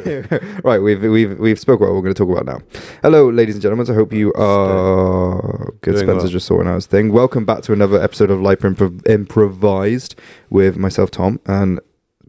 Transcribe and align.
right, 0.64 0.78
we've 0.78 1.02
we've 1.02 1.38
we've 1.38 1.58
spoke 1.58 1.80
about 1.80 1.88
what 1.88 1.96
we're 1.96 2.02
going 2.02 2.14
to 2.14 2.24
talk 2.26 2.30
about 2.30 2.46
now. 2.46 2.80
Hello, 3.02 3.30
ladies 3.30 3.54
and 3.54 3.62
gentlemen. 3.62 3.90
I 3.90 3.94
hope 3.94 4.12
you 4.12 4.32
are 4.34 5.72
good. 5.80 5.92
Doing 5.92 6.04
Spencer's 6.06 6.22
well. 6.24 6.32
just 6.32 6.46
sorting 6.46 6.70
out 6.70 6.74
his 6.74 6.86
thing. 6.86 7.12
Welcome 7.12 7.44
back 7.44 7.62
to 7.62 7.72
another 7.72 8.02
episode 8.02 8.30
of 8.30 8.40
Life 8.40 8.60
Improv- 8.60 9.06
Improvised 9.08 10.14
with 10.48 10.76
myself, 10.76 11.10
Tom, 11.10 11.40
and 11.46 11.80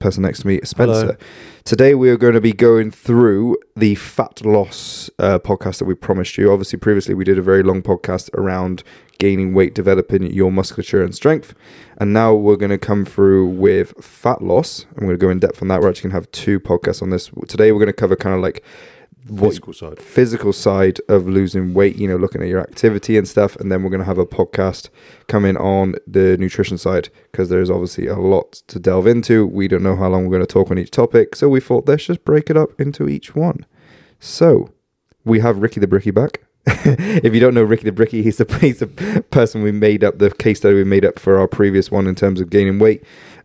person 0.02 0.24
next 0.24 0.42
to 0.42 0.48
me, 0.48 0.60
Spencer. 0.64 1.02
Hello. 1.02 1.18
Today 1.64 1.96
we 1.96 2.10
are 2.10 2.18
going 2.18 2.34
to 2.34 2.42
be 2.42 2.54
going 2.54 2.92
through 2.92 3.58
the 3.76 3.96
fat 3.96 4.44
loss 4.44 5.10
uh, 5.20 5.40
podcast 5.40 5.78
that 5.78 5.86
we 5.86 5.94
promised 5.94 6.38
you. 6.38 6.52
Obviously, 6.52 6.80
previously 6.80 7.14
we 7.14 7.24
did 7.24 7.38
a 7.38 7.42
very 7.42 7.64
long 7.64 7.82
podcast 7.82 8.34
around 8.34 8.84
gaining 9.20 9.54
weight, 9.54 9.76
developing 9.76 10.24
your 10.34 10.52
musculature 10.52 11.04
and 11.04 11.14
strength, 11.14 11.54
and 12.00 12.12
now 12.12 12.34
we're 12.34 12.56
going 12.56 12.72
to 12.72 12.80
come 12.80 13.06
through 13.06 13.48
with 13.48 13.94
fat 14.04 14.42
loss. 14.42 14.88
I'm 14.98 15.06
going 15.06 15.12
to 15.12 15.18
go 15.18 15.30
in 15.30 15.40
depth 15.40 15.62
on 15.62 15.68
that. 15.68 15.82
We're 15.82 15.90
actually 15.90 16.10
going 16.10 16.22
to 16.22 16.28
have 16.28 16.32
two 16.32 16.60
podcasts 16.60 17.04
on 17.04 17.12
this. 17.12 17.30
Today 17.48 17.72
we're 17.72 17.80
going 17.80 17.88
to 17.88 17.94
cover 17.94 18.16
kind 18.16 18.36
of 18.36 18.42
like 18.42 18.64
Physical 19.28 19.74
side. 19.74 20.00
physical 20.00 20.54
side 20.54 21.00
of 21.08 21.28
losing 21.28 21.74
weight, 21.74 21.96
you 21.96 22.08
know, 22.08 22.18
looking 22.18 22.42
at 22.42 22.48
your 22.48 22.60
activity 22.60 23.18
and 23.18 23.28
stuff. 23.28 23.56
And 23.58 23.72
then 23.72 23.84
we're 23.84 23.90
going 23.90 24.00
to 24.00 24.06
have 24.06 24.18
a 24.18 24.26
podcast 24.26 24.90
coming 25.28 25.58
on 25.58 25.96
the 26.08 26.38
nutrition 26.38 26.78
side 26.78 27.10
because 27.32 27.50
there's 27.50 27.70
obviously 27.70 28.08
a 28.08 28.16
lot 28.16 28.54
to 28.68 28.80
delve 28.80 29.08
into. 29.08 29.46
We 29.46 29.68
don't 29.68 29.84
know 29.84 29.96
how 29.96 30.10
long 30.10 30.26
we're 30.26 30.38
going 30.38 30.48
to 30.48 30.52
talk 30.52 30.72
on 30.72 30.80
each 30.80 30.92
topic. 30.92 31.36
So 31.36 31.50
we 31.50 31.60
thought 31.60 31.88
let's 31.88 32.06
just 32.06 32.26
break 32.26 32.50
it 32.50 32.58
up 32.58 32.80
into 32.80 33.08
each 33.08 33.36
one. 33.36 33.66
So 34.20 34.72
we 35.24 35.40
have 35.40 35.60
Ricky 35.60 35.80
the 35.80 35.88
Bricky 35.88 36.12
back. 36.12 36.42
if 36.66 37.34
you 37.34 37.40
don't 37.40 37.54
know 37.54 37.64
Ricky 37.64 37.86
the 37.86 37.92
Bricky, 37.92 38.22
he's 38.24 38.38
the, 38.38 38.58
he's 38.60 38.80
the 38.80 39.24
person 39.32 39.64
we 39.64 39.72
made 39.72 40.04
up, 40.04 40.20
the 40.20 40.32
case 40.32 40.60
study 40.60 40.76
we 40.76 40.84
made 40.84 41.06
up 41.06 41.20
for 41.20 41.40
our 41.40 41.48
previous 41.48 41.92
one 41.92 42.08
in 42.08 42.16
terms 42.16 42.42
of 42.42 42.50
gaining 42.50 42.80
weight. 42.80 43.04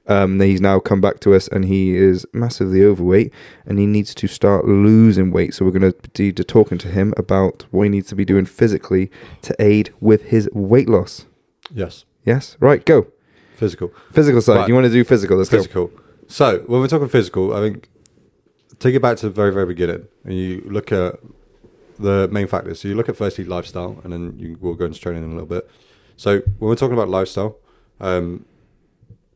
Um, 0.08 0.40
he's 0.40 0.60
now 0.60 0.78
come 0.78 1.00
back 1.00 1.20
to 1.20 1.34
us 1.34 1.48
and 1.48 1.64
he 1.64 1.96
is 1.96 2.26
massively 2.32 2.84
overweight 2.84 3.32
and 3.64 3.78
he 3.78 3.86
needs 3.86 4.14
to 4.14 4.28
start 4.28 4.64
losing 4.64 5.32
weight. 5.32 5.54
So 5.54 5.64
we're 5.64 5.72
going 5.72 5.92
to 5.92 6.10
be 6.10 6.32
to 6.32 6.44
talking 6.44 6.78
to 6.78 6.88
him 6.88 7.12
about 7.16 7.66
what 7.70 7.84
he 7.84 7.88
needs 7.88 8.08
to 8.08 8.14
be 8.14 8.24
doing 8.24 8.46
physically 8.46 9.10
to 9.42 9.56
aid 9.58 9.92
with 10.00 10.26
his 10.26 10.48
weight 10.52 10.88
loss. 10.88 11.26
Yes. 11.72 12.04
Yes, 12.24 12.56
right, 12.58 12.84
go. 12.84 13.06
Physical. 13.56 13.92
Physical 14.12 14.42
side. 14.42 14.56
Right. 14.56 14.68
You 14.68 14.74
want 14.74 14.86
to 14.86 14.92
do 14.92 15.04
physical? 15.04 15.38
Let's 15.38 15.48
Physical. 15.48 15.90
So 16.26 16.58
when 16.66 16.80
we're 16.80 16.88
talking 16.88 17.08
physical, 17.08 17.54
I 17.54 17.60
think 17.60 17.88
take 18.80 18.94
it 18.94 19.00
back 19.00 19.16
to 19.18 19.26
the 19.26 19.32
very, 19.32 19.52
very 19.52 19.66
beginning 19.66 20.08
and 20.24 20.34
you 20.34 20.62
look 20.66 20.92
at 20.92 21.20
the 21.98 22.28
main 22.28 22.46
factors. 22.46 22.80
So 22.80 22.88
you 22.88 22.94
look 22.94 23.08
at 23.08 23.16
firstly 23.16 23.44
lifestyle 23.44 24.00
and 24.04 24.12
then 24.12 24.38
you 24.38 24.58
will 24.60 24.74
go 24.74 24.84
into 24.84 25.00
training 25.00 25.22
in 25.22 25.30
a 25.30 25.32
little 25.32 25.48
bit. 25.48 25.70
So 26.16 26.40
when 26.58 26.68
we're 26.68 26.76
talking 26.76 26.94
about 26.94 27.08
lifestyle, 27.08 27.58
um, 28.00 28.44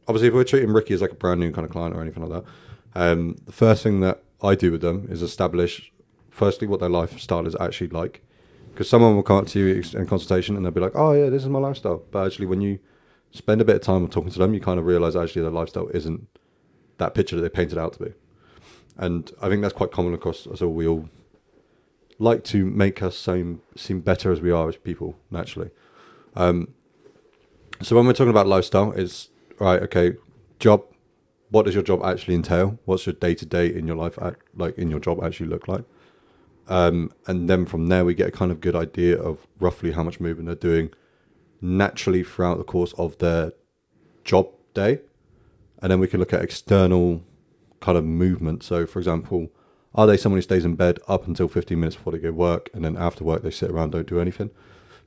obviously 0.09 0.29
if 0.29 0.35
we're 0.35 0.45
treating 0.45 0.73
Ricky 0.73 0.95
as 0.95 1.03
like 1.03 1.13
a 1.13 1.17
brand 1.17 1.41
new 1.41 1.53
kind 1.53 1.65
of 1.65 1.71
client 1.71 1.95
or 1.95 2.03
anything 2.03 2.27
like 2.27 2.43
that, 2.43 2.51
um, 2.95 3.37
the 3.47 3.53
first 3.53 3.83
thing 3.83 4.01
that 4.01 4.23
I 4.43 4.55
do 4.55 4.73
with 4.73 4.81
them 4.81 5.07
is 5.11 5.23
establish 5.23 5.93
firstly 6.31 6.67
what 6.67 6.81
their 6.81 6.89
lifestyle 6.89 7.47
is 7.47 7.57
actually 7.61 7.89
like. 7.89 8.23
Because 8.73 8.89
someone 8.89 9.15
will 9.15 9.23
come 9.23 9.39
up 9.39 9.47
to 9.49 9.59
you 9.59 9.83
in 9.95 10.07
consultation 10.07 10.57
and 10.57 10.65
they'll 10.65 10.73
be 10.73 10.81
like, 10.81 10.95
"Oh 10.95 11.13
yeah, 11.13 11.29
this 11.29 11.43
is 11.43 11.49
my 11.49 11.59
lifestyle," 11.59 12.03
but 12.11 12.27
actually 12.27 12.47
when 12.47 12.61
you 12.61 12.79
spend 13.33 13.61
a 13.61 13.65
bit 13.65 13.77
of 13.77 13.83
time 13.83 14.07
talking 14.09 14.31
to 14.31 14.39
them, 14.39 14.55
you 14.55 14.61
kind 14.61 14.79
of 14.79 14.87
realize 14.87 15.17
actually 15.17 15.43
their 15.43 15.51
lifestyle 15.51 15.89
isn't 15.89 16.27
that 16.99 17.15
picture 17.15 17.37
that 17.37 17.43
they 17.43 17.49
painted 17.49 17.79
out 17.79 17.95
to 17.95 18.05
be. 18.05 18.13
And 18.97 19.31
I 19.41 19.49
think 19.49 19.63
that's 19.63 19.75
quite 19.75 19.91
common 19.91 20.15
across 20.15 20.47
us 20.47 20.63
all. 20.63 20.73
We 20.73 20.87
all 20.87 21.09
like 22.19 22.45
to 22.45 22.67
make 22.67 23.03
us 23.03 23.19
seem 23.19 23.63
seem 23.77 24.01
better 24.01 24.31
as 24.31 24.41
we 24.41 24.51
are 24.51 24.69
as 24.69 24.77
people 24.77 25.17
naturally. 25.31 25.71
Um, 26.37 26.69
so 27.83 27.97
when 27.97 28.07
we're 28.07 28.13
talking 28.13 28.31
about 28.31 28.47
lifestyle, 28.47 28.93
it's 28.93 29.31
right. 29.61 29.83
Okay, 29.83 30.15
job. 30.59 30.85
What 31.51 31.65
does 31.65 31.75
your 31.75 31.83
job 31.83 32.05
actually 32.05 32.35
entail? 32.35 32.79
What's 32.85 33.07
your 33.07 33.15
day 33.15 33.35
to 33.35 33.47
day 33.47 33.67
in 33.67 33.87
your 33.87 33.97
life 33.97 34.19
act, 34.23 34.43
like 34.55 34.79
in 34.79 34.89
your 34.91 35.01
job 35.01 35.23
actually 35.23 35.49
look 35.49 35.67
like? 35.67 35.85
Um, 36.69 37.13
and 37.27 37.51
then 37.51 37.67
from 37.67 37.89
there 37.89 38.05
we 38.05 38.15
get 38.15 38.29
a 38.29 38.31
kind 38.31 38.53
of 38.53 38.61
good 38.61 38.77
idea 38.77 39.21
of 39.21 39.47
roughly 39.59 39.91
how 39.91 40.05
much 40.05 40.21
movement 40.21 40.47
they're 40.47 40.55
doing 40.55 40.91
naturally 41.61 42.23
throughout 42.23 42.59
the 42.59 42.65
course 42.65 42.93
of 42.97 43.19
their 43.19 43.53
job 44.25 44.49
day. 44.73 45.01
And 45.83 45.91
then 45.91 45.99
we 45.99 46.07
can 46.07 46.21
look 46.21 46.33
at 46.33 46.43
external 46.43 47.23
kind 47.81 47.99
of 47.99 48.05
movement. 48.05 48.63
So, 48.63 48.87
for 48.87 48.99
example, 48.99 49.49
are 49.95 50.07
they 50.07 50.17
someone 50.17 50.39
who 50.39 50.43
stays 50.43 50.65
in 50.65 50.77
bed 50.77 51.01
up 51.09 51.27
until 51.27 51.49
15 51.49 51.79
minutes 51.79 51.97
before 51.97 52.13
they 52.13 52.19
go 52.19 52.31
work, 52.31 52.71
and 52.73 52.85
then 52.85 52.97
after 52.97 53.25
work 53.25 53.43
they 53.43 53.51
sit 53.51 53.71
around, 53.71 53.91
don't 53.91 54.07
do 54.07 54.21
anything? 54.21 54.51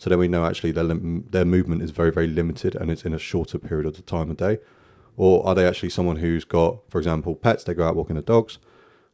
So 0.03 0.09
then 0.09 0.19
we 0.19 0.27
know 0.27 0.43
actually 0.43 0.73
their 0.73 0.83
lim- 0.83 1.29
their 1.31 1.45
movement 1.45 1.81
is 1.81 1.91
very 1.91 2.11
very 2.11 2.27
limited, 2.27 2.75
and 2.75 2.91
it's 2.91 3.05
in 3.05 3.13
a 3.13 3.17
shorter 3.17 3.57
period 3.57 3.85
of 3.85 3.95
the 3.95 4.01
time 4.01 4.29
of 4.29 4.35
day. 4.35 4.57
Or 5.15 5.47
are 5.47 5.55
they 5.55 5.65
actually 5.65 5.91
someone 5.91 6.17
who's 6.17 6.43
got, 6.43 6.79
for 6.89 6.97
example, 6.97 7.35
pets? 7.35 7.63
They 7.63 7.73
go 7.73 7.87
out 7.87 7.95
walking 7.95 8.17
the 8.17 8.21
dogs. 8.21 8.57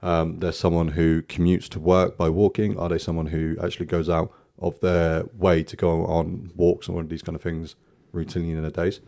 Um, 0.02 0.40
there's 0.40 0.58
someone 0.58 0.88
who 0.90 1.22
commutes 1.22 1.70
to 1.70 1.80
work 1.80 2.18
by 2.18 2.30
walking. 2.30 2.76
Are 2.80 2.90
they 2.90 2.98
someone 2.98 3.28
who 3.28 3.56
actually 3.62 3.86
goes 3.86 4.10
out 4.10 4.34
of 4.58 4.80
their 4.80 5.26
way 5.38 5.62
to 5.62 5.76
go 5.76 6.08
on 6.08 6.50
walks 6.56 6.88
and 6.88 6.96
one 6.96 7.04
of 7.04 7.12
these 7.12 7.22
kind 7.22 7.36
of 7.36 7.44
things 7.44 7.76
routinely 8.12 8.54
in 8.54 8.64
their 8.64 8.72
days? 8.72 9.00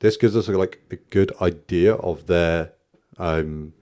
This 0.00 0.16
gives 0.16 0.34
us 0.34 0.48
like 0.48 0.80
a 0.90 0.96
good 0.96 1.30
idea 1.40 1.94
of 1.94 2.26
their 2.26 2.72
um, 3.16 3.74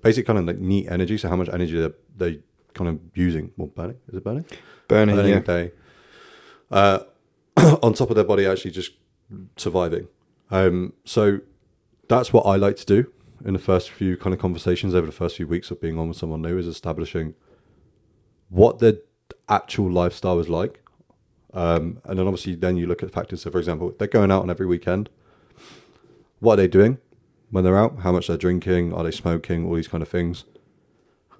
basic 0.00 0.24
kind 0.24 0.38
of 0.38 0.46
like 0.46 0.56
neat 0.56 0.88
energy. 0.88 1.18
So 1.18 1.28
how 1.28 1.36
much 1.36 1.50
energy 1.50 1.78
they're, 1.78 1.94
they 2.16 2.40
kind 2.72 2.88
of 2.88 3.00
using? 3.14 3.52
Well, 3.58 3.68
burning 3.68 3.98
is 4.08 4.14
it 4.14 4.24
burning? 4.24 4.46
Burning, 4.88 5.16
burning 5.16 5.32
yeah. 5.32 5.40
day. 5.40 5.72
Uh, 6.70 7.00
on 7.82 7.94
top 7.94 8.10
of 8.10 8.16
their 8.16 8.24
body 8.24 8.46
actually 8.46 8.70
just 8.70 8.92
surviving. 9.56 10.08
Um, 10.50 10.92
so 11.04 11.40
that's 12.08 12.32
what 12.32 12.42
I 12.42 12.56
like 12.56 12.76
to 12.76 12.86
do 12.86 13.12
in 13.44 13.52
the 13.52 13.58
first 13.58 13.90
few 13.90 14.16
kind 14.16 14.34
of 14.34 14.40
conversations 14.40 14.94
over 14.94 15.06
the 15.06 15.12
first 15.12 15.36
few 15.36 15.46
weeks 15.46 15.70
of 15.70 15.80
being 15.80 15.98
on 15.98 16.08
with 16.08 16.16
someone 16.16 16.42
new 16.42 16.58
is 16.58 16.66
establishing 16.66 17.34
what 18.48 18.78
their 18.78 18.94
actual 19.48 19.90
lifestyle 19.90 20.38
is 20.38 20.48
like. 20.48 20.82
Um, 21.52 22.00
and 22.04 22.18
then 22.18 22.26
obviously 22.26 22.54
then 22.54 22.76
you 22.76 22.86
look 22.86 23.02
at 23.02 23.10
factors. 23.10 23.42
So 23.42 23.50
for 23.50 23.58
example, 23.58 23.94
they're 23.98 24.08
going 24.08 24.30
out 24.30 24.42
on 24.42 24.50
every 24.50 24.66
weekend. 24.66 25.08
What 26.40 26.54
are 26.54 26.56
they 26.56 26.68
doing 26.68 26.98
when 27.50 27.64
they're 27.64 27.78
out? 27.78 28.00
How 28.00 28.12
much 28.12 28.26
they're 28.26 28.36
drinking? 28.36 28.92
Are 28.92 29.04
they 29.04 29.10
smoking? 29.10 29.66
All 29.66 29.74
these 29.74 29.88
kind 29.88 30.02
of 30.02 30.08
things. 30.08 30.44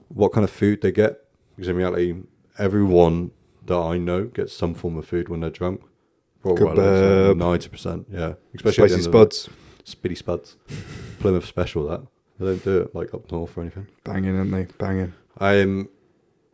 What 0.08 0.32
kind 0.32 0.44
of 0.44 0.50
food 0.50 0.80
they 0.80 0.92
get? 0.92 1.24
Because 1.54 1.68
in 1.68 1.76
reality, 1.76 2.14
everyone 2.58 3.32
that 3.66 3.78
I 3.78 3.98
know 3.98 4.24
gets 4.24 4.52
some 4.52 4.74
form 4.74 4.96
of 4.96 5.06
food 5.06 5.28
when 5.28 5.40
they're 5.40 5.50
drunk. 5.50 5.82
Ninety 7.34 7.68
percent, 7.68 8.06
yeah. 8.10 8.34
Especially 8.54 8.88
Spicy 8.88 8.94
end 8.94 9.06
of 9.06 9.12
the- 9.12 9.18
spuds. 9.34 9.48
Spitty 9.84 10.16
Spuds. 10.16 10.56
Plymouth 11.20 11.44
special 11.44 11.86
that. 11.88 12.02
They 12.38 12.46
don't 12.46 12.64
do 12.64 12.80
it 12.82 12.94
like 12.94 13.14
up 13.14 13.30
north 13.30 13.56
or 13.56 13.62
anything. 13.62 13.86
Banging, 14.04 14.36
aren't 14.36 14.50
they? 14.50 14.64
Banging. 14.78 15.12
Um 15.38 15.88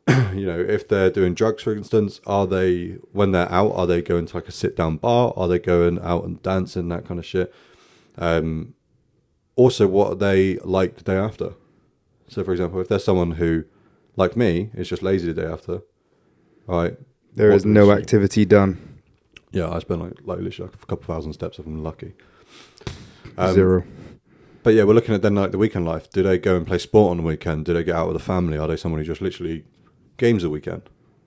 you 0.34 0.46
know, 0.46 0.58
if 0.60 0.88
they're 0.88 1.10
doing 1.10 1.34
drugs 1.34 1.62
for 1.62 1.74
instance, 1.74 2.20
are 2.26 2.46
they 2.46 2.98
when 3.12 3.32
they're 3.32 3.50
out, 3.50 3.72
are 3.72 3.86
they 3.86 4.02
going 4.02 4.26
to 4.26 4.36
like 4.36 4.48
a 4.48 4.52
sit 4.52 4.76
down 4.76 4.96
bar? 4.96 5.32
Are 5.36 5.48
they 5.48 5.58
going 5.58 5.98
out 6.00 6.24
and 6.24 6.42
dancing, 6.42 6.88
that 6.88 7.06
kind 7.06 7.18
of 7.18 7.26
shit? 7.26 7.52
Um 8.18 8.74
also 9.56 9.86
what 9.86 10.12
are 10.12 10.16
they 10.16 10.56
like 10.58 10.96
the 10.96 11.04
day 11.04 11.16
after? 11.16 11.54
So 12.28 12.44
for 12.44 12.52
example, 12.52 12.80
if 12.80 12.88
there's 12.88 13.04
someone 13.04 13.32
who, 13.32 13.64
like 14.16 14.36
me, 14.36 14.70
is 14.74 14.88
just 14.88 15.02
lazy 15.02 15.32
the 15.32 15.42
day 15.42 15.46
after, 15.46 15.82
right? 16.66 16.96
There 17.34 17.50
is 17.50 17.64
no 17.64 17.92
activity 17.92 18.44
done. 18.44 19.00
Yeah, 19.52 19.70
I 19.70 19.78
spend 19.80 20.02
like 20.02 20.12
like 20.24 20.38
literally 20.40 20.70
like 20.70 20.82
a 20.82 20.86
couple 20.86 21.14
thousand 21.14 21.32
steps 21.32 21.58
if 21.58 21.66
I'm 21.66 21.82
lucky. 21.82 22.14
Um, 23.36 23.54
Zero. 23.54 23.84
But 24.62 24.74
yeah, 24.74 24.84
we're 24.84 24.94
looking 24.94 25.14
at 25.14 25.22
then 25.22 25.34
like 25.34 25.50
the 25.50 25.58
weekend 25.58 25.86
life. 25.86 26.10
Do 26.10 26.22
they 26.22 26.38
go 26.38 26.56
and 26.56 26.66
play 26.66 26.78
sport 26.78 27.10
on 27.10 27.16
the 27.18 27.22
weekend? 27.22 27.64
Do 27.64 27.74
they 27.74 27.82
get 27.82 27.96
out 27.96 28.08
with 28.08 28.16
the 28.16 28.22
family? 28.22 28.58
Are 28.58 28.68
they 28.68 28.76
someone 28.76 29.00
who 29.00 29.06
just 29.06 29.20
literally 29.20 29.64
games 30.16 30.42
the 30.42 30.50
weekend? 30.50 30.82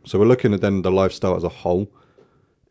So 0.06 0.19
we're 0.19 0.25
looking 0.25 0.53
at 0.53 0.62
then 0.62 0.84
the 0.84 0.91
lifestyle 0.91 1.35
as 1.35 1.44
a 1.44 1.50
whole, 1.50 1.91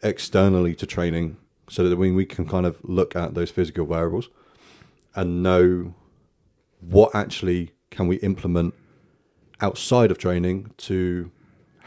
externally 0.03 0.75
to 0.77 0.87
training, 0.87 1.37
so 1.69 1.89
that 1.89 1.97
we 1.97 2.11
we 2.13 2.25
can 2.25 2.47
kind 2.47 2.67
of 2.67 2.79
look 2.83 3.15
at 3.15 3.35
those 3.35 3.51
physical 3.51 3.85
variables 3.85 4.29
and 5.15 5.43
know 5.43 5.95
what 6.81 7.15
actually 7.15 7.73
can 7.91 8.07
we 8.07 8.17
implement 8.17 8.75
outside 9.61 10.11
of 10.11 10.19
training 10.19 10.73
to 10.77 11.31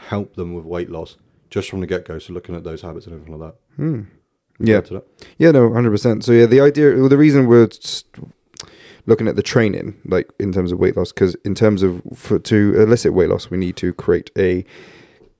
help 0.08 0.34
them 0.36 0.54
with 0.54 0.64
weight 0.64 0.90
loss 0.90 1.16
just 1.50 1.70
from 1.70 1.80
the 1.80 1.86
get 1.86 2.04
go. 2.04 2.18
So 2.18 2.32
looking 2.32 2.54
at 2.54 2.64
those 2.64 2.82
habits 2.82 3.06
and 3.06 3.14
everything 3.14 3.38
like 3.38 3.52
that. 3.52 4.06
Yeah. 4.60 4.80
That. 4.80 5.04
Yeah, 5.38 5.50
no, 5.52 5.72
hundred 5.72 5.90
percent. 5.90 6.24
So 6.24 6.32
yeah, 6.32 6.46
the 6.46 6.60
idea, 6.60 6.96
well, 6.96 7.08
the 7.08 7.16
reason 7.16 7.46
we're 7.46 7.68
looking 9.06 9.28
at 9.28 9.36
the 9.36 9.42
training, 9.42 9.96
like 10.04 10.30
in 10.38 10.52
terms 10.52 10.72
of 10.72 10.78
weight 10.78 10.96
loss, 10.96 11.12
because 11.12 11.34
in 11.44 11.54
terms 11.54 11.82
of 11.82 12.02
for, 12.14 12.38
to 12.38 12.74
elicit 12.80 13.12
weight 13.12 13.28
loss, 13.28 13.50
we 13.50 13.56
need 13.56 13.76
to 13.76 13.92
create 13.92 14.30
a 14.36 14.64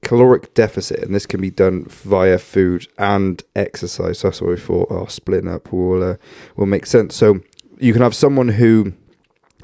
caloric 0.02 0.54
deficit, 0.54 1.00
and 1.00 1.14
this 1.14 1.26
can 1.26 1.40
be 1.40 1.50
done 1.50 1.84
via 1.86 2.38
food 2.38 2.86
and 2.98 3.42
exercise. 3.56 4.20
So 4.20 4.28
that's 4.28 4.40
what 4.40 4.50
we 4.50 4.56
thought. 4.56 4.88
Oh, 4.90 5.06
splitting 5.06 5.50
up 5.50 5.72
will 5.72 6.02
uh, 6.02 6.16
will 6.56 6.66
make 6.66 6.86
sense. 6.86 7.16
So 7.16 7.40
you 7.78 7.92
can 7.92 8.02
have 8.02 8.14
someone 8.14 8.48
who 8.48 8.92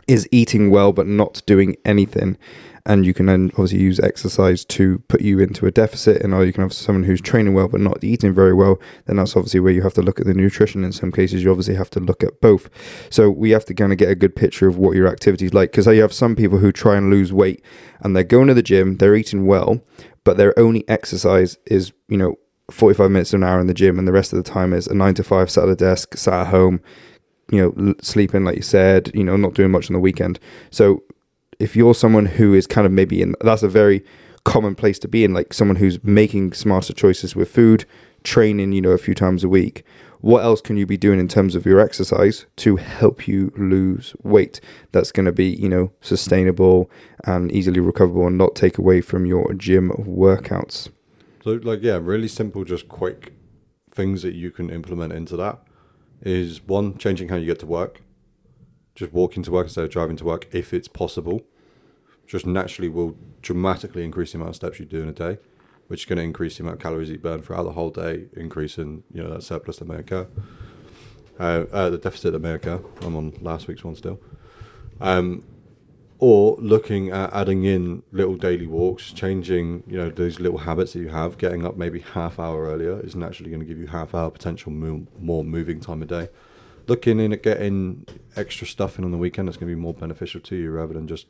is 0.07 0.29
eating 0.31 0.71
well 0.71 0.93
but 0.93 1.07
not 1.07 1.43
doing 1.47 1.77
anything. 1.85 2.37
And 2.87 3.07
you 3.07 3.15
can 3.15 3.27
then 3.27 3.51
obviously 3.53 3.81
use 3.81 3.99
exercise 4.01 4.65
to 4.67 4.99
put 5.09 5.23
you 5.23 5.39
into 5.39 5.67
a 5.67 5.71
deficit, 5.71 6.21
and 6.23 6.35
or 6.35 6.45
you 6.45 6.53
can 6.53 6.63
have 6.63 6.73
someone 6.73 7.05
who's 7.05 7.21
training 7.21 7.55
well 7.55 7.69
but 7.69 7.81
not 7.81 8.05
eating 8.05 8.35
very 8.35 8.53
well. 8.53 8.79
Then 9.07 9.17
that's 9.17 9.37
obviously 9.37 9.61
where 9.61 9.73
you 9.73 9.83
have 9.83 9.95
to 9.95 10.03
look 10.03 10.21
at 10.21 10.27
the 10.27 10.35
nutrition. 10.35 10.85
In 10.85 10.93
some 10.93 11.11
cases, 11.11 11.43
you 11.43 11.51
obviously 11.51 11.77
have 11.77 11.91
to 11.91 12.01
look 12.01 12.23
at 12.23 12.41
both. 12.41 12.69
So 13.11 13.31
we 13.31 13.51
have 13.51 13.65
to 13.67 13.75
kind 13.75 13.93
of 13.93 13.99
get 13.99 14.11
a 14.11 14.15
good 14.15 14.37
picture 14.37 14.69
of 14.69 14.77
what 14.77 14.97
your 14.97 15.09
activity 15.09 15.47
is 15.47 15.55
like, 15.55 15.71
because 15.71 15.87
you 15.87 16.03
have 16.03 16.13
some 16.13 16.37
people 16.37 16.59
who 16.59 16.73
try 16.73 16.97
and 16.97 17.11
lose 17.11 17.33
weight, 17.33 17.65
and 18.01 18.15
they're 18.15 18.23
going 18.23 18.49
to 18.49 18.55
the 18.55 18.63
gym, 18.63 18.99
they're 18.99 19.17
eating 19.17 19.47
well, 19.47 19.81
but 20.23 20.37
their 20.37 20.59
only 20.59 20.87
exercise 20.89 21.57
is 21.67 21.93
you 22.09 22.19
know 22.19 22.37
45 22.71 23.11
minutes 23.11 23.31
to 23.31 23.37
an 23.37 23.45
hour 23.45 23.61
in 23.61 23.67
the 23.67 23.75
gym, 23.75 23.99
and 23.99 24.07
the 24.07 24.13
rest 24.13 24.33
of 24.33 24.43
the 24.43 24.51
time 24.51 24.73
is 24.73 24.87
a 24.87 24.95
nine 24.95 25.15
to 25.15 25.25
five, 25.25 25.51
sat 25.51 25.65
at 25.65 25.71
a 25.71 25.77
desk, 25.77 26.17
sat 26.17 26.43
at 26.43 26.47
home, 26.49 26.81
you 27.51 27.61
know, 27.77 27.95
sleeping, 28.01 28.45
like 28.45 28.57
you 28.57 28.63
said, 28.63 29.11
you 29.15 29.25
know, 29.25 29.37
not 29.37 29.55
doing 29.55 29.71
much 29.71 29.91
on 29.91 29.95
the 29.95 30.01
weekend. 30.01 30.39
So 30.71 31.03
if 31.59 31.77
you're 31.77 31.95
someone 31.95 32.27
who 32.27 32.55
is 32.55 32.67
kind 32.67 32.87
of 32.87 32.93
maybe 32.93 33.23
in, 33.23 33.35
that's 33.41 33.63
a 33.63 33.69
very 33.69 34.05
common 34.45 34.75
place 34.75 34.99
to 35.01 35.09
be 35.09 35.25
in, 35.25 35.33
like 35.33 35.53
someone 35.53 35.77
who's 35.77 36.03
making 36.05 36.53
smarter 36.53 36.93
choices 36.93 37.35
with 37.35 37.51
food, 37.51 37.85
training, 38.23 38.73
you 38.73 38.81
know, 38.81 38.91
a 38.91 38.99
few 38.99 39.15
times 39.15 39.45
a 39.45 39.49
week. 39.49 39.85
What 40.21 40.43
else 40.43 40.63
can 40.63 40.79
you 40.79 40.87
be 40.87 40.97
doing 40.97 41.21
in 41.21 41.29
terms 41.29 41.55
of 41.55 41.67
your 41.67 41.81
exercise 41.81 42.47
to 42.57 42.77
help 42.77 43.29
you 43.29 43.53
lose 43.57 44.17
weight? 44.23 44.61
That's 44.93 45.13
going 45.13 45.27
to 45.27 45.33
be, 45.33 45.51
you 45.51 45.69
know, 45.69 45.93
sustainable 46.01 46.91
and 47.25 47.53
easily 47.53 47.81
recoverable 47.81 48.27
and 48.27 48.39
not 48.39 48.55
take 48.55 48.79
away 48.79 49.03
from 49.03 49.27
your 49.27 49.53
gym 49.53 49.91
workouts. 49.91 50.89
So, 51.43 51.61
like, 51.63 51.81
yeah, 51.83 51.99
really 52.01 52.29
simple, 52.29 52.65
just 52.65 52.89
quick 52.89 53.35
things 53.91 54.23
that 54.23 54.35
you 54.35 54.51
can 54.51 54.71
implement 54.71 55.13
into 55.13 55.37
that 55.37 55.61
is 56.23 56.63
one, 56.67 56.97
changing 56.97 57.29
how 57.29 57.37
you 57.37 57.45
get 57.47 57.59
to 57.61 57.67
work. 57.67 58.01
Just 58.95 59.13
walking 59.13 59.43
to 59.43 59.51
work 59.51 59.67
instead 59.67 59.85
of 59.85 59.91
driving 59.91 60.17
to 60.17 60.25
work 60.25 60.49
if 60.53 60.73
it's 60.73 60.89
possible. 60.89 61.43
Just 62.27 62.47
naturally 62.47 62.89
will 62.89 63.17
dramatically 63.43 64.05
increase 64.05 64.33
the 64.33 64.39
amount 64.39 64.51
of 64.51 64.57
steps 64.57 64.79
you 64.79 64.87
do 64.87 65.03
in 65.03 65.09
a 65.09 65.13
day, 65.13 65.39
which 65.89 66.03
is 66.03 66.07
going 66.07 66.19
to 66.19 66.23
increase 66.23 66.57
the 66.57 66.63
amount 66.63 66.77
of 66.77 66.83
calories 66.83 67.11
you 67.11 67.19
burn 67.19 67.43
throughout 67.43 67.65
the 67.65 67.73
whole 67.73 67.91
day, 67.91 68.27
increasing, 68.35 69.03
you 69.13 69.23
know, 69.23 69.31
that 69.31 69.43
surplus 69.43 69.79
that 69.79 69.89
may 69.89 69.97
occur. 69.97 70.27
Uh, 71.39 71.65
uh, 71.73 71.91
the 71.91 71.99
deficit 71.99 72.33
that 72.33 72.39
may 72.39 72.53
occur. 72.53 72.81
I'm 73.03 73.17
on 73.17 73.33
last 73.41 73.67
week's 73.67 73.85
one 73.85 73.97
still. 73.97 74.21
Um, 75.01 75.45
or 76.19 76.57
looking 76.61 77.11
at 77.11 77.33
adding 77.35 77.65
in 77.65 78.03
little 78.13 78.37
daily 78.37 78.67
walks, 78.67 79.13
changing 79.13 79.83
you 79.87 79.99
know 79.99 80.11
those 80.11 80.39
little 80.39 80.59
habits 80.59 80.93
that 80.93 81.01
you 81.01 81.09
have. 81.09 81.37
Getting 81.39 81.67
up 81.67 81.77
maybe 81.77 82.01
half 82.01 82.39
hour 82.39 82.67
earlier 82.67 83.01
is 83.01 83.17
naturally 83.17 83.51
going 83.51 83.61
to 83.61 83.67
give 83.67 83.79
you 83.79 83.89
half 83.89 84.15
hour 84.15 84.31
potential 84.31 84.71
mo- 84.71 85.07
more 85.19 85.45
moving 85.45 85.81
time 85.81 86.03
a 86.03 86.07
day. 86.07 86.29
Looking 86.87 87.19
in 87.19 87.33
at 87.33 87.43
getting 87.43 88.07
extra 88.37 88.67
stuff 88.67 88.99
in 88.99 89.05
on 89.05 89.11
the 89.11 89.19
weekend 89.19 89.49
that's 89.49 89.57
going 89.57 89.71
to 89.71 89.75
be 89.75 89.81
more 89.81 89.95
beneficial 89.95 90.41
to 90.43 90.57
you 90.57 90.71
rather 90.71 90.95
than 90.95 91.09
just 91.09 91.27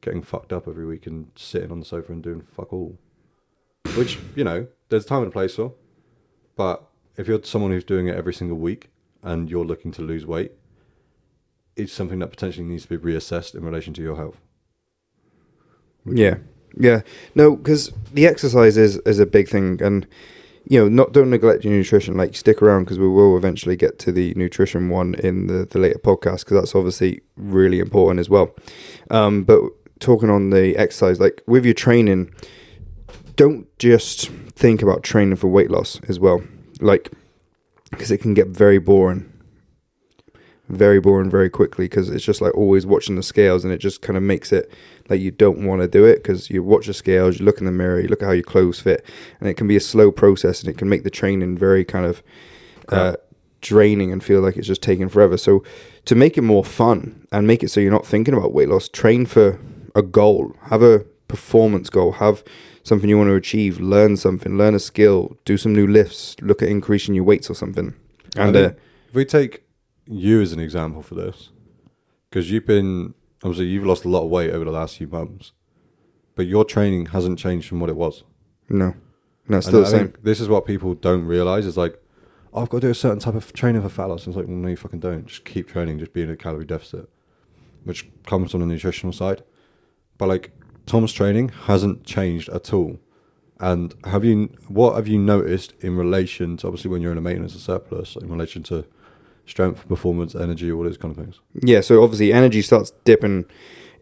getting 0.00 0.22
fucked 0.22 0.52
up 0.52 0.68
every 0.68 0.86
week 0.86 1.06
and 1.06 1.30
sitting 1.34 1.72
on 1.72 1.80
the 1.80 1.84
sofa 1.84 2.12
and 2.12 2.22
doing 2.22 2.42
fuck 2.42 2.72
all. 2.72 2.98
Which 3.96 4.18
you 4.36 4.44
know 4.44 4.68
there's 4.88 5.04
time 5.04 5.22
and 5.22 5.32
place 5.32 5.56
for, 5.56 5.74
but 6.56 6.84
if 7.16 7.26
you're 7.26 7.42
someone 7.42 7.72
who's 7.72 7.84
doing 7.84 8.06
it 8.06 8.16
every 8.16 8.34
single 8.34 8.58
week 8.58 8.90
and 9.22 9.50
you're 9.50 9.64
looking 9.64 9.90
to 9.92 10.02
lose 10.02 10.24
weight, 10.24 10.52
it's 11.74 11.92
something 11.92 12.18
that 12.20 12.30
potentially 12.30 12.64
needs 12.64 12.84
to 12.84 12.88
be 12.88 13.12
reassessed 13.12 13.54
in 13.54 13.64
relation 13.64 13.92
to 13.94 14.02
your 14.02 14.16
health. 14.16 14.40
Yeah, 16.04 16.36
yeah. 16.78 17.00
No, 17.34 17.56
because 17.56 17.92
the 18.12 18.26
exercise 18.26 18.76
is 18.76 18.98
is 18.98 19.18
a 19.18 19.26
big 19.26 19.48
thing, 19.48 19.82
and 19.82 20.06
you 20.68 20.78
know, 20.78 20.88
not 20.88 21.12
don't 21.12 21.30
neglect 21.30 21.64
your 21.64 21.72
nutrition. 21.72 22.16
Like 22.16 22.36
stick 22.36 22.60
around 22.60 22.84
because 22.84 22.98
we 22.98 23.08
will 23.08 23.36
eventually 23.36 23.74
get 23.74 23.98
to 24.00 24.12
the 24.12 24.34
nutrition 24.34 24.90
one 24.90 25.14
in 25.14 25.46
the 25.46 25.64
the 25.64 25.78
later 25.78 25.98
podcast 25.98 26.40
because 26.40 26.60
that's 26.60 26.74
obviously 26.74 27.22
really 27.36 27.80
important 27.80 28.20
as 28.20 28.28
well. 28.28 28.54
Um, 29.10 29.44
but 29.44 29.62
talking 29.98 30.28
on 30.28 30.50
the 30.50 30.76
exercise, 30.76 31.20
like 31.20 31.42
with 31.46 31.64
your 31.64 31.74
training, 31.74 32.30
don't 33.34 33.66
just 33.78 34.28
think 34.28 34.82
about 34.82 35.02
training 35.02 35.36
for 35.36 35.48
weight 35.48 35.70
loss 35.70 36.00
as 36.06 36.20
well. 36.20 36.42
Like 36.80 37.10
because 37.90 38.10
it 38.10 38.18
can 38.18 38.34
get 38.34 38.48
very 38.48 38.78
boring 38.78 39.32
very 40.68 41.00
boring 41.00 41.30
very 41.30 41.48
quickly 41.48 41.86
because 41.86 42.10
it's 42.10 42.24
just 42.24 42.40
like 42.40 42.54
always 42.54 42.84
watching 42.84 43.16
the 43.16 43.22
scales 43.22 43.64
and 43.64 43.72
it 43.72 43.78
just 43.78 44.02
kind 44.02 44.16
of 44.16 44.22
makes 44.22 44.52
it 44.52 44.70
like 45.08 45.20
you 45.20 45.30
don't 45.30 45.64
want 45.64 45.80
to 45.80 45.88
do 45.88 46.04
it 46.04 46.16
because 46.16 46.50
you 46.50 46.62
watch 46.62 46.86
the 46.86 46.94
scales, 46.94 47.38
you 47.38 47.44
look 47.44 47.58
in 47.58 47.64
the 47.64 47.72
mirror, 47.72 48.00
you 48.00 48.08
look 48.08 48.22
at 48.22 48.26
how 48.26 48.32
your 48.32 48.42
clothes 48.42 48.78
fit, 48.78 49.04
and 49.40 49.48
it 49.48 49.54
can 49.54 49.66
be 49.66 49.76
a 49.76 49.80
slow 49.80 50.10
process 50.10 50.60
and 50.60 50.68
it 50.68 50.76
can 50.76 50.88
make 50.88 51.04
the 51.04 51.10
training 51.10 51.56
very 51.56 51.84
kind 51.84 52.04
of 52.04 52.22
uh, 52.90 53.14
draining 53.60 54.12
and 54.12 54.22
feel 54.22 54.40
like 54.40 54.56
it's 54.56 54.66
just 54.66 54.82
taking 54.82 55.08
forever. 55.08 55.36
So 55.36 55.64
to 56.04 56.14
make 56.14 56.36
it 56.36 56.42
more 56.42 56.64
fun 56.64 57.26
and 57.32 57.46
make 57.46 57.62
it 57.62 57.70
so 57.70 57.80
you're 57.80 57.92
not 57.92 58.06
thinking 58.06 58.34
about 58.34 58.52
weight 58.52 58.68
loss, 58.68 58.88
train 58.88 59.26
for 59.26 59.58
a 59.94 60.02
goal, 60.02 60.54
have 60.64 60.82
a 60.82 61.00
performance 61.28 61.90
goal, 61.90 62.12
have 62.12 62.42
something 62.82 63.08
you 63.08 63.18
want 63.18 63.28
to 63.28 63.34
achieve, 63.34 63.80
learn 63.80 64.16
something, 64.16 64.56
learn 64.56 64.74
a 64.74 64.78
skill, 64.78 65.36
do 65.44 65.56
some 65.56 65.74
new 65.74 65.86
lifts, 65.86 66.36
look 66.40 66.62
at 66.62 66.68
increasing 66.68 67.14
your 67.14 67.24
weights 67.24 67.50
or 67.50 67.54
something. 67.54 67.94
And 68.36 68.56
uh, 68.56 68.70
if 69.08 69.14
we 69.14 69.24
take 69.24 69.62
you 70.08 70.40
as 70.40 70.52
an 70.52 70.60
example 70.60 71.02
for 71.02 71.14
this, 71.14 71.50
because 72.28 72.50
you've 72.50 72.66
been 72.66 73.14
obviously 73.42 73.66
you've 73.66 73.86
lost 73.86 74.04
a 74.04 74.08
lot 74.08 74.24
of 74.24 74.30
weight 74.30 74.50
over 74.50 74.64
the 74.64 74.70
last 74.70 74.96
few 74.98 75.06
months, 75.06 75.52
but 76.34 76.46
your 76.46 76.64
training 76.64 77.06
hasn't 77.06 77.38
changed 77.38 77.68
from 77.68 77.80
what 77.80 77.90
it 77.90 77.96
was. 77.96 78.24
no, 78.68 78.94
no, 79.48 79.56
it's 79.58 79.66
And 79.66 79.72
still 79.72 79.80
the 79.82 79.86
I 79.86 79.90
same. 79.90 80.14
this 80.22 80.40
is 80.40 80.48
what 80.48 80.66
people 80.66 80.94
don't 80.94 81.24
realize 81.24 81.64
is 81.66 81.76
like, 81.76 82.02
oh, 82.52 82.62
I've 82.62 82.68
got 82.68 82.80
to 82.82 82.86
do 82.88 82.90
a 82.90 82.94
certain 82.94 83.18
type 83.18 83.34
of 83.34 83.52
training 83.52 83.82
for 83.82 83.88
fat 83.88 84.06
loss. 84.06 84.26
And 84.26 84.32
it's 84.32 84.36
like, 84.36 84.46
well, 84.46 84.56
no, 84.56 84.68
you 84.68 84.76
fucking 84.76 85.00
don't. 85.00 85.26
Just 85.26 85.44
keep 85.44 85.68
training, 85.68 85.98
just 85.98 86.12
be 86.12 86.22
in 86.22 86.30
a 86.30 86.36
calorie 86.36 86.64
deficit, 86.66 87.08
which 87.84 88.08
comes 88.26 88.50
from 88.52 88.60
the 88.60 88.66
nutritional 88.66 89.12
side. 89.12 89.42
But 90.18 90.28
like 90.28 90.50
Tom's 90.86 91.12
training 91.12 91.50
hasn't 91.50 92.04
changed 92.04 92.48
at 92.50 92.72
all. 92.72 92.98
And 93.60 93.94
have 94.04 94.24
you 94.24 94.50
what 94.68 94.94
have 94.96 95.08
you 95.08 95.18
noticed 95.18 95.74
in 95.80 95.96
relation 95.96 96.56
to 96.58 96.66
obviously 96.68 96.90
when 96.90 97.02
you're 97.02 97.12
in 97.12 97.18
a 97.18 97.22
maintenance 97.22 97.56
or 97.56 97.58
surplus 97.58 98.14
in 98.16 98.28
relation 98.28 98.62
to 98.64 98.84
strength, 99.48 99.88
performance, 99.88 100.34
energy, 100.34 100.70
all 100.70 100.84
those 100.84 100.96
kind 100.98 101.16
of 101.16 101.24
things? 101.24 101.40
Yeah, 101.62 101.80
so 101.80 102.02
obviously 102.02 102.32
energy 102.32 102.62
starts 102.62 102.92
dipping 103.04 103.44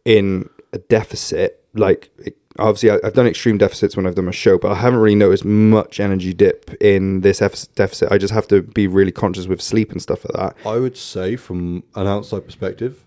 in 0.04 0.48
a 0.72 0.78
deficit. 0.78 1.62
Like 1.74 2.10
it, 2.18 2.36
obviously, 2.58 2.90
I, 2.90 2.98
I've 3.04 3.14
done 3.14 3.26
extreme 3.26 3.58
deficits 3.58 3.96
when 3.96 4.06
I've 4.06 4.14
done 4.14 4.24
my 4.26 4.30
show, 4.30 4.58
but 4.58 4.72
I 4.72 4.76
haven't 4.76 5.00
really 5.00 5.16
noticed 5.16 5.44
much 5.44 6.00
energy 6.00 6.32
dip 6.32 6.70
in 6.80 7.20
this 7.20 7.38
deficit. 7.74 8.10
I 8.10 8.18
just 8.18 8.32
have 8.32 8.48
to 8.48 8.62
be 8.62 8.86
really 8.86 9.12
conscious 9.12 9.46
with 9.46 9.60
sleep 9.60 9.92
and 9.92 10.00
stuff 10.00 10.24
like 10.24 10.54
that. 10.54 10.68
I 10.68 10.78
would 10.78 10.96
say 10.96 11.36
from 11.36 11.84
an 11.94 12.06
outside 12.06 12.44
perspective, 12.44 13.04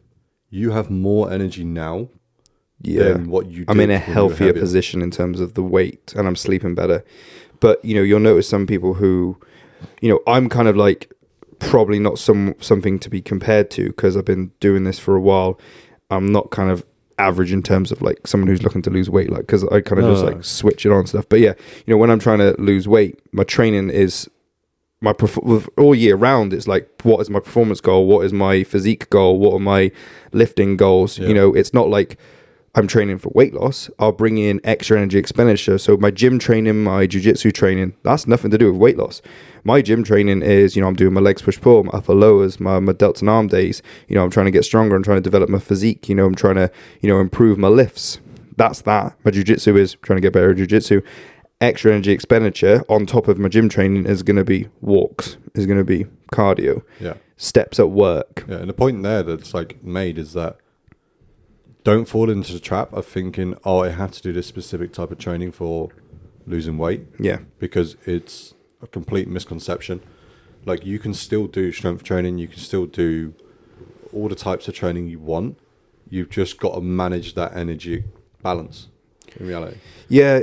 you 0.50 0.71
have 0.71 0.89
more 0.89 1.31
energy 1.31 1.63
now 1.63 2.09
Yeah, 2.81 3.03
than 3.13 3.30
what 3.30 3.47
you. 3.47 3.65
Did 3.65 3.69
I'm 3.69 3.80
in 3.80 3.89
a 3.89 3.94
when 3.94 4.01
you 4.01 4.07
were 4.07 4.13
healthier 4.13 4.53
position 4.53 5.01
in 5.01 5.12
terms 5.12 5.39
of 5.39 5.53
the 5.53 5.63
weight, 5.63 6.13
and 6.15 6.27
I'm 6.27 6.36
sleeping 6.36 6.75
better. 6.75 7.03
But 7.59 7.83
you 7.83 7.95
know, 7.95 8.01
you'll 8.01 8.19
notice 8.19 8.47
some 8.47 8.65
people 8.65 8.94
who, 8.95 9.38
you 10.01 10.09
know, 10.09 10.21
I'm 10.27 10.47
kind 10.50 10.68
of 10.68 10.77
like 10.77 11.12
probably 11.59 12.00
not 12.00 12.19
some 12.19 12.56
something 12.59 13.00
to 13.00 13.09
be 13.09 13.21
compared 13.21 13.69
to 13.71 13.88
because 13.88 14.17
I've 14.17 14.25
been 14.25 14.51
doing 14.59 14.83
this 14.83 15.00
for 15.00 15.15
a 15.15 15.21
while. 15.21 15.59
I'm 16.09 16.31
not 16.31 16.50
kind 16.51 16.71
of 16.71 16.85
average 17.17 17.51
in 17.51 17.61
terms 17.61 17.91
of 17.91 18.01
like 18.01 18.25
someone 18.25 18.47
who's 18.47 18.63
looking 18.63 18.81
to 18.83 18.89
lose 18.89 19.09
weight, 19.09 19.29
like 19.29 19.41
because 19.41 19.63
I 19.65 19.81
kind 19.81 20.01
of 20.01 20.12
just 20.12 20.24
like 20.24 20.43
switch 20.43 20.86
it 20.86 20.91
on 20.91 21.00
and 21.00 21.10
stuff. 21.10 21.27
But 21.29 21.39
yeah, 21.41 21.53
you 21.86 21.93
know, 21.93 21.98
when 21.98 22.10
I'm 22.10 22.19
trying 22.19 22.39
to 22.39 22.55
lose 22.60 22.88
weight, 22.88 23.19
my 23.34 23.43
training 23.43 23.89
is 23.89 24.29
my 25.01 25.13
perf- 25.13 25.67
all 25.77 25.95
year 25.95 26.15
round. 26.15 26.53
It's 26.53 26.67
like 26.67 26.89
what 27.03 27.19
is 27.19 27.29
my 27.29 27.39
performance 27.39 27.81
goal? 27.81 28.07
What 28.07 28.25
is 28.25 28.34
my 28.34 28.63
physique 28.63 29.10
goal? 29.10 29.39
What 29.39 29.53
are 29.53 29.60
my 29.60 29.91
lifting 30.31 30.77
goals? 30.77 31.19
Yeah. 31.19 31.27
You 31.27 31.34
know, 31.34 31.53
it's 31.53 31.74
not 31.74 31.89
like 31.89 32.17
I'm 32.75 32.88
training 32.88 33.17
for 33.17 33.29
weight 33.33 33.53
loss. 33.53 33.89
I'll 33.99 34.11
bring 34.11 34.38
in 34.38 34.61
extra 34.63 34.97
energy 34.97 35.17
expenditure. 35.17 35.77
So 35.79 35.97
my 35.97 36.11
gym 36.11 36.38
training, 36.38 36.83
my 36.83 37.07
jujitsu 37.07 37.51
training, 37.53 37.95
that's 38.03 38.27
nothing 38.27 38.51
to 38.51 38.57
do 38.57 38.71
with 38.71 38.79
weight 38.79 38.97
loss. 38.97 39.21
My 39.63 39.81
gym 39.81 40.03
training 40.03 40.41
is, 40.43 40.75
you 40.75 40.81
know, 40.81 40.88
I'm 40.88 40.95
doing 40.95 41.13
my 41.13 41.21
legs 41.21 41.41
push 41.41 41.59
pull, 41.59 41.83
my 41.83 41.91
upper 41.93 42.13
lowers, 42.13 42.59
my, 42.59 42.79
my 42.79 42.93
delts 42.93 43.21
and 43.21 43.29
arm 43.29 43.47
days. 43.47 43.81
You 44.07 44.15
know, 44.15 44.23
I'm 44.23 44.29
trying 44.29 44.45
to 44.45 44.51
get 44.51 44.65
stronger. 44.65 44.95
I'm 44.95 45.03
trying 45.03 45.17
to 45.17 45.21
develop 45.21 45.49
my 45.49 45.59
physique. 45.59 46.07
You 46.07 46.15
know, 46.15 46.25
I'm 46.25 46.35
trying 46.35 46.55
to, 46.55 46.71
you 47.01 47.09
know, 47.09 47.19
improve 47.19 47.57
my 47.57 47.67
lifts. 47.69 48.19
That's 48.55 48.81
that. 48.81 49.15
My 49.25 49.31
jujitsu 49.31 49.75
is 49.77 49.95
trying 50.01 50.17
to 50.17 50.21
get 50.21 50.33
better 50.33 50.51
at 50.51 50.57
jujitsu. 50.57 51.03
Extra 51.61 51.91
energy 51.91 52.11
expenditure 52.11 52.83
on 52.88 53.05
top 53.05 53.27
of 53.27 53.38
my 53.39 53.49
gym 53.49 53.67
training 53.67 54.05
is 54.05 54.23
going 54.23 54.38
to 54.38 54.45
be 54.45 54.67
walks, 54.79 55.38
is 55.55 55.65
going 55.65 55.77
to 55.79 55.83
be 55.83 56.05
cardio, 56.31 56.83
Yeah. 57.01 57.15
steps 57.35 57.79
at 57.79 57.89
work. 57.89 58.45
Yeah, 58.47 58.57
and 58.57 58.69
the 58.69 58.73
point 58.73 59.03
there 59.03 59.23
that's 59.23 59.53
like 59.53 59.83
made 59.83 60.17
is 60.17 60.33
that 60.33 60.57
don't 61.89 62.05
fall 62.05 62.29
into 62.29 62.53
the 62.53 62.60
trap 62.60 62.93
of 62.93 63.03
thinking, 63.05 63.55
oh, 63.65 63.79
I 63.84 63.89
have 63.89 64.12
to 64.12 64.22
do 64.22 64.31
this 64.31 64.46
specific 64.46 64.93
type 64.93 65.10
of 65.12 65.17
training 65.17 65.51
for 65.51 65.89
losing 66.46 66.77
weight 66.77 67.01
Yeah. 67.19 67.39
because 67.58 67.98
it's 68.05 68.53
a 68.81 68.88
complete 68.88 69.27
misconception. 69.27 70.01
Like 70.65 70.86
you 70.86 71.00
can 71.00 71.13
still 71.15 71.48
do 71.48 71.72
strength 71.72 72.03
training, 72.03 72.38
you 72.38 72.48
can 72.48 72.60
still 72.60 72.86
do 72.86 73.34
all 74.13 74.29
the 74.29 74.36
types 74.36 74.67
of 74.67 74.75
training 74.75 75.08
you 75.08 75.19
want. 75.19 75.58
You've 76.10 76.29
just 76.29 76.60
got 76.60 76.75
to 76.75 76.81
manage 76.81 77.34
that 77.36 77.55
energy 77.55 78.03
balance 78.43 78.88
in 79.39 79.48
reality. 79.48 79.77
Yeah, 80.10 80.39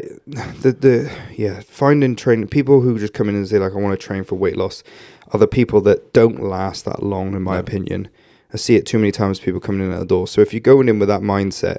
the 0.63 0.73
the 0.87 1.13
yeah 1.37 1.61
finding 1.61 2.15
training 2.17 2.49
people 2.49 2.81
who 2.81 2.99
just 2.99 3.13
come 3.15 3.29
in 3.29 3.35
and 3.37 3.47
say 3.49 3.59
like 3.59 3.73
I 3.73 3.77
want 3.77 3.99
to 3.99 4.05
train 4.07 4.23
for 4.25 4.35
weight 4.37 4.57
loss 4.57 4.83
are 5.33 5.39
the 5.41 5.49
people 5.49 5.81
that 5.83 6.13
don't 6.13 6.41
last 6.43 6.85
that 6.87 7.03
long 7.03 7.35
in 7.35 7.43
my 7.43 7.55
Yeah. 7.55 7.61
opinion. 7.67 8.09
I 8.57 8.59
see 8.59 8.75
it 8.77 8.87
too 8.87 8.99
many 8.99 9.13
times. 9.13 9.39
People 9.39 9.61
coming 9.61 9.87
in 9.87 9.93
at 9.93 9.99
the 10.01 10.07
door. 10.07 10.27
So 10.27 10.41
if 10.41 10.53
you're 10.55 10.61
going 10.61 10.89
in 10.89 10.99
with 10.99 11.09
that 11.09 11.21
mindset, 11.21 11.77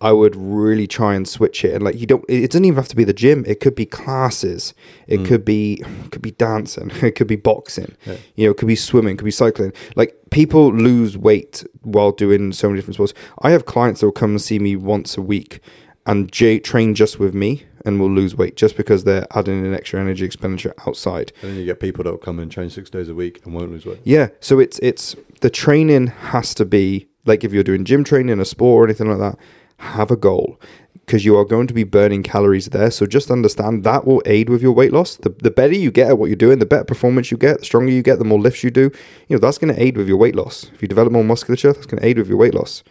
I 0.00 0.12
would 0.12 0.36
really 0.36 0.86
try 0.86 1.14
and 1.14 1.26
switch 1.26 1.64
it. 1.64 1.72
And 1.74 1.82
like 1.82 1.96
you 1.98 2.06
don't, 2.06 2.22
it 2.28 2.50
doesn't 2.50 2.64
even 2.66 2.76
have 2.76 2.88
to 2.88 2.96
be 2.96 3.02
the 3.04 3.14
gym. 3.14 3.44
It 3.46 3.60
could 3.60 3.74
be 3.74 3.86
classes. 3.86 4.74
It 5.06 5.20
Mm. 5.20 5.26
could 5.26 5.44
be, 5.44 5.82
it 6.04 6.10
could 6.12 6.22
be 6.22 6.32
dancing. 6.32 6.90
It 7.02 7.14
could 7.16 7.26
be 7.26 7.36
boxing. 7.36 7.96
Yeah. 8.06 8.16
You 8.36 8.44
know, 8.44 8.50
it 8.52 8.58
could 8.58 8.68
be 8.68 8.76
swimming. 8.76 9.14
It 9.14 9.18
could 9.18 9.24
be 9.24 9.30
cycling. 9.44 9.72
Like 9.96 10.14
people 10.30 10.72
lose 10.72 11.16
weight 11.16 11.64
while 11.82 12.12
doing 12.12 12.52
so 12.52 12.68
many 12.68 12.78
different 12.78 12.96
sports. 12.96 13.14
I 13.42 13.50
have 13.52 13.64
clients 13.64 14.00
that 14.00 14.06
will 14.06 14.12
come 14.12 14.30
and 14.32 14.42
see 14.42 14.58
me 14.58 14.76
once 14.76 15.16
a 15.16 15.22
week 15.22 15.60
and 16.06 16.30
j- 16.30 16.60
train 16.60 16.94
just 16.94 17.18
with 17.18 17.34
me 17.34 17.64
and 17.88 17.98
will 17.98 18.10
lose 18.10 18.36
weight 18.36 18.54
just 18.56 18.76
because 18.76 19.04
they're 19.04 19.26
adding 19.32 19.66
an 19.66 19.74
extra 19.74 19.98
energy 20.00 20.24
expenditure 20.24 20.74
outside. 20.86 21.32
And 21.42 21.52
then 21.52 21.58
you 21.58 21.64
get 21.64 21.80
people 21.80 22.04
that 22.04 22.10
will 22.10 22.18
come 22.18 22.38
and 22.38 22.52
train 22.52 22.70
six 22.70 22.90
days 22.90 23.08
a 23.08 23.14
week 23.14 23.40
and 23.44 23.54
won't 23.54 23.72
lose 23.72 23.86
weight. 23.86 24.00
Yeah, 24.04 24.28
so 24.40 24.60
it's 24.60 24.78
it's 24.80 25.16
the 25.40 25.50
training 25.50 26.08
has 26.08 26.54
to 26.54 26.64
be 26.64 27.08
like 27.24 27.42
if 27.42 27.52
you're 27.52 27.64
doing 27.64 27.84
gym 27.84 28.04
training, 28.04 28.38
a 28.38 28.44
sport 28.44 28.82
or 28.82 28.84
anything 28.84 29.08
like 29.08 29.18
that, 29.18 29.38
have 29.78 30.10
a 30.10 30.16
goal 30.16 30.60
because 31.06 31.24
you 31.24 31.38
are 31.38 31.44
going 31.44 31.66
to 31.66 31.72
be 31.72 31.84
burning 31.84 32.22
calories 32.22 32.66
there. 32.66 32.90
So 32.90 33.06
just 33.06 33.30
understand 33.30 33.82
that 33.84 34.06
will 34.06 34.20
aid 34.26 34.50
with 34.50 34.60
your 34.60 34.72
weight 34.72 34.92
loss. 34.92 35.16
The 35.16 35.30
the 35.30 35.50
better 35.50 35.74
you 35.74 35.90
get 35.90 36.08
at 36.08 36.18
what 36.18 36.26
you're 36.26 36.36
doing, 36.36 36.58
the 36.58 36.66
better 36.66 36.84
performance 36.84 37.30
you 37.30 37.38
get, 37.38 37.60
the 37.60 37.64
stronger 37.64 37.90
you 37.90 38.02
get, 38.02 38.18
the 38.18 38.24
more 38.26 38.38
lifts 38.38 38.62
you 38.62 38.70
do. 38.70 38.90
You 39.28 39.36
know 39.36 39.38
that's 39.38 39.58
going 39.58 39.74
to 39.74 39.82
aid 39.82 39.96
with 39.96 40.06
your 40.06 40.18
weight 40.18 40.36
loss. 40.36 40.70
If 40.74 40.82
you 40.82 40.88
develop 40.88 41.12
more 41.12 41.24
musculature, 41.24 41.72
that's 41.72 41.86
going 41.86 42.00
to 42.02 42.06
aid 42.06 42.18
with 42.18 42.28
your 42.28 42.36
weight 42.36 42.54
loss. 42.54 42.84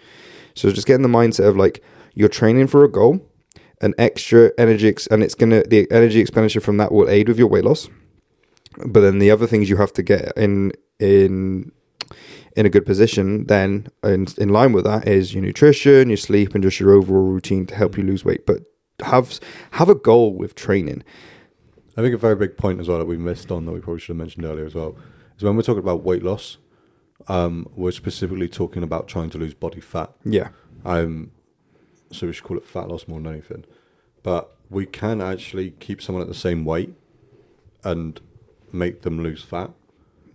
So 0.55 0.71
just 0.71 0.87
get 0.87 0.95
in 0.95 1.03
the 1.03 1.17
mindset 1.19 1.47
of 1.47 1.55
like 1.55 1.83
you're 2.15 2.29
training 2.29 2.65
for 2.65 2.83
a 2.83 2.89
goal, 2.89 3.21
an 3.81 3.93
extra 3.97 4.51
energy, 4.57 4.87
ex- 4.89 5.07
and 5.07 5.23
it's 5.23 5.35
gonna 5.35 5.63
the 5.63 5.89
energy 5.91 6.19
expenditure 6.19 6.61
from 6.61 6.77
that 6.77 6.91
will 6.91 7.09
aid 7.09 7.27
with 7.27 7.37
your 7.37 7.47
weight 7.47 7.63
loss. 7.63 7.89
But 8.85 9.01
then 9.01 9.19
the 9.19 9.31
other 9.31 9.47
things 9.47 9.69
you 9.69 9.77
have 9.77 9.93
to 9.93 10.03
get 10.03 10.33
in 10.37 10.73
in 10.99 11.71
in 12.55 12.65
a 12.65 12.69
good 12.69 12.85
position 12.87 13.45
then 13.45 13.87
in, 14.03 14.25
in 14.39 14.49
line 14.49 14.73
with 14.73 14.83
that 14.83 15.07
is 15.07 15.31
your 15.31 15.43
nutrition 15.43 16.09
your 16.09 16.17
sleep 16.17 16.55
and 16.55 16.63
just 16.63 16.79
your 16.79 16.91
overall 16.93 17.27
routine 17.27 17.67
to 17.67 17.75
help 17.75 17.95
you 17.97 18.03
lose 18.03 18.25
weight 18.25 18.47
but 18.47 18.61
have 19.03 19.39
have 19.71 19.89
a 19.89 19.93
goal 19.93 20.33
with 20.33 20.55
training 20.55 21.03
I 21.95 22.01
think 22.01 22.13
a 22.13 22.17
very 22.17 22.35
big 22.35 22.57
point 22.57 22.79
as 22.79 22.87
well 22.87 22.99
that 22.99 23.05
we 23.05 23.17
missed 23.17 23.51
on 23.51 23.65
that 23.65 23.71
we 23.71 23.79
probably 23.79 23.99
should 23.99 24.09
have 24.09 24.17
mentioned 24.17 24.45
earlier 24.45 24.65
as 24.65 24.73
well 24.75 24.95
is 25.37 25.43
when 25.43 25.55
we're 25.55 25.63
talking 25.63 25.79
about 25.79 26.03
weight 26.03 26.23
loss, 26.23 26.57
um, 27.27 27.67
we're 27.75 27.91
specifically 27.91 28.47
talking 28.47 28.83
about 28.83 29.07
trying 29.07 29.29
to 29.31 29.37
lose 29.37 29.53
body 29.53 29.79
fat. 29.79 30.11
yeah 30.23 30.49
Um, 30.85 31.31
so 32.11 32.27
we 32.27 32.33
should 32.33 32.43
call 32.43 32.57
it 32.57 32.65
fat 32.65 32.87
loss 32.89 33.07
more 33.07 33.19
than 33.19 33.31
anything. 33.31 33.65
But 34.23 34.55
we 34.69 34.85
can 34.85 35.21
actually 35.21 35.71
keep 35.79 36.01
someone 36.01 36.21
at 36.21 36.27
the 36.27 36.33
same 36.33 36.65
weight 36.65 36.93
and 37.83 38.19
make 38.71 39.01
them 39.03 39.21
lose 39.23 39.43
fat, 39.43 39.71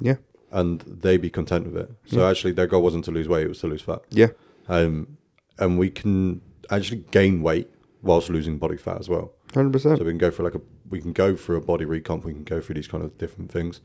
yeah 0.01 0.17
and 0.51 0.81
they 0.83 1.17
be 1.17 1.31
content 1.31 1.65
with 1.67 1.77
it. 1.77 1.91
So 2.07 2.21
Yeah. 2.21 2.29
actually, 2.31 2.53
their 2.53 2.67
goal 2.67 2.83
wasn't 2.83 3.05
to 3.07 3.11
lose 3.11 3.29
weight; 3.29 3.45
it 3.45 3.49
was 3.49 3.61
to 3.61 3.67
lose 3.69 3.83
fat. 3.83 4.03
yeah 4.11 4.29
Um, 4.69 5.17
and 5.59 5.79
we 5.79 5.91
can 5.91 6.41
actually 6.71 7.05
gain 7.11 7.43
weight 7.43 7.69
whilst 8.03 8.29
losing 8.31 8.59
body 8.59 8.77
fat 8.77 8.99
as 9.01 9.09
well. 9.09 9.33
100% 9.53 9.99
So 9.99 10.05
we 10.05 10.11
can 10.11 10.19
go 10.19 10.31
for 10.31 10.43
like 10.43 10.55
a 10.55 10.61
we 10.89 11.01
can 11.01 11.13
go 11.13 11.37
for 11.37 11.55
a 11.57 11.61
body 11.61 11.85
recomp. 11.87 12.25
We 12.25 12.33
can 12.35 12.45
go 12.45 12.61
through 12.61 12.75
these 12.75 12.89
kind 12.89 13.03
of 13.03 13.17
different 13.17 13.51
things. 13.51 13.81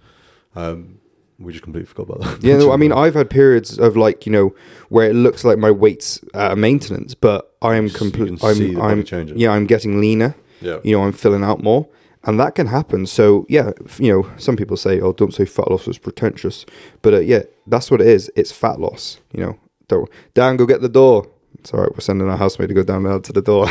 Um, 0.55 0.99
we 1.39 1.51
just 1.51 1.63
completely 1.63 1.85
forgot 1.85 2.03
about 2.15 2.19
that. 2.41 2.43
yeah 2.47 2.57
no, 2.57 2.71
i 2.71 2.77
mean 2.83 2.91
i've 2.91 3.13
had 3.13 3.29
periods 3.29 3.77
of 3.77 3.95
like 3.95 4.25
you 4.25 4.31
know 4.31 4.55
where 4.89 5.09
it 5.09 5.13
looks 5.13 5.43
like 5.43 5.57
my 5.57 5.69
weight's 5.71 6.19
at 6.33 6.51
a 6.51 6.55
maintenance 6.55 7.13
but 7.13 7.55
i 7.61 7.75
am 7.75 7.89
complete 7.89 8.43
i'm 8.43 8.81
i'm 8.81 9.03
changing. 9.03 9.37
yeah 9.37 9.51
i'm 9.51 9.65
getting 9.65 9.99
leaner. 10.01 10.35
Yeah, 10.61 10.79
you 10.83 10.97
know 10.97 11.03
i'm 11.03 11.13
filling 11.13 11.43
out 11.43 11.61
more 11.61 11.87
and 12.23 12.39
that 12.39 12.55
can 12.55 12.67
happen. 12.67 13.05
So 13.05 13.45
yeah 13.47 13.71
you 13.99 14.11
know 14.11 14.29
some 14.37 14.57
people 14.57 14.75
say 14.75 14.99
oh 14.99 15.13
don't 15.13 15.33
say 15.33 15.45
fat 15.45 15.69
loss 15.71 15.87
is 15.87 15.97
pretentious 15.97 16.65
but 17.01 17.13
uh, 17.13 17.19
yeah 17.19 17.43
that's 17.67 17.89
what 17.91 18.01
it 18.01 18.07
is. 18.07 18.29
It's 18.35 18.51
fat 18.51 18.79
loss 18.79 19.19
you 19.33 19.41
know. 19.41 19.57
Don't 19.87 20.09
dan 20.33 20.57
go 20.57 20.65
get 20.65 20.81
the 20.81 20.89
door. 20.89 21.27
It's 21.59 21.73
all 21.73 21.81
right 21.81 21.91
we're 21.91 22.01
sending 22.01 22.27
our 22.27 22.35
housemaid 22.37 22.69
to 22.69 22.75
go 22.75 22.83
down 22.83 23.03
to 23.21 23.31
the 23.31 23.41
door. 23.41 23.67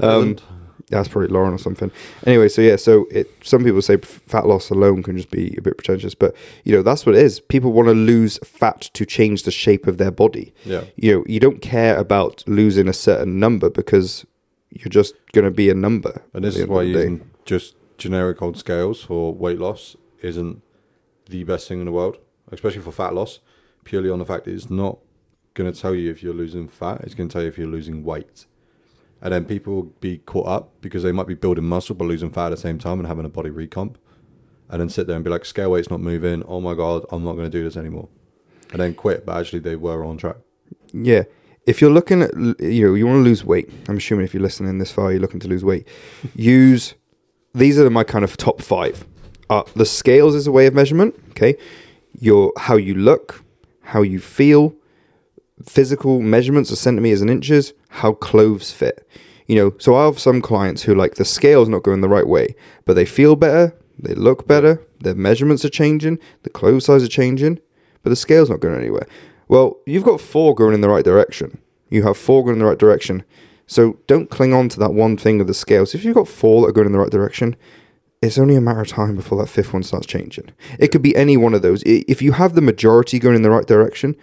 Um 0.00 0.36
that's 0.88 1.08
probably 1.08 1.28
lauren 1.28 1.54
or 1.54 1.58
something 1.58 1.90
anyway 2.26 2.48
so 2.48 2.60
yeah 2.60 2.76
so 2.76 3.06
it 3.10 3.30
some 3.42 3.64
people 3.64 3.80
say 3.80 3.96
fat 3.96 4.46
loss 4.46 4.70
alone 4.70 5.02
can 5.02 5.16
just 5.16 5.30
be 5.30 5.54
a 5.56 5.62
bit 5.62 5.76
pretentious 5.76 6.14
but 6.14 6.34
you 6.64 6.74
know 6.74 6.82
that's 6.82 7.06
what 7.06 7.14
it 7.14 7.22
is 7.22 7.40
people 7.40 7.72
want 7.72 7.88
to 7.88 7.94
lose 7.94 8.38
fat 8.38 8.82
to 8.92 9.06
change 9.06 9.44
the 9.44 9.50
shape 9.50 9.86
of 9.86 9.98
their 9.98 10.10
body 10.10 10.52
yeah, 10.64 10.84
you 10.96 11.12
know 11.12 11.24
you 11.26 11.40
don't 11.40 11.62
care 11.62 11.96
about 11.96 12.44
losing 12.46 12.88
a 12.88 12.92
certain 12.92 13.38
number 13.38 13.70
because 13.70 14.26
you're 14.70 14.90
just 14.90 15.14
going 15.32 15.44
to 15.44 15.50
be 15.50 15.70
a 15.70 15.74
number 15.74 16.22
and 16.32 16.44
this 16.44 16.56
is 16.56 16.66
why 16.66 16.82
of 16.82 16.88
the 16.88 16.92
day. 16.92 16.98
using 17.00 17.30
just 17.44 17.74
generic 17.98 18.42
old 18.42 18.56
scales 18.56 19.02
for 19.02 19.32
weight 19.32 19.58
loss 19.58 19.96
isn't 20.22 20.62
the 21.28 21.44
best 21.44 21.68
thing 21.68 21.80
in 21.80 21.86
the 21.86 21.92
world, 21.92 22.18
especially 22.50 22.82
for 22.82 22.92
fat 22.92 23.14
loss. 23.14 23.40
Purely 23.84 24.10
on 24.10 24.18
the 24.18 24.24
fact 24.24 24.44
that 24.44 24.52
it's 24.52 24.70
not 24.70 24.98
going 25.54 25.70
to 25.70 25.78
tell 25.78 25.94
you 25.94 26.10
if 26.10 26.22
you're 26.22 26.34
losing 26.34 26.68
fat; 26.68 27.00
it's 27.02 27.14
going 27.14 27.28
to 27.28 27.32
tell 27.32 27.42
you 27.42 27.48
if 27.48 27.58
you're 27.58 27.68
losing 27.68 28.04
weight. 28.04 28.46
And 29.24 29.32
then 29.32 29.46
people 29.46 29.74
will 29.74 29.92
be 30.00 30.18
caught 30.18 30.46
up 30.46 30.80
because 30.80 31.02
they 31.02 31.10
might 31.10 31.26
be 31.26 31.34
building 31.34 31.64
muscle 31.64 31.96
but 31.96 32.04
losing 32.04 32.30
fat 32.30 32.46
at 32.46 32.50
the 32.50 32.56
same 32.58 32.78
time 32.78 32.98
and 33.00 33.08
having 33.08 33.24
a 33.24 33.30
body 33.30 33.50
recomp, 33.50 33.96
and 34.68 34.80
then 34.80 34.88
sit 34.88 35.06
there 35.06 35.16
and 35.16 35.24
be 35.24 35.30
like, 35.30 35.44
"Scale 35.44 35.70
weight's 35.72 35.90
not 35.90 36.00
moving. 36.00 36.44
Oh 36.46 36.60
my 36.60 36.74
god, 36.74 37.06
I'm 37.10 37.24
not 37.24 37.32
going 37.32 37.50
to 37.50 37.58
do 37.58 37.64
this 37.64 37.76
anymore," 37.76 38.08
and 38.70 38.80
then 38.80 38.94
quit. 38.94 39.24
But 39.26 39.38
actually, 39.38 39.60
they 39.60 39.76
were 39.76 40.04
on 40.04 40.18
track. 40.18 40.36
Yeah. 40.92 41.24
If 41.66 41.80
you're 41.80 41.90
looking 41.90 42.20
at, 42.20 42.36
you 42.36 42.86
know, 42.86 42.94
you 42.94 43.06
want 43.06 43.20
to 43.20 43.22
lose 43.22 43.42
weight, 43.42 43.70
I'm 43.88 43.96
assuming 43.96 44.26
if 44.26 44.34
you're 44.34 44.42
listening 44.42 44.76
this 44.78 44.92
far, 44.92 45.10
you're 45.10 45.20
looking 45.20 45.40
to 45.40 45.48
lose 45.48 45.64
weight. 45.64 45.88
Use, 46.34 46.94
these 47.54 47.78
are 47.78 47.88
my 47.88 48.04
kind 48.04 48.22
of 48.22 48.36
top 48.36 48.60
five. 48.60 49.06
Uh, 49.48 49.62
the 49.74 49.86
scales 49.86 50.34
is 50.34 50.46
a 50.46 50.52
way 50.52 50.66
of 50.66 50.74
measurement, 50.74 51.14
okay? 51.30 51.56
Your, 52.20 52.52
how 52.58 52.76
you 52.76 52.94
look, 52.94 53.42
how 53.80 54.02
you 54.02 54.20
feel, 54.20 54.74
physical 55.66 56.20
measurements 56.20 56.70
of 56.70 56.78
centimeters 56.78 57.20
and 57.20 57.30
inches, 57.30 57.72
how 57.88 58.12
clothes 58.12 58.72
fit. 58.72 59.06
You 59.46 59.56
know, 59.56 59.74
so 59.78 59.94
I 59.94 60.06
have 60.06 60.18
some 60.18 60.40
clients 60.40 60.82
who 60.82 60.94
like 60.94 61.16
the 61.16 61.24
scale's 61.24 61.68
not 61.68 61.82
going 61.82 62.00
the 62.00 62.08
right 62.08 62.26
way, 62.26 62.54
but 62.84 62.94
they 62.94 63.04
feel 63.04 63.36
better, 63.36 63.74
they 63.98 64.14
look 64.14 64.46
better, 64.46 64.80
their 65.00 65.14
measurements 65.14 65.64
are 65.64 65.70
changing, 65.70 66.18
the 66.42 66.50
clothes 66.50 66.86
size 66.86 67.02
are 67.02 67.08
changing, 67.08 67.60
but 68.02 68.10
the 68.10 68.16
scale's 68.16 68.50
not 68.50 68.60
going 68.60 68.78
anywhere. 68.78 69.06
Well, 69.48 69.78
you've 69.86 70.04
got 70.04 70.20
four 70.20 70.54
going 70.54 70.74
in 70.74 70.80
the 70.80 70.88
right 70.88 71.04
direction. 71.04 71.60
You 71.90 72.02
have 72.04 72.16
four 72.16 72.42
going 72.42 72.54
in 72.54 72.60
the 72.60 72.64
right 72.64 72.78
direction. 72.78 73.24
So 73.66 73.98
don't 74.06 74.30
cling 74.30 74.52
on 74.52 74.68
to 74.70 74.78
that 74.80 74.94
one 74.94 75.16
thing 75.16 75.40
of 75.40 75.46
the 75.46 75.54
scale. 75.54 75.86
So 75.86 75.96
if 75.96 76.04
you've 76.04 76.14
got 76.14 76.28
four 76.28 76.62
that 76.62 76.68
are 76.68 76.72
going 76.72 76.86
in 76.86 76.92
the 76.92 76.98
right 76.98 77.10
direction, 77.10 77.56
it's 78.22 78.38
only 78.38 78.56
a 78.56 78.60
matter 78.60 78.80
of 78.80 78.88
time 78.88 79.16
before 79.16 79.38
that 79.38 79.48
fifth 79.48 79.72
one 79.72 79.82
starts 79.82 80.06
changing. 80.06 80.50
It 80.78 80.88
could 80.88 81.02
be 81.02 81.14
any 81.14 81.36
one 81.36 81.54
of 81.54 81.62
those. 81.62 81.82
If 81.84 82.22
you 82.22 82.32
have 82.32 82.54
the 82.54 82.62
majority 82.62 83.18
going 83.18 83.36
in 83.36 83.42
the 83.42 83.50
right 83.50 83.66
direction, 83.66 84.16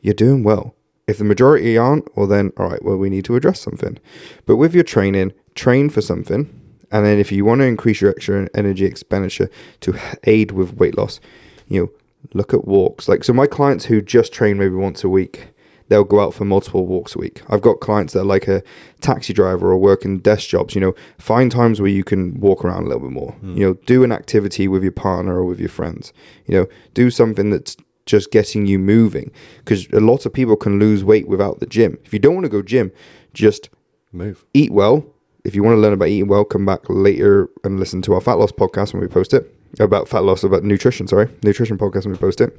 you're 0.00 0.14
doing 0.14 0.42
well. 0.42 0.74
If 1.06 1.18
the 1.18 1.24
majority 1.24 1.76
aren't, 1.76 2.16
well 2.16 2.26
then, 2.26 2.52
all 2.56 2.68
right, 2.68 2.82
well 2.82 2.96
we 2.96 3.10
need 3.10 3.24
to 3.26 3.36
address 3.36 3.60
something. 3.60 3.98
But 4.46 4.56
with 4.56 4.74
your 4.74 4.84
training, 4.84 5.32
train 5.54 5.90
for 5.90 6.00
something, 6.00 6.48
and 6.90 7.04
then 7.04 7.18
if 7.18 7.32
you 7.32 7.44
want 7.44 7.60
to 7.60 7.66
increase 7.66 8.00
your 8.00 8.10
extra 8.10 8.48
energy 8.54 8.84
expenditure 8.84 9.50
to 9.80 9.98
aid 10.24 10.52
with 10.52 10.74
weight 10.74 10.96
loss, 10.96 11.20
you 11.68 11.80
know, 11.80 11.90
look 12.32 12.54
at 12.54 12.66
walks. 12.66 13.08
Like 13.08 13.24
so, 13.24 13.32
my 13.32 13.46
clients 13.46 13.86
who 13.86 14.00
just 14.00 14.32
train 14.32 14.58
maybe 14.58 14.74
once 14.74 15.04
a 15.04 15.08
week, 15.08 15.48
they'll 15.88 16.04
go 16.04 16.20
out 16.20 16.34
for 16.34 16.44
multiple 16.44 16.86
walks 16.86 17.14
a 17.14 17.18
week. 17.18 17.42
I've 17.48 17.60
got 17.60 17.80
clients 17.80 18.12
that 18.12 18.20
are 18.20 18.24
like 18.24 18.48
a 18.48 18.62
taxi 19.00 19.32
driver 19.32 19.70
or 19.70 19.76
working 19.76 20.18
desk 20.18 20.48
jobs. 20.48 20.74
You 20.74 20.80
know, 20.80 20.94
find 21.18 21.50
times 21.50 21.80
where 21.80 21.90
you 21.90 22.04
can 22.04 22.38
walk 22.40 22.64
around 22.64 22.84
a 22.84 22.86
little 22.86 23.02
bit 23.02 23.12
more. 23.12 23.32
Hmm. 23.32 23.56
You 23.56 23.66
know, 23.66 23.74
do 23.86 24.04
an 24.04 24.12
activity 24.12 24.68
with 24.68 24.82
your 24.82 24.92
partner 24.92 25.34
or 25.34 25.44
with 25.44 25.60
your 25.60 25.68
friends. 25.68 26.12
You 26.46 26.60
know, 26.60 26.66
do 26.94 27.10
something 27.10 27.50
that's 27.50 27.76
just 28.06 28.30
getting 28.30 28.66
you 28.66 28.78
moving 28.78 29.30
because 29.58 29.88
a 29.88 30.00
lot 30.00 30.26
of 30.26 30.32
people 30.32 30.56
can 30.56 30.78
lose 30.78 31.02
weight 31.04 31.28
without 31.28 31.60
the 31.60 31.66
gym. 31.66 31.98
If 32.04 32.12
you 32.12 32.18
don't 32.18 32.34
want 32.34 32.44
to 32.44 32.50
go 32.50 32.62
gym, 32.62 32.92
just 33.32 33.70
Move. 34.12 34.44
eat 34.54 34.72
well. 34.72 35.06
If 35.44 35.54
you 35.54 35.62
want 35.62 35.76
to 35.76 35.80
learn 35.80 35.92
about 35.92 36.08
eating 36.08 36.28
well, 36.28 36.44
come 36.44 36.64
back 36.64 36.80
later 36.88 37.48
and 37.64 37.78
listen 37.78 38.00
to 38.02 38.14
our 38.14 38.20
fat 38.20 38.34
loss 38.34 38.52
podcast 38.52 38.92
when 38.92 39.02
we 39.02 39.08
post 39.08 39.34
it 39.34 39.54
about 39.80 40.08
fat 40.08 40.24
loss, 40.24 40.42
about 40.44 40.64
nutrition. 40.64 41.06
Sorry, 41.06 41.28
nutrition 41.42 41.76
podcast 41.78 42.04
when 42.04 42.12
we 42.12 42.18
post 42.18 42.40
it 42.40 42.58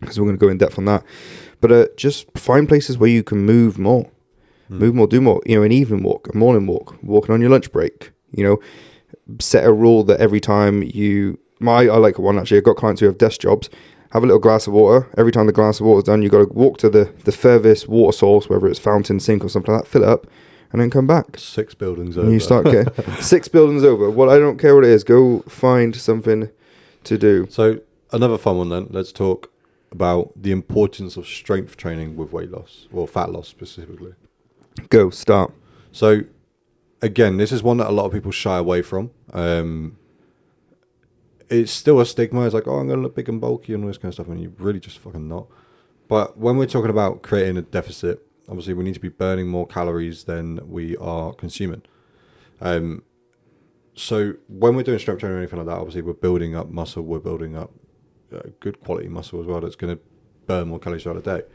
because 0.00 0.18
we're 0.18 0.26
going 0.26 0.38
to 0.38 0.44
go 0.44 0.50
in 0.50 0.58
depth 0.58 0.78
on 0.78 0.84
that. 0.86 1.04
But 1.60 1.72
uh, 1.72 1.86
just 1.96 2.30
find 2.36 2.68
places 2.68 2.98
where 2.98 3.08
you 3.08 3.22
can 3.22 3.46
move 3.46 3.78
more, 3.78 4.10
move 4.68 4.94
more, 4.94 5.06
do 5.06 5.20
more. 5.20 5.40
You 5.46 5.56
know, 5.56 5.62
an 5.62 5.72
evening 5.72 6.02
walk, 6.02 6.28
a 6.32 6.36
morning 6.36 6.66
walk, 6.66 6.96
walking 7.02 7.32
on 7.32 7.40
your 7.40 7.50
lunch 7.50 7.72
break. 7.72 8.10
You 8.32 8.44
know, 8.44 8.60
set 9.40 9.64
a 9.64 9.72
rule 9.72 10.04
that 10.04 10.20
every 10.20 10.40
time 10.40 10.82
you 10.82 11.38
my 11.60 11.86
I 11.86 11.96
like 11.96 12.18
one 12.18 12.38
actually. 12.38 12.58
I've 12.58 12.64
got 12.64 12.76
clients 12.76 13.00
who 13.00 13.06
have 13.06 13.18
desk 13.18 13.40
jobs. 13.40 13.70
Have 14.16 14.22
a 14.22 14.26
little 14.26 14.40
glass 14.40 14.66
of 14.66 14.72
water. 14.72 15.06
Every 15.18 15.30
time 15.30 15.44
the 15.44 15.52
glass 15.52 15.78
of 15.78 15.84
water 15.84 15.98
is 15.98 16.04
done, 16.04 16.22
you've 16.22 16.32
got 16.32 16.38
to 16.38 16.50
walk 16.54 16.78
to 16.78 16.88
the 16.88 17.12
the 17.24 17.32
furthest 17.32 17.86
water 17.86 18.16
source, 18.16 18.48
whether 18.48 18.66
it's 18.66 18.78
fountain, 18.78 19.20
sink, 19.20 19.44
or 19.44 19.50
something 19.50 19.74
like 19.74 19.84
that. 19.84 19.90
Fill 19.90 20.04
it 20.04 20.08
up, 20.08 20.26
and 20.72 20.80
then 20.80 20.88
come 20.88 21.06
back. 21.06 21.36
Six 21.36 21.74
buildings 21.74 22.16
over. 22.16 22.24
And 22.24 22.32
you 22.32 22.40
start 22.40 22.64
getting 22.64 23.12
six 23.20 23.46
buildings 23.46 23.84
over. 23.84 24.08
Well, 24.08 24.30
I 24.30 24.38
don't 24.38 24.56
care 24.56 24.74
what 24.74 24.84
it 24.84 24.90
is. 24.90 25.04
Go 25.04 25.40
find 25.40 25.94
something 25.94 26.48
to 27.04 27.18
do. 27.18 27.46
So 27.50 27.80
another 28.10 28.38
fun 28.38 28.56
one 28.56 28.70
then. 28.70 28.86
Let's 28.88 29.12
talk 29.12 29.52
about 29.92 30.32
the 30.34 30.50
importance 30.50 31.18
of 31.18 31.26
strength 31.26 31.76
training 31.76 32.16
with 32.16 32.32
weight 32.32 32.50
loss 32.50 32.88
or 32.94 33.06
fat 33.06 33.30
loss 33.30 33.48
specifically. 33.48 34.14
Go 34.88 35.10
start. 35.10 35.52
So 35.92 36.22
again, 37.02 37.36
this 37.36 37.52
is 37.52 37.62
one 37.62 37.76
that 37.76 37.90
a 37.90 37.92
lot 37.92 38.06
of 38.06 38.12
people 38.12 38.30
shy 38.30 38.56
away 38.56 38.80
from. 38.80 39.10
Um, 39.34 39.98
it's 41.48 41.72
still 41.72 42.00
a 42.00 42.06
stigma. 42.06 42.44
It's 42.44 42.54
like, 42.54 42.66
oh, 42.66 42.76
I'm 42.76 42.88
going 42.88 42.98
to 42.98 43.02
look 43.02 43.16
big 43.16 43.28
and 43.28 43.40
bulky 43.40 43.74
and 43.74 43.84
all 43.84 43.88
this 43.88 43.98
kind 43.98 44.10
of 44.10 44.14
stuff, 44.14 44.28
and 44.28 44.40
you're 44.40 44.52
really 44.58 44.80
just 44.80 44.98
fucking 44.98 45.28
not. 45.28 45.46
But 46.08 46.38
when 46.38 46.56
we're 46.56 46.66
talking 46.66 46.90
about 46.90 47.22
creating 47.22 47.56
a 47.56 47.62
deficit, 47.62 48.26
obviously 48.48 48.74
we 48.74 48.84
need 48.84 48.94
to 48.94 49.00
be 49.00 49.08
burning 49.08 49.48
more 49.48 49.66
calories 49.66 50.24
than 50.24 50.60
we 50.68 50.96
are 50.96 51.32
consuming. 51.32 51.82
Um, 52.60 53.02
so 53.94 54.34
when 54.48 54.76
we're 54.76 54.82
doing 54.82 54.98
strength 54.98 55.20
training 55.20 55.36
or 55.36 55.40
anything 55.40 55.58
like 55.58 55.66
that, 55.66 55.78
obviously 55.78 56.02
we're 56.02 56.12
building 56.12 56.54
up 56.54 56.68
muscle, 56.68 57.02
we're 57.02 57.18
building 57.18 57.56
up 57.56 57.72
uh, 58.32 58.40
good 58.60 58.80
quality 58.80 59.08
muscle 59.08 59.40
as 59.40 59.46
well 59.46 59.60
that's 59.60 59.76
going 59.76 59.96
to 59.96 60.02
burn 60.46 60.68
more 60.68 60.78
calories 60.78 61.02
throughout 61.02 61.24
the 61.24 61.38
day. 61.38 61.46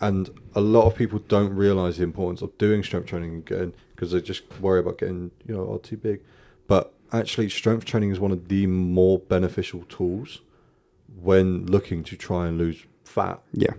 And 0.00 0.30
a 0.54 0.60
lot 0.60 0.86
of 0.86 0.94
people 0.94 1.18
don't 1.18 1.52
realize 1.52 1.96
the 1.98 2.04
importance 2.04 2.40
of 2.40 2.56
doing 2.56 2.84
strength 2.84 3.06
training 3.06 3.36
again 3.36 3.74
because 3.94 4.12
they 4.12 4.20
just 4.20 4.44
worry 4.60 4.80
about 4.80 4.98
getting, 4.98 5.32
you 5.46 5.54
know, 5.56 5.78
too 5.82 5.96
big. 5.96 6.20
But 6.68 6.94
actually, 7.12 7.48
strength 7.48 7.84
training 7.84 8.10
is 8.10 8.20
one 8.20 8.32
of 8.32 8.48
the 8.48 8.66
more 8.66 9.18
beneficial 9.18 9.84
tools 9.88 10.40
when 11.20 11.66
looking 11.66 12.02
to 12.04 12.16
try 12.16 12.46
and 12.46 12.58
lose 12.58 12.84
fat 13.04 13.40
Yeah. 13.52 13.74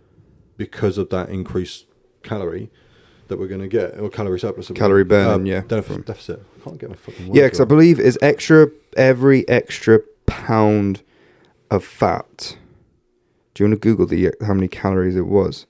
because 0.58 0.98
of 0.98 1.10
that 1.10 1.30
increased 1.30 1.86
calorie 2.24 2.70
that 3.28 3.38
we're 3.40 3.48
going 3.48 3.62
to 3.62 3.68
get 3.68 4.00
or 4.00 4.10
calorie 4.10 4.40
surplus. 4.40 4.72
Calorie 4.74 5.04
burn, 5.04 5.28
um, 5.28 5.46
yeah. 5.46 5.62
def- 5.68 6.06
deficit. 6.06 6.44
I 6.60 6.64
can't 6.64 6.78
get 6.80 6.90
my 6.90 6.96
fucking 6.96 7.34
Yeah, 7.34 7.44
because 7.44 7.62
I 7.62 7.66
believe 7.66 8.00
is 8.00 8.18
extra 8.22 8.70
every 8.98 9.48
extra 9.48 10.00
pound 10.26 11.04
of 11.70 11.84
fat. 11.86 12.58
Do 13.54 13.64
you 13.64 13.70
want 13.70 13.82
to 13.82 13.88
Google 13.88 14.06
the 14.08 14.34
how 14.46 14.54
many 14.54 14.68
calories 14.68 15.16
it 15.16 15.28
was? 15.28 15.66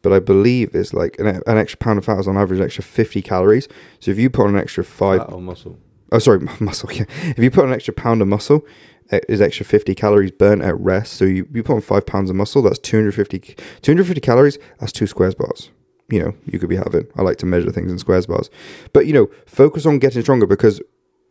But 0.00 0.12
I 0.12 0.20
believe 0.20 0.74
it's 0.74 0.94
like 0.94 1.18
an, 1.18 1.26
an 1.46 1.58
extra 1.58 1.76
pound 1.76 1.98
of 1.98 2.04
fat 2.04 2.18
is 2.20 2.28
on 2.28 2.36
average 2.38 2.60
an 2.60 2.64
extra 2.64 2.82
fifty 2.84 3.20
calories. 3.20 3.68
So 4.00 4.10
if 4.10 4.18
you 4.18 4.30
put 4.30 4.46
on 4.46 4.54
an 4.54 4.60
extra 4.60 4.82
five, 4.84 5.20
fat 5.20 5.32
or 5.32 5.42
muscle. 5.42 5.78
Oh 6.12 6.18
sorry, 6.18 6.40
muscle. 6.60 6.92
Yeah, 6.92 7.04
if 7.20 7.38
you 7.38 7.50
put 7.50 7.64
an 7.64 7.72
extra 7.72 7.94
pound 7.94 8.22
of 8.22 8.28
muscle, 8.28 8.66
it 9.10 9.24
is 9.28 9.40
extra 9.40 9.64
fifty 9.64 9.94
calories 9.94 10.30
burnt 10.30 10.62
at 10.62 10.78
rest. 10.78 11.14
So 11.14 11.24
you, 11.24 11.48
you 11.52 11.62
put 11.62 11.74
on 11.74 11.80
five 11.80 12.06
pounds 12.06 12.30
of 12.30 12.36
muscle, 12.36 12.62
that's 12.62 12.78
250, 12.78 13.38
250 13.82 14.20
calories. 14.20 14.58
That's 14.78 14.92
two 14.92 15.06
squares 15.06 15.34
bars. 15.34 15.70
You 16.10 16.22
know, 16.22 16.34
you 16.46 16.58
could 16.58 16.70
be 16.70 16.76
having. 16.76 17.06
I 17.16 17.22
like 17.22 17.36
to 17.38 17.46
measure 17.46 17.70
things 17.70 17.92
in 17.92 17.98
squares 17.98 18.26
bars, 18.26 18.48
but 18.92 19.06
you 19.06 19.12
know, 19.12 19.30
focus 19.46 19.84
on 19.84 19.98
getting 19.98 20.22
stronger 20.22 20.46
because 20.46 20.80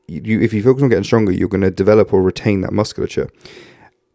you 0.07 0.39
if 0.39 0.53
you 0.53 0.63
focus 0.63 0.83
on 0.83 0.89
getting 0.89 1.03
stronger, 1.03 1.31
you're 1.31 1.49
going 1.49 1.61
to 1.61 1.71
develop 1.71 2.13
or 2.13 2.21
retain 2.21 2.61
that 2.61 2.73
musculature. 2.73 3.29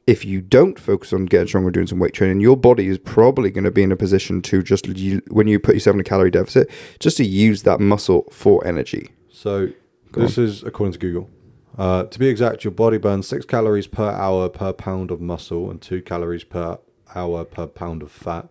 If 0.07 0.25
you 0.25 0.41
don't 0.41 0.81
focus 0.81 1.13
on 1.13 1.27
getting 1.27 1.47
stronger, 1.47 1.71
doing 1.71 1.87
some 1.87 2.01
weight 2.01 2.13
training, 2.13 2.41
your 2.41 2.57
body 2.57 2.89
is 2.89 2.99
probably 2.99 3.51
going 3.51 3.65
to 3.65 3.71
be 3.71 3.85
in 3.85 3.93
a 3.93 3.97
position 3.97 4.43
to 4.43 4.63
just 4.63 4.87
when 5.31 5.47
you 5.47 5.61
put 5.61 5.75
yourself 5.75 5.95
in 5.95 6.01
a 6.01 6.05
calorie 6.05 6.31
deficit, 6.31 6.71
just 6.99 7.17
to 7.19 7.25
use 7.25 7.63
that 7.63 7.79
muscle 7.79 8.27
for 8.33 8.67
energy. 8.67 9.11
So 9.31 9.71
Go 10.13 10.21
this 10.21 10.39
is 10.39 10.63
according 10.63 10.93
to 10.93 10.99
Google. 10.99 11.31
Uh, 11.77 12.05
to 12.05 12.19
be 12.19 12.29
exact, 12.29 12.65
your 12.65 12.71
body 12.71 12.99
burns 12.99 13.27
six 13.27 13.47
calories 13.47 13.87
per 13.87 14.11
hour 14.11 14.49
per 14.49 14.73
pound 14.73 15.11
of 15.11 15.21
muscle 15.21 15.71
and 15.71 15.81
two 15.81 16.03
calories 16.03 16.45
per 16.45 16.79
hour 17.15 17.45
per 17.45 17.67
pound 17.67 18.03
of 18.03 18.13
fat. 18.13 18.49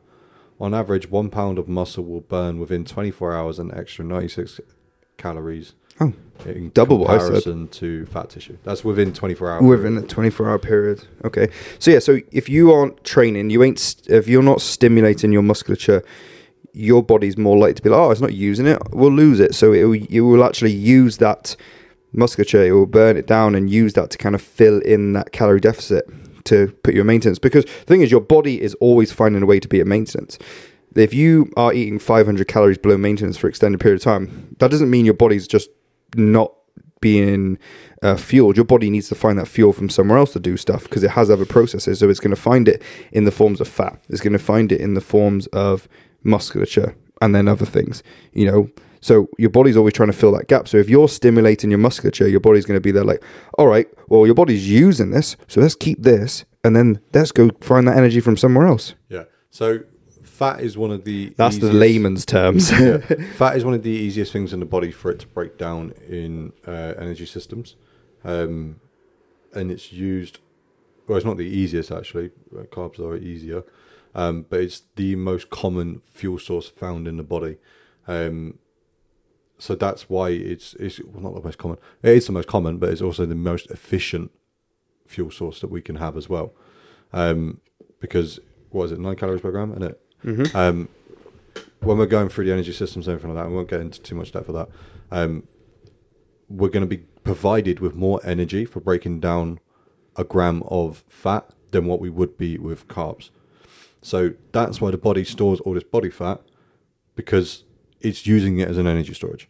On 0.60 0.74
average, 0.74 1.10
one 1.10 1.30
pound 1.30 1.58
of 1.60 1.68
muscle 1.68 2.04
will 2.04 2.22
burn 2.22 2.60
within 2.60 2.84
24 2.86 3.36
hours 3.36 3.60
an 3.60 3.72
extra 3.74 4.04
96 4.06 4.60
calories. 5.18 5.74
Oh, 6.00 6.14
in 6.46 6.72
double 6.74 6.98
what 6.98 7.12
I 7.12 7.18
said. 7.20 7.26
comparison 7.26 7.68
to 7.68 8.06
fat 8.08 8.30
tissue. 8.32 8.58
That's 8.64 8.84
within 8.84 9.14
24 9.14 9.52
hours. 9.52 9.64
within 9.64 9.98
a 9.98 10.02
24 10.02 10.50
hour 10.50 10.58
period 10.58 11.06
okay 11.24 11.50
so 11.78 11.92
yeah 11.92 12.00
so 12.00 12.20
if 12.32 12.50
you 12.50 12.72
aren't 12.72 13.04
training 13.04 13.52
you 13.52 13.62
ain't 13.62 13.78
st- 13.78 14.10
if 14.10 14.28
you're 14.28 14.42
not 14.42 14.62
stimulating 14.62 15.32
your 15.32 15.44
musculature 15.44 16.02
your 16.74 17.04
body's 17.04 17.38
more 17.38 17.58
likely 17.58 17.76
to 17.76 17.82
be 17.82 17.90
like 17.90 18.00
oh 18.00 18.12
it's 18.12 18.22
not 18.22 18.34
using 18.34 18.68
it. 18.68 18.80
We'll 18.92 19.12
lose 19.12 19.40
it. 19.40 19.56
So 19.56 19.74
it 19.74 20.10
you 20.10 20.26
will 20.26 20.44
actually 20.44 20.72
use 20.72 21.18
that 21.18 21.56
musculature. 22.14 22.64
It 22.64 22.72
will 22.72 22.86
burn 22.86 23.18
it 23.18 23.28
down 23.28 23.56
and 23.56 23.70
use 23.70 23.94
that 23.94 24.10
to 24.12 24.18
kind 24.18 24.36
of 24.36 24.42
fill 24.42 24.80
in 24.80 25.14
that 25.14 25.32
calorie 25.32 25.60
deficit 25.60 26.06
to 26.46 26.72
put 26.84 26.94
you 26.94 27.02
in 27.02 27.08
maintenance. 27.08 27.40
Because 27.40 27.66
the 27.66 27.86
thing 27.86 28.02
is 28.02 28.12
your 28.12 28.22
body 28.22 28.62
is 28.62 28.74
always 28.76 29.12
finding 29.12 29.44
a 29.44 29.46
way 29.46 29.60
to 29.60 29.68
be 29.68 29.80
at 29.80 29.88
maintenance. 29.88 30.38
If 30.96 31.14
you 31.14 31.52
are 31.56 31.74
eating 31.74 32.00
500 32.00 32.48
calories 32.48 32.78
below 32.78 32.98
maintenance 32.98 33.38
for 33.38 33.48
extended 33.48 33.80
period 33.80 34.00
of 34.00 34.04
time 34.04 34.56
that 34.60 34.72
doesn't 34.72 34.90
mean 34.90 35.06
your 35.06 35.14
body's 35.14 35.48
just 35.48 35.70
not 36.16 36.54
being 37.02 37.58
uh, 38.04 38.16
fueled, 38.16 38.56
your 38.56 38.66
body 38.66 38.90
needs 38.90 39.10
to 39.10 39.16
find 39.16 39.38
that 39.38 39.48
fuel 39.48 39.74
from 39.74 39.90
somewhere 39.90 40.18
else 40.18 40.34
to 40.34 40.40
do 40.40 40.56
stuff 40.56 40.84
because 40.84 41.04
it 41.04 41.12
has 41.12 41.30
other 41.30 41.46
processes. 41.46 42.00
So 42.00 42.10
it's 42.10 42.20
going 42.20 42.36
to 42.36 42.42
find 42.42 42.68
it 42.68 42.82
in 43.12 43.26
the 43.26 43.32
forms 43.32 43.60
of 43.60 43.68
fat. 43.68 44.00
It's 44.10 44.22
going 44.22 44.34
to 44.34 44.40
find 44.40 44.72
it 44.72 44.80
in 44.80 44.94
the 44.94 45.02
forms 45.02 45.48
of 45.48 45.88
musculature 46.24 46.96
and 47.22 47.36
then 47.36 47.48
other 47.48 47.66
things. 47.66 48.04
You 48.34 48.46
know, 48.52 48.70
so 49.02 49.28
your 49.38 49.50
body's 49.50 49.76
always 49.76 49.94
trying 49.94 50.12
to 50.12 50.18
fill 50.18 50.32
that 50.34 50.48
gap. 50.48 50.68
So 50.68 50.78
if 50.78 50.90
you're 50.90 51.10
stimulating 51.10 51.72
your 51.72 51.80
musculature, 51.80 52.28
your 52.28 52.40
body's 52.40 52.66
going 52.66 52.78
to 52.78 52.82
be 52.82 52.92
there 52.92 53.04
like, 53.04 53.24
all 53.58 53.68
right, 53.68 53.88
well, 54.08 54.26
your 54.26 54.36
body's 54.36 54.70
using 54.70 55.12
this, 55.12 55.36
so 55.48 55.60
let's 55.60 55.76
keep 55.76 56.02
this, 56.02 56.46
and 56.64 56.76
then 56.76 57.00
let's 57.14 57.32
go 57.32 57.50
find 57.62 57.88
that 57.88 57.98
energy 57.98 58.20
from 58.20 58.38
somewhere 58.38 58.68
else. 58.68 58.94
Yeah. 59.10 59.24
So 59.50 59.80
fat 60.24 60.62
is 60.62 60.78
one 60.78 60.92
of 60.92 61.04
the 61.04 61.34
That's 61.36 61.58
the 61.58 61.74
layman's 61.74 62.26
terms. 62.26 62.72
yeah. 62.72 62.98
Fat 63.38 63.58
is 63.58 63.66
one 63.66 63.74
of 63.74 63.84
the 63.84 63.92
easiest 63.92 64.32
things 64.32 64.54
in 64.54 64.60
the 64.60 64.66
body 64.66 64.92
for 64.92 65.12
it 65.12 65.20
to 65.20 65.28
break 65.28 65.58
down 65.58 65.94
in 66.08 66.54
uh, 66.68 66.94
energy 66.98 67.26
systems, 67.26 67.76
um, 68.24 68.80
and 69.54 69.72
it's 69.72 69.92
used. 69.92 70.40
Well, 71.08 71.18
it's 71.18 71.26
not 71.26 71.38
the 71.38 71.46
easiest 71.46 71.92
actually. 71.92 72.32
Uh, 72.58 72.64
Carbs 72.64 73.00
are 73.00 73.18
easier, 73.18 73.64
um, 74.16 74.46
but 74.50 74.60
it's 74.62 74.84
the 74.96 75.16
most 75.16 75.50
common 75.50 76.02
fuel 76.10 76.40
source 76.40 76.70
found 76.70 77.08
in 77.08 77.18
the 77.18 77.24
body. 77.24 77.58
Um, 78.08 78.60
so 79.58 79.76
that's 79.76 80.10
why 80.10 80.30
it's 80.30 80.74
it's 80.76 81.00
well, 81.04 81.22
not 81.22 81.36
the 81.36 81.42
most 81.42 81.58
common. 81.58 81.78
It 82.02 82.16
is 82.16 82.26
the 82.26 82.32
most 82.34 82.48
common, 82.48 82.78
but 82.78 82.90
it's 82.90 83.02
also 83.02 83.26
the 83.26 83.36
most 83.36 83.70
efficient 83.70 84.32
fuel 85.06 85.30
source 85.32 85.62
that 85.62 85.70
we 85.70 85.82
can 85.82 85.98
have 85.98 86.18
as 86.18 86.28
well. 86.28 86.54
Um, 87.14 87.60
because 88.00 88.40
what 88.70 88.86
is 88.86 88.92
it, 88.94 89.00
nine 89.00 89.16
calories 89.16 89.42
per 89.42 89.52
gram, 89.52 89.72
isn't 89.72 89.84
it? 89.84 90.02
Mhm. 90.24 90.56
Um, 90.56 90.90
when 91.82 91.98
we're 91.98 92.06
going 92.06 92.30
through 92.30 92.46
the 92.46 92.54
energy 92.54 92.72
systems 92.72 93.08
and 93.08 93.14
everything 93.14 93.36
like 93.36 93.44
that, 93.44 93.50
we 93.50 93.56
won't 93.56 93.70
get 93.70 93.82
into 93.82 94.02
too 94.02 94.16
much 94.16 94.32
depth 94.32 94.50
of 94.50 94.56
that. 94.56 94.70
Um, 95.12 95.44
we're 96.50 96.70
going 96.70 96.88
to 96.88 96.98
be 96.98 97.04
provided 97.24 97.80
with 97.80 97.96
more 97.96 98.20
energy 98.24 98.66
for 98.66 98.80
breaking 98.80 99.20
down 99.20 99.60
a 100.16 100.24
gram 100.24 100.64
of 100.68 101.04
fat 101.08 101.50
than 101.72 101.86
what 101.86 102.00
we 102.00 102.10
would 102.10 102.38
be 102.38 102.58
with 102.58 102.88
carbs. 102.88 103.30
So 104.02 104.34
that's 104.52 104.82
why 104.82 104.92
the 104.92 104.98
body 104.98 105.24
stores 105.24 105.60
all 105.62 105.74
this 105.74 105.84
body 105.84 106.10
fat 106.10 106.42
because 107.16 107.64
it's 108.00 108.26
using 108.26 108.60
it 108.60 108.68
as 108.68 108.78
an 108.78 108.88
energy 108.88 109.14
storage. 109.14 109.48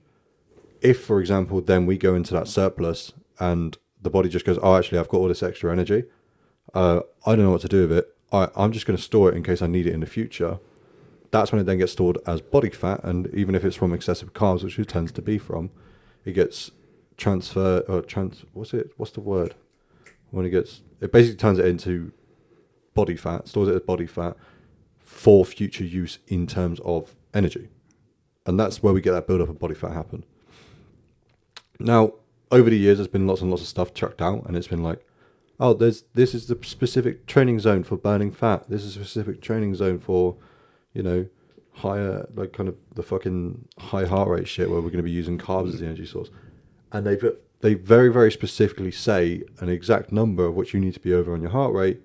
If, 0.82 1.04
for 1.04 1.20
example, 1.20 1.62
then 1.62 1.86
we 1.86 1.98
go 1.98 2.16
into 2.16 2.34
that 2.34 2.48
surplus 2.48 3.14
and 3.40 3.78
the 4.02 4.10
body 4.10 4.30
just 4.30 4.46
goes, 4.46 4.58
"Oh, 4.62 4.76
actually, 4.76 4.98
I've 4.98 5.08
got 5.08 5.20
all 5.20 5.28
this 5.28 5.44
extra 5.44 5.72
energy. 5.72 6.06
Uh, 6.74 7.02
I 7.26 7.36
don't 7.36 7.46
know 7.46 7.52
what 7.52 7.62
to 7.62 7.68
do 7.68 7.88
with 7.88 7.98
it. 8.00 8.16
I, 8.32 8.50
I'm 8.56 8.72
just 8.72 8.86
going 8.86 8.98
to 8.98 9.04
store 9.04 9.30
it 9.30 9.36
in 9.36 9.44
case 9.44 9.62
I 9.62 9.68
need 9.68 9.88
it 9.88 9.94
in 9.94 10.00
the 10.00 10.06
future." 10.06 10.60
That's 11.30 11.52
when 11.52 11.62
it 11.62 11.64
then 11.64 11.78
gets 11.78 11.94
stored 11.94 12.18
as 12.28 12.42
body 12.42 12.70
fat, 12.70 13.02
and 13.04 13.34
even 13.34 13.56
if 13.56 13.64
it's 13.64 13.78
from 13.78 13.94
excessive 13.94 14.34
carbs, 14.34 14.64
which 14.64 14.78
it 14.78 14.90
tends 14.90 15.14
to 15.14 15.22
be 15.22 15.38
from, 15.38 15.70
it 16.26 16.34
gets 16.34 16.72
transfer 17.16 17.86
or 17.88 18.02
trans. 18.02 18.44
What's 18.54 18.74
it? 18.74 18.92
What's 18.98 19.14
the 19.14 19.22
word? 19.22 19.56
When 20.32 20.46
it 20.46 20.50
gets, 20.50 20.82
it 21.00 21.12
basically 21.12 21.38
turns 21.38 21.60
it 21.60 21.68
into 21.68 22.12
body 22.94 23.16
fat, 23.16 23.48
stores 23.48 23.70
it 23.70 23.76
as 23.76 23.82
body 23.82 24.06
fat 24.06 24.36
for 25.00 25.46
future 25.46 25.84
use 25.84 26.20
in 26.28 26.48
terms 26.48 26.80
of 26.86 27.16
energy, 27.34 27.70
and 28.46 28.60
that's 28.60 28.82
where 28.82 28.94
we 28.94 29.02
get 29.02 29.12
that 29.12 29.28
build 29.28 29.42
up 29.42 29.50
of 29.50 29.60
body 29.60 29.76
fat 29.76 29.94
happen. 29.94 30.24
Now, 31.80 32.14
over 32.52 32.70
the 32.70 32.78
years, 32.78 32.98
there's 32.98 33.08
been 33.08 33.28
lots 33.28 33.42
and 33.42 33.50
lots 33.50 33.62
of 33.62 33.68
stuff 33.68 33.94
chucked 33.94 34.22
out, 34.22 34.46
and 34.46 34.56
it's 34.56 34.68
been 34.68 34.84
like, 34.84 35.06
oh, 35.60 35.74
there's 35.74 36.04
this 36.14 36.34
is 36.34 36.48
the 36.48 36.58
specific 36.64 37.26
training 37.26 37.60
zone 37.60 37.84
for 37.84 37.96
burning 37.96 38.32
fat. 38.32 38.70
This 38.70 38.84
is 38.84 38.98
a 38.98 39.00
specific 39.00 39.42
training 39.42 39.76
zone 39.76 40.00
for, 40.00 40.36
you 40.94 41.04
know, 41.04 41.28
higher 41.74 42.28
like 42.36 42.52
kind 42.52 42.68
of 42.68 42.76
the 42.94 43.04
fucking 43.04 43.68
high 43.80 44.06
heart 44.06 44.28
rate 44.28 44.48
shit 44.48 44.70
where 44.70 44.82
we're 44.82 44.90
going 44.90 44.98
to 44.98 45.04
be 45.04 45.12
using 45.12 45.38
carbs 45.38 45.70
as 45.70 45.80
the 45.80 45.86
energy 45.86 46.06
source, 46.06 46.30
and 46.92 47.06
they 47.06 47.16
put 47.16 47.42
they 47.62 47.74
very 47.76 48.10
very 48.10 48.32
specifically 48.32 48.92
say 48.92 49.44
an 49.60 49.70
exact 49.70 50.12
number 50.12 50.46
of 50.46 50.56
what 50.56 50.74
you 50.74 50.80
need 50.80 50.94
to 50.94 51.00
be 51.00 51.14
over 51.14 51.34
on 51.34 51.42
your 51.42 51.52
heart 51.52 51.74
rate. 51.74 52.02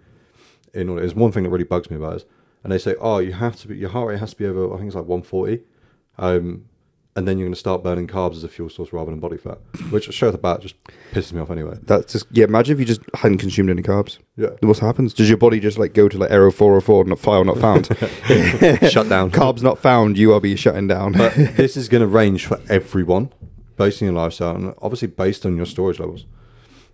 In 0.77 0.89
order, 0.89 1.01
there's 1.01 1.15
one 1.15 1.33
thing 1.33 1.45
that 1.45 1.51
really 1.51 1.65
bugs 1.65 1.91
me 1.91 1.97
about 1.97 2.17
it, 2.17 2.29
and 2.63 2.73
they 2.73 2.79
say, 2.79 2.95
oh, 3.01 3.19
you 3.19 3.33
have 3.33 3.57
to 3.57 3.69
be 3.69 3.77
your 3.77 3.91
heart 3.91 4.09
rate 4.09 4.21
has 4.21 4.31
to 4.31 4.37
be 4.37 4.47
over. 4.47 4.73
I 4.75 4.77
think 4.77 4.89
it's 4.89 4.97
like 4.97 5.07
140. 5.07 5.63
Um, 6.19 6.67
and 7.17 7.27
then 7.27 7.39
you're 7.39 7.47
going 7.47 7.55
to 7.55 7.59
start 7.59 7.83
burning 7.83 8.07
carbs 8.07 8.37
as 8.37 8.45
a 8.45 8.49
fuel 8.49 8.69
source 8.69 8.93
rather 8.93 9.11
than 9.11 9.21
body 9.21 9.39
fat, 9.39 9.59
which 9.89 10.07
straight 10.11 10.29
off 10.29 10.33
the 10.33 10.39
bat 10.39 10.61
just 10.61 10.75
pisses 11.13 11.33
me 11.33 11.41
off 11.41 11.51
anyway. 11.51 11.79
That's 11.83 12.13
just 12.13 12.27
yeah. 12.31 12.45
Imagine 12.45 12.75
if 12.75 12.79
you 12.79 12.85
just 12.85 13.01
hadn't 13.15 13.39
consumed 13.39 13.71
any 13.71 13.83
carbs. 13.83 14.19
Yeah. 14.37 14.51
What 14.61 14.79
happens? 14.79 15.15
Does 15.15 15.29
your 15.29 15.39
body 15.39 15.59
just 15.59 15.79
like 15.79 15.95
go 15.95 16.09
to 16.09 16.19
like 16.19 16.31
arrow 16.31 16.53
four 16.53 16.75
or 16.75 16.81
four, 16.83 17.05
not 17.05 17.19
file 17.19 17.43
not 17.45 17.59
found? 17.59 17.87
Shut 18.91 19.09
down. 19.09 19.31
Carbs 19.31 19.63
not 19.63 19.79
found. 19.79 20.19
You 20.19 20.35
are 20.35 20.41
be 20.41 20.57
shutting 20.57 20.89
down. 20.89 21.13
But 21.13 21.35
this 21.57 21.77
is 21.77 21.89
going 21.89 22.03
to 22.03 22.07
range 22.07 22.45
for 22.45 22.61
everyone 22.69 23.33
based 23.77 24.03
on 24.03 24.07
your 24.07 24.15
lifestyle 24.15 24.55
and 24.55 24.75
obviously 24.83 25.09
based 25.09 25.47
on 25.47 25.57
your 25.57 25.67
storage 25.67 25.99
levels. 25.99 26.27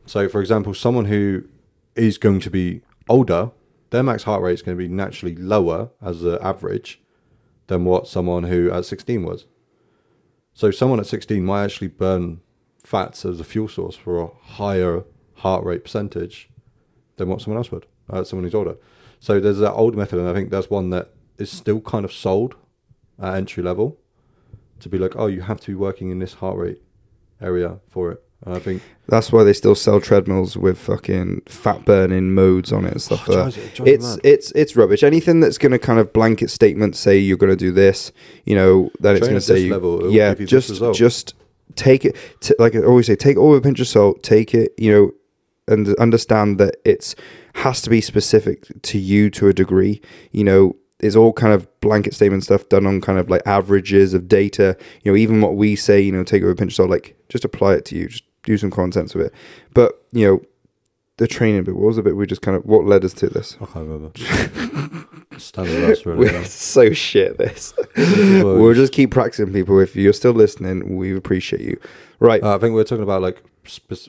So, 0.07 0.29
for 0.29 0.41
example, 0.41 0.73
someone 0.75 1.07
who 1.07 1.45
is 1.97 2.17
going 2.17 2.41
to 2.41 2.51
be 2.51 2.83
older, 3.09 3.51
their 3.93 4.03
max 4.03 4.25
heart 4.25 4.43
rate 4.43 4.55
is 4.55 4.63
going 4.63 4.77
to 4.77 4.83
be 4.83 4.93
naturally 4.93 5.37
lower 5.37 5.91
as 6.03 6.23
an 6.25 6.39
average 6.43 7.01
than 7.69 7.85
what 7.85 8.09
someone 8.09 8.45
who 8.45 8.71
at 8.73 8.85
16 8.85 9.23
was. 9.23 9.47
So, 10.55 10.71
someone 10.71 11.01
at 11.01 11.07
16 11.07 11.45
might 11.45 11.65
actually 11.65 11.89
burn 11.89 12.41
fats 12.83 13.25
as 13.25 13.41
a 13.41 13.45
fuel 13.45 13.69
source 13.69 13.95
for 13.95 14.21
a 14.21 14.27
higher 14.27 15.05
heart 15.37 15.65
rate 15.65 15.85
percentage 15.85 16.51
than 17.17 17.29
what 17.29 17.41
someone 17.41 17.59
else 17.59 17.71
would, 17.71 17.87
uh, 18.11 18.25
someone 18.25 18.45
who's 18.45 18.55
older. 18.55 18.77
So 19.21 19.39
there's 19.39 19.59
that 19.59 19.73
old 19.73 19.97
method, 19.97 20.19
and 20.19 20.29
I 20.29 20.33
think 20.33 20.51
that's 20.51 20.69
one 20.69 20.91
that 20.91 21.11
is 21.39 21.51
still 21.51 21.81
kind 21.81 22.05
of 22.05 22.13
sold 22.13 22.57
at 23.21 23.35
entry 23.35 23.63
level 23.63 23.99
to 24.81 24.89
be 24.89 24.99
like, 24.99 25.15
oh, 25.17 25.27
you 25.29 25.43
have 25.43 25.61
to 25.61 25.69
be 25.69 25.75
working 25.75 26.11
in 26.11 26.19
this 26.19 26.35
heart 26.35 26.57
rate 26.57 26.83
area 27.41 27.79
for 27.89 28.13
it. 28.13 28.23
And 28.45 28.57
I 28.57 28.59
think 28.59 28.83
That's 29.09 29.31
why 29.31 29.45
they 29.45 29.53
still 29.53 29.75
sell 29.75 30.01
treadmills 30.01 30.57
with 30.57 30.77
fucking 30.79 31.43
fat 31.47 31.85
burning 31.85 32.35
modes 32.35 32.73
on 32.73 32.85
it 32.85 32.93
and 32.93 33.03
stuff 33.03 33.29
Oh, 33.29 33.33
like 33.33 33.55
that. 33.55 33.61
it 33.81 33.81
It's 33.87 34.05
mad. 34.17 34.21
it's 34.25 34.51
it's 34.53 34.77
rubbish. 34.77 35.03
Anything 35.03 35.41
that's 35.41 35.59
going 35.59 35.73
to 35.73 35.79
kind 35.79 35.99
of 36.01 36.13
blanket 36.13 36.51
statement 36.51 36.97
say 36.97 37.19
you're 37.19 37.37
going 37.37 37.53
to 37.53 37.57
do 37.57 37.71
this, 37.71 38.11
you 38.45 38.55
know, 38.55 38.91
that 39.01 39.15
it's 39.17 39.27
going 39.29 39.35
to 39.35 39.41
say 39.41 39.55
this 39.55 39.63
you, 39.65 39.73
level, 39.73 40.11
yeah, 40.13 40.35
you 40.39 40.47
just 40.47 40.83
just 40.95 41.35
take 41.77 42.05
it. 42.05 42.17
T- 42.41 42.55
like 42.59 42.75
I 42.75 42.81
always 42.83 43.07
say, 43.07 43.17
take 43.17 43.37
it 43.37 43.39
all 43.41 43.51
with 43.51 43.59
a 43.61 43.63
pinch 43.63 43.81
of 43.81 43.87
salt. 43.89 44.23
Take 44.23 44.55
it, 44.55 44.73
you 44.77 44.91
know, 44.93 45.13
and 45.69 45.95
understand 45.97 46.59
that 46.59 46.77
it's 46.85 47.15
has 47.55 47.81
to 47.83 47.91
be 47.91 48.01
specific 48.01 48.67
to 48.83 48.99
you 48.99 49.31
to 49.31 49.47
a 49.49 49.53
degree. 49.53 50.01
You 50.33 50.43
know, 50.45 50.77
it's 51.01 51.15
all 51.17 51.33
kind 51.33 51.53
of 51.53 51.69
blanket 51.81 52.15
statement 52.15 52.43
stuff 52.45 52.69
done 52.69 52.87
on 52.87 53.01
kind 53.01 53.19
of 53.19 53.31
like 53.31 53.43
averages 53.47 54.15
of 54.15 54.27
data. 54.27 54.77
You 55.03 55.13
know, 55.13 55.17
even 55.17 55.41
what 55.41 55.55
we 55.57 55.77
say, 55.77 56.01
you 56.01 56.11
know, 56.13 56.25
take 56.25 56.43
it 56.43 56.47
with 56.47 56.55
a 56.55 56.59
pinch 56.59 56.73
of 56.73 56.77
salt. 56.77 56.91
Like 56.91 57.17
just 57.29 57.45
apply 57.45 57.75
it 57.75 57.85
to 57.87 57.97
you. 57.97 58.09
Just 58.09 58.25
do 58.43 58.57
some 58.57 58.71
content 58.71 59.15
with 59.15 59.27
it. 59.27 59.35
But 59.75 60.03
you 60.13 60.27
know, 60.27 60.43
the 61.19 61.29
training 61.29 61.65
bit. 61.65 61.77
Was 61.77 61.99
a 61.99 62.03
bit 62.03 62.17
we 62.17 62.27
just 62.27 62.43
kind 62.43 62.57
of 62.57 62.65
what 62.65 62.85
led 62.85 63.05
us 63.05 63.13
to 63.15 63.29
this? 63.29 63.57
I 63.61 63.67
can't 63.67 63.89
remember. 63.89 64.13
Really. 66.07 66.33
We're 66.33 66.45
so 66.45 66.93
shit. 66.93 67.39
This. 67.39 67.75
Well, 67.97 68.59
we'll 68.59 68.75
just 68.75 68.93
keep 68.93 69.11
practicing, 69.11 69.53
people. 69.53 69.79
If 69.81 69.97
you're 69.97 70.13
still 70.13 70.33
listening, 70.33 70.97
we 70.97 71.17
appreciate 71.17 71.63
you. 71.63 71.81
Right. 72.19 72.43
Uh, 72.43 72.57
I 72.57 72.59
think 72.59 72.75
we're 72.75 72.85
talking 72.85 73.03
about 73.03 73.23
like, 73.23 73.43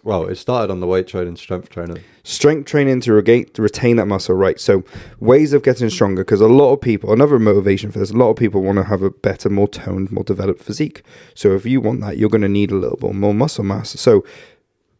well, 0.03 0.25
it 0.25 0.35
started 0.35 0.71
on 0.71 0.79
the 0.79 0.87
weight 0.87 1.07
training, 1.07 1.35
strength 1.35 1.69
training. 1.69 2.03
strength 2.23 2.65
training 2.65 3.01
to 3.01 3.13
retain 3.13 3.97
that 3.97 4.07
muscle 4.07 4.35
right? 4.35 4.59
So 4.59 4.83
ways 5.19 5.53
of 5.53 5.63
getting 5.63 5.89
stronger 5.89 6.23
because 6.23 6.41
a 6.41 6.47
lot 6.47 6.73
of 6.73 6.81
people 6.81 7.13
another 7.13 7.37
motivation 7.37 7.91
for 7.91 7.99
this 7.99 8.11
a 8.11 8.17
lot 8.17 8.29
of 8.29 8.35
people 8.35 8.61
want 8.61 8.77
to 8.77 8.85
have 8.85 9.01
a 9.01 9.11
better 9.11 9.49
more 9.49 9.67
toned 9.67 10.11
more 10.11 10.23
developed 10.23 10.63
physique. 10.63 11.03
So 11.35 11.53
if 11.53 11.65
you 11.65 11.81
want 11.81 12.01
that 12.01 12.17
you're 12.17 12.29
going 12.29 12.41
to 12.41 12.49
need 12.49 12.71
a 12.71 12.75
little 12.75 12.97
bit 12.97 13.13
more 13.13 13.33
muscle 13.33 13.63
mass. 13.63 13.91
So 13.99 14.23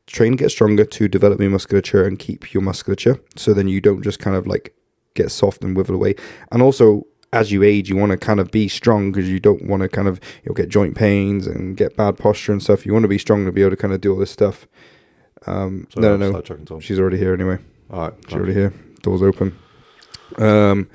train 0.06 0.36
get 0.36 0.52
stronger 0.52 0.86
to 0.86 1.08
develop 1.08 1.39
your 1.39 1.50
musculature 1.50 2.06
and 2.06 2.20
keep 2.20 2.54
your 2.54 2.62
musculature 2.62 3.20
so 3.36 3.54
then 3.54 3.68
you 3.68 3.82
don't 3.82 4.04
just 4.04 4.20
kind 4.20 4.36
of 4.36 4.46
like 4.46 4.76
get 5.16 5.32
soft 5.32 5.63
and 5.63 5.76
wither 5.76 5.94
away. 5.94 6.16
And 6.52 6.62
also 6.62 7.08
as 7.34 7.52
you 7.52 7.63
age 7.63 7.89
you 7.89 7.96
want 7.96 8.12
to 8.12 8.17
kind 8.17 8.39
of 8.39 8.52
be 8.52 8.67
strong 8.67 9.12
because 9.12 9.30
you 9.30 9.39
don't 9.39 9.65
want 9.65 9.82
to 9.82 9.89
kind 9.89 10.08
of 10.08 10.19
you'll 10.43 10.56
get 10.56 10.69
joint 10.69 10.96
pains 10.96 11.48
and 11.48 11.76
get 11.76 11.98
bad 11.98 12.17
posture 12.17 12.52
and 12.52 12.63
stuff 12.63 12.86
you 12.86 12.93
want 12.93 13.04
to 13.04 13.10
be 13.10 13.17
strong 13.17 13.46
to 13.46 13.52
be 13.52 13.62
able 13.62 13.72
to 13.72 13.78
kind 13.78 13.93
of 13.93 14.00
do 14.00 14.13
all 14.13 14.19
this 14.19 14.32
stuff 14.32 14.67
um, 15.46 15.88
So 15.93 16.02
no 16.02 16.10
no 16.12 16.17
no 16.17 16.30
start 16.30 16.46
chucking 16.46 16.65
Tom. 16.65 16.80
She's 16.80 17.00
already 17.00 17.17
here 17.17 17.34
anyway. 17.34 17.58
All 17.89 18.02
right. 18.02 18.13
She's 18.28 18.36
already 18.36 18.54
here. 18.54 18.74
Doors 19.02 19.22
open. 19.22 19.58
Um, 20.38 20.89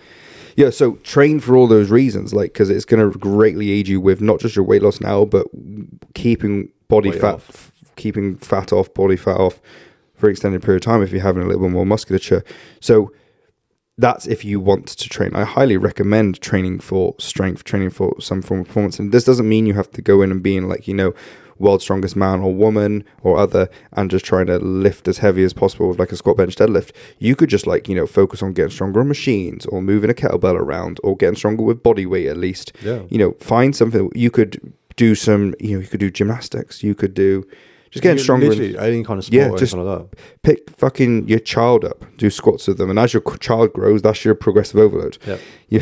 yeah. 0.56 0.70
So 0.70 0.92
train 0.96 1.40
for 1.40 1.56
all 1.56 1.66
those 1.66 1.90
reasons, 1.90 2.32
like 2.32 2.52
because 2.52 2.70
it's 2.70 2.84
going 2.84 3.10
to 3.12 3.18
greatly 3.18 3.70
aid 3.70 3.88
you 3.88 4.00
with 4.00 4.20
not 4.20 4.40
just 4.40 4.56
your 4.56 4.64
weight 4.64 4.82
loss 4.82 5.00
now, 5.00 5.24
but 5.24 5.46
keeping 6.14 6.70
body 6.88 7.10
Weight 7.10 7.20
fat, 7.20 7.34
f- 7.34 7.72
keeping 7.96 8.36
fat 8.36 8.72
off, 8.72 8.92
body 8.94 9.16
fat 9.16 9.36
off 9.36 9.60
for 10.14 10.26
an 10.26 10.32
extended 10.32 10.62
period 10.62 10.82
of 10.82 10.86
time. 10.86 11.02
If 11.02 11.12
you're 11.12 11.22
having 11.22 11.42
a 11.42 11.46
little 11.46 11.62
bit 11.62 11.70
more 11.70 11.86
musculature, 11.86 12.42
so 12.80 13.12
that's 13.98 14.26
if 14.26 14.44
you 14.44 14.60
want 14.60 14.86
to 14.86 15.08
train. 15.08 15.34
I 15.34 15.44
highly 15.44 15.76
recommend 15.76 16.40
training 16.40 16.80
for 16.80 17.14
strength, 17.18 17.64
training 17.64 17.90
for 17.90 18.14
some 18.20 18.40
form 18.40 18.60
of 18.60 18.68
performance. 18.68 18.98
And 18.98 19.12
this 19.12 19.24
doesn't 19.24 19.48
mean 19.48 19.66
you 19.66 19.74
have 19.74 19.90
to 19.90 20.02
go 20.02 20.22
in 20.22 20.30
and 20.30 20.42
being 20.42 20.68
like, 20.68 20.86
you 20.86 20.94
know, 20.94 21.14
world's 21.58 21.82
strongest 21.82 22.14
man 22.14 22.40
or 22.40 22.54
woman 22.54 23.04
or 23.22 23.36
other 23.36 23.68
and 23.92 24.10
just 24.10 24.24
trying 24.24 24.46
to 24.46 24.58
lift 24.58 25.08
as 25.08 25.18
heavy 25.18 25.42
as 25.42 25.52
possible 25.52 25.88
with 25.88 25.98
like 25.98 26.12
a 26.12 26.16
squat 26.16 26.36
bench 26.36 26.54
deadlift. 26.54 26.92
You 27.18 27.34
could 27.34 27.48
just 27.50 27.66
like, 27.66 27.88
you 27.88 27.96
know, 27.96 28.06
focus 28.06 28.42
on 28.42 28.52
getting 28.52 28.70
stronger 28.70 29.00
on 29.00 29.08
machines 29.08 29.66
or 29.66 29.82
moving 29.82 30.10
a 30.10 30.14
kettlebell 30.14 30.54
around 30.54 31.00
or 31.02 31.16
getting 31.16 31.36
stronger 31.36 31.64
with 31.64 31.82
body 31.82 32.06
weight 32.06 32.28
at 32.28 32.36
least. 32.36 32.72
Yeah. 32.80 33.02
You 33.10 33.18
know, 33.18 33.32
find 33.40 33.74
something 33.74 34.10
you 34.14 34.30
could 34.30 34.72
do 34.94 35.16
some, 35.16 35.54
you 35.58 35.74
know, 35.74 35.80
you 35.80 35.88
could 35.88 36.00
do 36.00 36.10
gymnastics. 36.10 36.82
You 36.82 36.94
could 36.94 37.14
do 37.14 37.44
just 37.90 38.02
getting 38.02 38.18
stronger. 38.22 38.48
Literally, 38.48 38.76
any 38.78 39.02
kind 39.04 39.18
of 39.18 39.24
sport 39.24 39.34
Yeah, 39.52 39.56
just- 39.56 39.74
like 39.74 40.06
pick 40.42 40.70
fucking 40.76 41.28
your 41.28 41.38
child 41.40 41.84
up, 41.84 42.04
do 42.16 42.30
squats 42.30 42.66
with 42.68 42.78
them, 42.78 42.90
and 42.90 42.98
as 42.98 43.12
your 43.14 43.22
child 43.38 43.72
grows, 43.72 44.02
that's 44.02 44.24
your 44.24 44.34
progressive 44.34 44.78
overload. 44.80 45.18
Yeah. 45.26 45.38
You, 45.70 45.80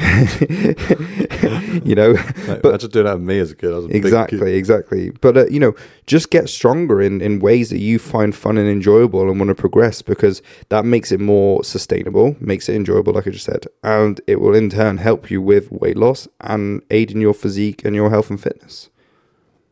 you 1.85 1.95
know, 2.01 2.15
but- 2.47 2.65
imagine 2.65 2.91
doing 2.91 3.05
that 3.07 3.15
with 3.15 3.23
me 3.23 3.39
as 3.39 3.53
a 3.53 3.55
kid. 3.55 3.71
I 3.71 3.77
was 3.77 3.85
a 3.85 3.89
big 3.89 4.03
kid. 4.03 4.07
exactly, 4.07 4.55
exactly. 4.55 5.11
But 5.21 5.37
uh, 5.37 5.47
you 5.47 5.61
know, 5.61 5.75
just 6.09 6.31
get 6.31 6.49
stronger 6.49 7.01
in 7.01 7.21
in 7.21 7.39
ways 7.39 7.71
that 7.71 7.79
you 7.79 8.01
find 8.01 8.35
fun 8.35 8.59
and 8.59 8.69
enjoyable 8.69 9.29
and 9.31 9.39
want 9.39 9.49
to 9.51 9.55
progress 9.55 10.03
because 10.03 10.43
that 10.71 10.85
makes 10.85 11.13
it 11.13 11.21
more 11.21 11.63
sustainable, 11.63 12.35
makes 12.41 12.69
it 12.69 12.75
enjoyable, 12.75 13.13
like 13.13 13.29
I 13.29 13.31
just 13.31 13.45
said, 13.45 13.67
and 13.85 14.21
it 14.27 14.41
will 14.41 14.57
in 14.57 14.71
turn 14.71 14.97
help 14.99 15.31
you 15.31 15.41
with 15.41 15.71
weight 15.71 15.97
loss 15.97 16.27
and 16.41 16.83
aid 16.91 17.13
in 17.13 17.21
your 17.21 17.35
physique 17.35 17.85
and 17.85 17.95
your 17.95 18.11
health 18.11 18.29
and 18.29 18.41
fitness. 18.43 18.91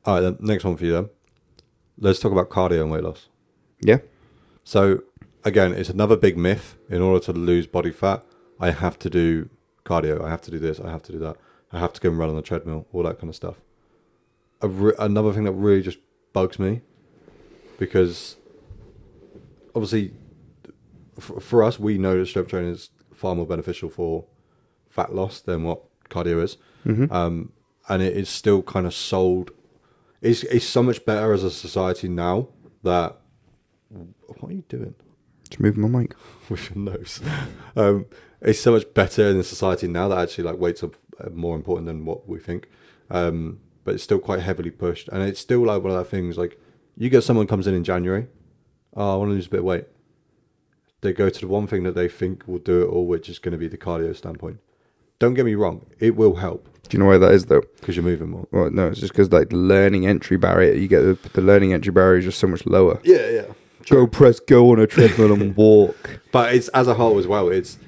All 0.05 0.15
right, 0.15 0.21
then 0.21 0.37
next 0.41 0.63
one 0.65 0.77
for 0.77 0.85
you 0.85 0.93
then. 0.93 1.09
Let's 1.99 2.19
talk 2.19 2.33
about 2.33 2.51
cardio 2.51 2.83
and 2.83 2.91
weight 2.91 3.05
loss. 3.05 3.29
Yeah, 3.81 3.99
So 4.65 5.03
again, 5.45 5.73
it's 5.75 5.91
another 5.91 6.17
big 6.17 6.37
myth. 6.39 6.77
In 6.89 7.03
order 7.03 7.23
to 7.27 7.33
lose 7.33 7.67
body 7.67 7.91
fat, 7.91 8.25
I 8.59 8.71
have 8.71 8.99
to 9.01 9.11
do 9.11 9.49
cardio. 9.85 10.25
I 10.25 10.31
have 10.31 10.41
to 10.43 10.51
do 10.51 10.59
this. 10.59 10.81
I 10.81 10.91
have 10.91 11.03
to 11.05 11.13
do 11.13 11.19
that. 11.19 11.37
I 11.73 11.79
have 11.79 11.93
to 11.93 12.01
go 12.01 12.09
and 12.11 12.19
run 12.19 12.31
on 12.31 12.37
the 12.37 12.43
treadmill. 12.43 12.87
All 12.93 13.03
that 13.03 13.19
kind 13.19 13.29
of 13.29 13.37
stuff. 13.37 13.57
A 14.63 14.69
re- 14.69 14.95
another 14.99 15.33
thing 15.33 15.45
that 15.45 15.53
really 15.53 15.83
just 15.83 15.99
bugs 16.33 16.59
me, 16.59 16.81
because 17.79 18.37
obviously, 19.75 20.13
f- 21.19 21.33
for 21.43 21.63
us, 21.63 21.79
we 21.79 21.99
know 21.99 22.19
that 22.19 22.27
strength 22.27 22.49
training 22.51 22.73
is 22.73 22.91
far 23.13 23.35
more 23.35 23.47
beneficial 23.47 23.89
for 23.89 24.25
fat 24.89 25.15
loss 25.15 25.41
than 25.41 25.65
what 25.65 25.83
cardio 26.09 26.43
is, 26.43 26.57
Mm-hmm. 26.87 27.13
um, 27.13 27.53
and 27.89 28.03
it 28.03 28.17
is 28.17 28.29
still 28.29 28.63
kind 28.63 28.87
of 28.87 28.95
sold. 28.95 29.51
It's 30.25 30.43
it's 30.45 30.65
so 30.65 30.83
much 30.83 31.05
better 31.05 31.33
as 31.33 31.45
a 31.45 31.51
society 31.51 32.09
now 32.09 32.49
that. 32.83 33.21
What 33.91 34.51
are 34.51 34.53
you 34.53 34.65
doing? 34.69 34.95
just 35.55 35.61
moving 35.61 35.91
my 35.91 36.01
mic. 36.01 36.15
with 36.49 36.71
your 36.71 36.79
nose. 36.79 37.21
Um, 37.77 38.07
it's 38.41 38.61
so 38.61 38.73
much 38.73 38.93
better 38.93 39.29
in 39.29 39.39
the 39.39 39.45
society 39.45 39.87
now 39.87 40.09
that 40.09 40.19
actually 40.19 40.45
like 40.45 40.59
weights 40.59 40.83
are 40.83 40.91
more 41.33 41.57
important 41.57 41.87
than 41.87 42.05
what 42.05 42.29
we 42.29 42.39
think. 42.39 42.69
Um, 43.11 43.61
but 43.85 43.95
it's 43.95 44.03
still 44.03 44.19
quite 44.19 44.41
heavily 44.41 44.71
pushed, 44.71 45.09
and 45.09 45.23
it's 45.23 45.41
still 45.41 45.65
like 45.65 45.83
one 45.83 45.93
of 45.93 45.99
those 45.99 46.11
things. 46.11 46.39
Like 46.39 46.61
you 46.97 47.11
get 47.11 47.23
someone 47.23 47.47
comes 47.47 47.67
in 47.67 47.75
in 47.75 47.85
January, 47.85 48.27
oh, 48.97 49.15
I 49.15 49.17
want 49.17 49.31
to 49.31 49.35
lose 49.35 49.47
a 49.47 49.51
bit 49.51 49.61
of 49.61 49.67
weight. 49.67 49.85
They 51.03 51.13
go 51.13 51.29
to 51.29 51.41
the 51.41 51.49
one 51.49 51.67
thing 51.67 51.83
that 51.83 51.95
they 51.95 52.09
think 52.09 52.49
will 52.49 52.59
do 52.59 52.83
it 52.83 52.87
all, 52.87 53.07
which 53.07 53.29
is 53.29 53.39
going 53.39 53.53
to 53.53 53.59
be 53.59 53.69
the 53.69 53.77
cardio 53.77 54.17
standpoint. 54.17 54.59
Don't 55.25 55.33
get 55.33 55.47
me 55.47 55.55
wrong, 55.55 55.87
it 56.01 56.17
will 56.17 56.35
help 56.35 56.69
Do 56.91 56.99
you 56.99 57.03
know 57.03 57.09
why 57.09 57.17
that 57.17 57.33
is 57.33 57.47
though? 57.47 57.63
because 57.81 57.97
you're 57.97 58.05
moving 58.05 58.29
more. 58.29 58.47
Well, 58.51 58.71
no, 58.71 58.89
it's 58.89 59.01
just 59.01 59.15
because 59.15 59.33
like 59.33 59.49
the 59.49 59.57
learning 59.57 60.07
entry 60.07 60.37
barrier, 60.37 60.75
you 60.75 60.87
get 60.87 61.01
the, 61.01 61.31
the 61.31 61.41
learning 61.41 61.73
entry 61.73 61.93
barrier 61.93 62.19
is 62.19 62.27
just 62.27 62.39
so 62.39 62.47
much 62.47 62.67
lower. 62.67 63.01
Yeah, 63.05 63.31
yeah. 63.31 63.47
Go 63.89 64.07
press 64.07 64.39
go 64.39 64.71
on 64.71 64.79
a 64.79 64.87
treadmill 64.87 65.33
and 65.33 65.57
walk. 65.69 66.21
But 66.31 66.55
it's 66.55 66.69
as 66.69 66.89
a 66.89 66.93
whole 66.93 67.19
as 67.19 67.27
well. 67.27 67.49
It's 67.49 67.79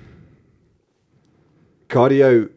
cardio 1.91 2.49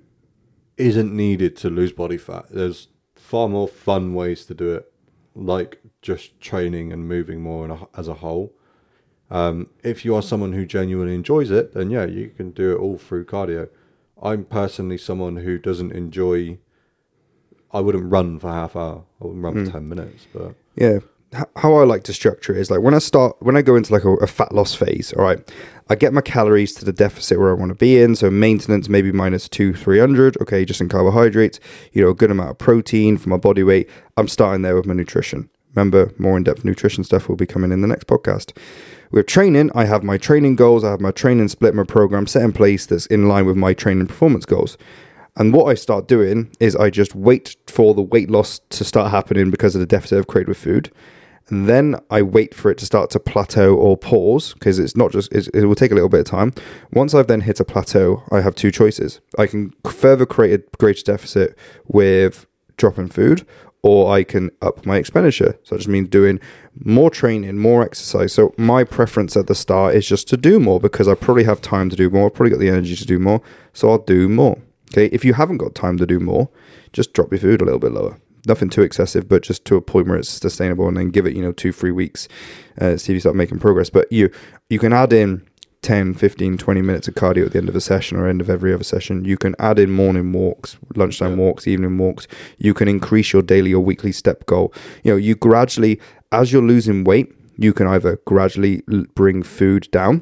isn't 0.78 1.14
needed 1.14 1.58
to 1.58 1.70
lose 1.70 1.92
body 1.92 2.18
fat. 2.18 2.46
There's 2.50 2.88
far 3.16 3.50
more 3.50 3.68
fun 3.68 4.14
ways 4.14 4.46
to 4.46 4.54
do 4.54 4.74
it, 4.76 4.90
like 5.36 5.82
just 6.02 6.40
training 6.40 6.94
and 6.94 7.06
moving 7.06 7.42
more 7.42 7.70
a, 7.70 8.00
as 8.00 8.08
a 8.08 8.14
whole. 8.14 8.54
Um, 9.30 9.68
if 9.84 10.06
you 10.06 10.16
are 10.16 10.22
someone 10.22 10.54
who 10.54 10.66
genuinely 10.66 11.16
enjoys 11.16 11.52
it, 11.52 11.74
then 11.74 11.92
yeah, 11.92 12.06
you 12.06 12.30
can 12.30 12.52
do 12.52 12.74
it 12.74 12.80
all 12.80 12.98
through 12.98 13.26
cardio. 13.26 13.68
I'm 14.22 14.46
personally 14.46 14.98
someone 14.98 15.38
who 15.38 15.58
doesn't 15.58 15.92
enjoy. 15.92 16.58
I 17.72 17.82
wouldn't 17.82 18.12
run 18.12 18.40
for 18.40 18.50
half 18.50 18.76
hour. 18.76 19.04
I 19.22 19.26
wouldn't 19.26 19.44
run 19.44 19.54
for 19.54 19.64
hmm. 19.64 19.72
ten 19.72 19.90
minutes, 19.90 20.28
but 20.34 20.56
Yeah. 20.76 21.00
How 21.58 21.76
I 21.76 21.84
like 21.84 22.04
to 22.06 22.14
structure 22.14 22.56
it 22.56 22.60
is 22.60 22.72
like 22.72 22.82
when 22.82 22.96
I 22.96 22.98
start, 22.98 23.36
when 23.40 23.56
I 23.56 23.62
go 23.62 23.76
into 23.76 23.94
like 23.94 24.04
a, 24.04 24.14
a 24.14 24.26
fat 24.26 24.52
loss 24.52 24.74
phase, 24.74 25.14
all 25.14 25.24
right, 25.24 25.38
I 25.88 25.94
get 25.94 26.12
my 26.12 26.22
calories 26.22 26.74
to 26.74 26.86
the 26.86 26.92
deficit 26.92 27.38
where 27.38 27.52
I 27.52 27.54
want 27.54 27.70
to 27.70 27.76
be 27.76 28.02
in. 28.02 28.16
So 28.16 28.32
maintenance, 28.32 28.90
maybe 28.90 29.12
minus 29.12 29.48
two, 29.48 29.76
300. 29.76 30.38
Okay. 30.42 30.66
Just 30.66 30.82
in 30.82 30.90
carbohydrates, 30.90 31.60
you 31.94 32.02
know, 32.02 32.10
a 32.10 32.16
good 32.16 32.32
amount 32.32 32.50
of 32.50 32.58
protein 32.58 33.18
for 33.18 33.30
my 33.30 33.38
body 33.38 33.62
weight. 33.62 33.88
I'm 34.18 34.28
starting 34.28 34.64
there 34.64 34.76
with 34.76 34.88
my 34.88 34.96
nutrition. 34.96 35.52
Remember, 35.76 36.12
more 36.18 36.36
in 36.36 36.44
depth 36.44 36.66
nutrition 36.66 37.04
stuff 37.04 37.30
will 37.30 37.36
be 37.36 37.46
coming 37.46 37.72
in 37.72 37.82
the 37.82 37.88
next 37.88 38.08
podcast. 38.08 38.58
With 39.12 39.26
training, 39.26 39.72
I 39.74 39.86
have 39.86 40.04
my 40.04 40.20
training 40.20 40.56
goals, 40.56 40.84
I 40.84 40.92
have 40.92 41.02
my 41.02 41.10
training 41.10 41.48
split, 41.48 41.74
my 41.74 41.84
program 41.84 42.28
set 42.28 42.44
in 42.44 42.54
place 42.54 42.86
that's 42.86 43.08
in 43.08 43.28
line 43.28 43.48
with 43.48 43.58
my 43.58 43.74
training 43.74 44.06
performance 44.06 44.46
goals. 44.46 44.78
And 45.36 45.52
what 45.52 45.66
I 45.66 45.74
start 45.74 46.08
doing 46.08 46.52
is 46.60 46.76
I 46.76 46.92
just 46.92 47.16
wait 47.16 47.56
for 47.66 47.96
the 47.96 48.04
weight 48.04 48.30
loss 48.30 48.60
to 48.70 48.84
start 48.84 49.10
happening 49.10 49.50
because 49.50 49.74
of 49.74 49.80
the 49.80 49.88
deficit 49.88 50.20
I've 50.20 50.28
created 50.28 50.50
with 50.50 50.60
food. 50.60 50.92
And 51.48 51.68
then 51.68 51.96
I 52.12 52.22
wait 52.22 52.54
for 52.54 52.70
it 52.70 52.78
to 52.78 52.86
start 52.86 53.10
to 53.12 53.20
plateau 53.20 53.74
or 53.76 53.98
pause 53.98 54.54
because 54.54 54.78
it's 54.78 54.96
not 54.96 55.12
just, 55.12 55.34
it's, 55.34 55.48
it 55.48 55.66
will 55.66 55.74
take 55.74 55.92
a 55.92 55.96
little 55.96 56.10
bit 56.10 56.20
of 56.20 56.28
time. 56.28 56.54
Once 56.94 57.16
I've 57.16 57.26
then 57.26 57.42
hit 57.42 57.60
a 57.60 57.66
plateau, 57.66 58.22
I 58.32 58.42
have 58.42 58.54
two 58.54 58.70
choices. 58.70 59.22
I 59.40 59.48
can 59.48 59.74
further 59.90 60.28
create 60.28 60.60
a 60.60 60.78
greater 60.78 61.02
deficit 61.02 61.58
with 61.88 62.46
dropping 62.78 63.10
food, 63.10 63.46
or 63.82 64.12
I 64.12 64.24
can 64.24 64.52
up 64.62 64.86
my 64.86 64.98
expenditure. 64.98 65.58
So 65.64 65.76
that 65.76 65.80
just 65.80 65.88
means 65.90 66.10
doing 66.10 66.40
more 66.84 67.10
training, 67.10 67.58
more 67.58 67.84
exercise. 67.84 68.34
So 68.34 68.54
my 68.58 68.84
preference 68.84 69.38
at 69.38 69.48
the 69.48 69.56
start 69.56 69.96
is 69.96 70.08
just 70.08 70.28
to 70.30 70.38
do 70.38 70.60
more 70.60 70.80
because 70.80 71.08
I 71.08 71.16
probably 71.16 71.46
have 71.46 71.62
time 71.62 71.90
to 71.90 71.96
do 71.96 72.10
more. 72.10 72.28
I've 72.28 72.34
probably 72.34 72.52
got 72.52 72.60
the 72.60 72.70
energy 72.70 72.96
to 72.96 73.06
do 73.06 73.20
more. 73.20 73.42
So 73.74 73.90
I'll 73.90 74.00
do 74.00 74.28
more. 74.28 74.58
Okay. 74.92 75.06
If 75.08 75.24
you 75.24 75.34
haven't 75.34 75.58
got 75.58 75.76
time 75.76 75.98
to 75.98 76.06
do 76.06 76.20
more, 76.20 76.50
just 76.94 77.14
drop 77.14 77.32
your 77.32 77.40
food 77.40 77.62
a 77.62 77.66
little 77.66 77.80
bit 77.80 77.92
lower. 77.92 78.18
Nothing 78.48 78.70
too 78.70 78.82
excessive, 78.82 79.28
but 79.28 79.44
just 79.44 79.66
to 79.66 79.76
a 79.76 79.82
point 79.82 80.08
where 80.08 80.18
it's 80.18 80.30
sustainable, 80.30 80.88
and 80.88 80.98
then 80.98 81.10
give 81.10 81.26
it, 81.26 81.36
you 81.36 81.42
know, 81.42 81.52
two, 81.52 81.72
three 81.72 81.92
weeks. 81.92 82.28
Uh, 82.80 82.98
see 82.98 83.12
if 83.12 83.16
you 83.16 83.20
start 83.20 83.36
making 83.36 83.60
progress. 83.60 83.90
But 83.90 84.12
you 84.12 84.32
you 84.70 84.80
can 84.80 84.94
add 84.94 85.14
in 85.14 85.48
10, 85.82 86.14
15, 86.14 86.58
20 86.58 86.82
minutes 86.82 87.08
of 87.08 87.16
cardio 87.16 87.46
at 87.46 87.54
the 87.54 87.58
end 87.58 87.70
of 87.70 87.76
a 87.76 87.82
session 87.82 88.18
or 88.18 88.28
end 88.28 88.42
of 88.42 88.50
every 88.50 88.74
other 88.74 88.84
session. 88.84 89.24
You 89.24 89.38
can 89.38 89.56
add 89.60 89.80
in 89.80 89.92
morning 89.92 90.32
walks, 90.34 90.78
lunchtime 90.96 91.32
Yeah. 91.32 91.38
walks, 91.46 91.68
evening 91.68 91.98
walks. 91.98 92.28
You 92.58 92.74
can 92.74 92.88
increase 92.88 93.32
your 93.32 93.42
daily 93.42 93.74
or 93.74 93.80
weekly 93.84 94.12
step 94.12 94.46
goal. 94.46 94.74
You 95.04 95.12
know, 95.14 95.18
you 95.18 95.36
gradually, 95.36 96.00
as 96.32 96.52
you're 96.52 96.62
losing 96.62 97.04
weight, 97.06 97.34
you 97.58 97.72
can 97.74 97.88
either 97.88 98.20
gradually 98.26 98.82
bring 99.16 99.42
food 99.44 99.88
down, 99.92 100.22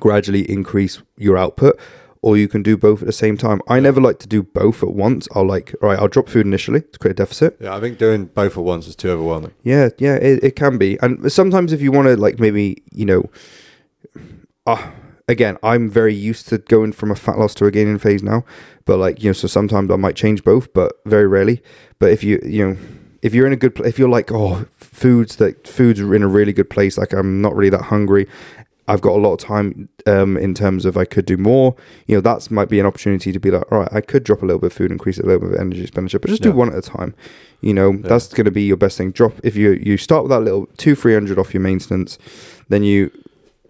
gradually 0.00 0.50
increase 0.50 1.02
your 1.16 1.36
output, 1.36 1.78
or 2.22 2.36
you 2.36 2.48
can 2.48 2.62
do 2.62 2.76
both 2.76 3.00
at 3.02 3.06
the 3.06 3.12
same 3.12 3.36
time. 3.36 3.60
I 3.68 3.80
never 3.80 4.00
like 4.00 4.18
to 4.20 4.26
do 4.28 4.42
both 4.42 4.82
at 4.82 4.90
once. 4.92 5.28
I'll 5.34 5.46
like, 5.46 5.74
all 5.82 5.90
right, 5.90 5.98
I'll 5.98 6.08
drop 6.08 6.28
food 6.28 6.46
initially 6.46 6.80
to 6.80 6.98
create 6.98 7.12
a 7.12 7.14
deficit. 7.16 7.56
Yeah, 7.60 7.76
I 7.76 7.80
think 7.80 7.98
doing 7.98 8.26
both 8.26 8.56
at 8.56 8.64
once 8.64 8.86
is 8.88 8.96
too 8.96 9.10
overwhelming. 9.10 9.52
Yeah, 9.62 9.90
yeah, 9.98 10.14
it, 10.14 10.42
it 10.42 10.56
can 10.56 10.78
be. 10.78 10.98
And 11.02 11.30
sometimes 11.30 11.72
if 11.72 11.82
you 11.82 11.92
want 11.92 12.08
to, 12.08 12.16
like, 12.16 12.38
maybe, 12.40 12.82
you 12.92 13.04
know, 13.04 13.24
uh, 14.66 14.90
again, 15.28 15.56
I'm 15.62 15.88
very 15.90 16.14
used 16.14 16.48
to 16.48 16.58
going 16.58 16.92
from 16.92 17.10
a 17.10 17.14
fat 17.16 17.38
loss 17.38 17.54
to 17.56 17.66
a 17.66 17.70
gaining 17.70 17.98
phase 17.98 18.22
now. 18.22 18.44
But, 18.84 18.98
like, 18.98 19.22
you 19.22 19.30
know, 19.30 19.32
so 19.34 19.48
sometimes 19.48 19.90
I 19.90 19.96
might 19.96 20.16
change 20.16 20.44
both, 20.44 20.72
but 20.72 20.92
very 21.06 21.26
rarely. 21.26 21.62
But 21.98 22.10
if 22.12 22.22
you, 22.22 22.40
you 22.44 22.68
know, 22.68 22.76
if 23.22 23.32
you're 23.34 23.46
in 23.46 23.52
a 23.52 23.56
good, 23.56 23.74
pl- 23.74 23.86
if 23.86 23.98
you're 23.98 24.08
like, 24.08 24.30
oh, 24.32 24.66
foods 24.76 25.36
that 25.36 25.66
foods 25.66 26.00
are 26.00 26.14
in 26.14 26.22
a 26.22 26.28
really 26.28 26.52
good 26.52 26.68
place, 26.68 26.98
like 26.98 27.12
I'm 27.12 27.40
not 27.40 27.56
really 27.56 27.70
that 27.70 27.84
hungry. 27.84 28.26
I've 28.86 29.00
got 29.00 29.12
a 29.12 29.18
lot 29.18 29.32
of 29.32 29.38
time 29.38 29.88
um, 30.06 30.36
in 30.36 30.52
terms 30.52 30.84
of 30.84 30.98
I 30.98 31.06
could 31.06 31.24
do 31.24 31.38
more. 31.38 31.74
You 32.06 32.16
know, 32.16 32.20
that's 32.20 32.50
might 32.50 32.68
be 32.68 32.78
an 32.78 32.84
opportunity 32.84 33.32
to 33.32 33.40
be 33.40 33.50
like, 33.50 33.64
all 33.72 33.78
right, 33.78 33.88
I 33.90 34.02
could 34.02 34.24
drop 34.24 34.42
a 34.42 34.44
little 34.44 34.60
bit 34.60 34.66
of 34.66 34.72
food, 34.74 34.90
increase 34.92 35.18
a 35.18 35.24
little 35.24 35.40
bit 35.40 35.54
of 35.54 35.58
energy 35.60 35.80
expenditure, 35.80 36.18
but 36.18 36.28
just 36.28 36.42
do 36.42 36.52
one 36.52 36.68
at 36.70 36.76
a 36.76 36.82
time. 36.82 37.14
You 37.62 37.72
know, 37.72 37.92
Yeah. 37.92 38.00
that's 38.08 38.28
going 38.28 38.44
to 38.44 38.50
be 38.50 38.64
your 38.64 38.76
best 38.76 38.98
thing. 38.98 39.10
Drop 39.12 39.32
if 39.42 39.56
you 39.56 39.70
you 39.72 39.96
start 39.96 40.24
with 40.24 40.30
that 40.30 40.40
little 40.40 40.66
two 40.76 40.94
three 40.94 41.14
hundred 41.14 41.38
off 41.38 41.54
your 41.54 41.62
maintenance, 41.62 42.18
then 42.68 42.82
you 42.82 43.10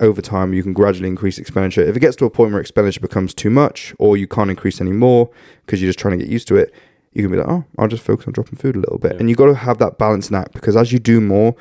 over 0.01 0.21
time 0.21 0.53
you 0.53 0.63
can 0.63 0.73
gradually 0.73 1.09
increase 1.09 1.39
expenditure. 1.39 1.83
If 1.83 1.97
it 1.97 2.01
gets 2.01 2.17
to 2.17 2.25
a 2.25 2.31
point 2.31 2.53
where 2.53 2.61
expenditure 2.61 3.01
becomes 3.01 3.33
too 3.35 3.51
much, 3.51 3.95
or 3.99 4.17
you 4.17 4.27
can't 4.27 4.51
increase 4.51 4.81
anymore 4.81 5.31
because 5.65 5.81
you're 5.81 5.89
just 5.89 5.99
trying 5.99 6.19
to 6.19 6.25
get 6.25 6.33
used 6.33 6.49
to 6.49 6.57
it, 6.57 6.75
you 7.13 7.23
can 7.23 7.31
be 7.31 7.39
like, 7.39 7.47
oh, 7.49 7.65
I'll 7.79 7.89
just 7.89 8.03
focus 8.03 8.27
on 8.27 8.33
dropping 8.33 8.59
food 8.59 8.75
a 8.77 8.81
little 8.81 8.99
bit. 8.99 9.13
Yeah. 9.13 9.21
And 9.21 9.29
you've 9.29 9.39
got 9.39 9.47
to 9.47 9.55
have 9.55 9.79
that 9.79 9.99
balancing 9.99 10.37
act 10.37 10.53
because 10.53 10.77
as 10.77 10.93
you 10.93 10.99
do 10.99 11.21
more, 11.21 11.55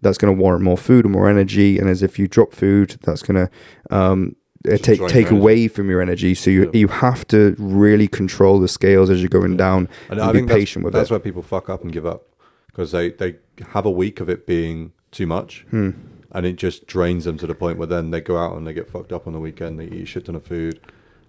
that's 0.00 0.16
going 0.18 0.34
to 0.34 0.40
warrant 0.40 0.62
more 0.62 0.78
food 0.78 1.04
and 1.04 1.12
more 1.12 1.28
energy. 1.28 1.78
And 1.78 1.88
as 1.88 2.02
if 2.02 2.18
you 2.18 2.26
drop 2.26 2.52
food, 2.52 2.96
that's 3.02 3.22
going 3.22 3.46
to 3.46 3.94
um, 3.94 4.34
uh, 4.70 4.76
take 4.78 5.06
take 5.08 5.30
away 5.30 5.68
from 5.68 5.90
your 5.90 6.00
energy. 6.00 6.34
So 6.34 6.50
you 6.50 6.64
Yeah. 6.64 6.70
you 6.72 6.88
have 6.88 7.26
to 7.28 7.54
really 7.58 8.08
control 8.08 8.58
the 8.60 8.68
scales 8.68 9.10
as 9.10 9.20
you're 9.20 9.28
going 9.28 9.52
Yeah. 9.52 9.58
down 9.58 9.88
And 10.08 10.20
and 10.20 10.32
be 10.32 10.42
patient 10.46 10.84
with 10.86 10.94
that's 10.94 11.00
it. 11.00 11.02
That's 11.02 11.10
where 11.10 11.20
people 11.20 11.42
fuck 11.42 11.68
up 11.68 11.82
and 11.82 11.92
give 11.92 12.06
up 12.06 12.22
because 12.66 12.92
they, 12.92 13.10
they 13.10 13.36
have 13.72 13.84
a 13.86 13.90
week 13.90 14.20
of 14.20 14.28
it 14.30 14.46
being 14.46 14.92
too 15.10 15.26
much 15.26 15.64
Hmm. 15.70 15.90
And 16.34 16.44
it 16.44 16.56
just 16.56 16.86
drains 16.86 17.24
them 17.24 17.38
to 17.38 17.46
the 17.46 17.54
point 17.54 17.78
where 17.78 17.86
then 17.86 18.10
they 18.10 18.20
go 18.20 18.36
out 18.36 18.56
and 18.56 18.66
they 18.66 18.74
get 18.74 18.90
fucked 18.90 19.12
up 19.12 19.26
on 19.26 19.32
the 19.32 19.40
weekend. 19.40 19.78
They 19.78 19.84
eat 19.86 20.02
a 20.02 20.06
shit 20.06 20.26
ton 20.26 20.34
of 20.34 20.44
food 20.44 20.80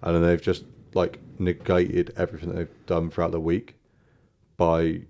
and 0.02 0.14
then 0.14 0.22
they've 0.22 0.42
just 0.42 0.64
like 0.94 1.20
negated 1.38 2.12
everything 2.16 2.48
that 2.50 2.56
they've 2.56 2.86
done 2.86 3.10
throughout 3.10 3.30
the 3.32 3.40
week 3.40 3.76
by 4.56 5.02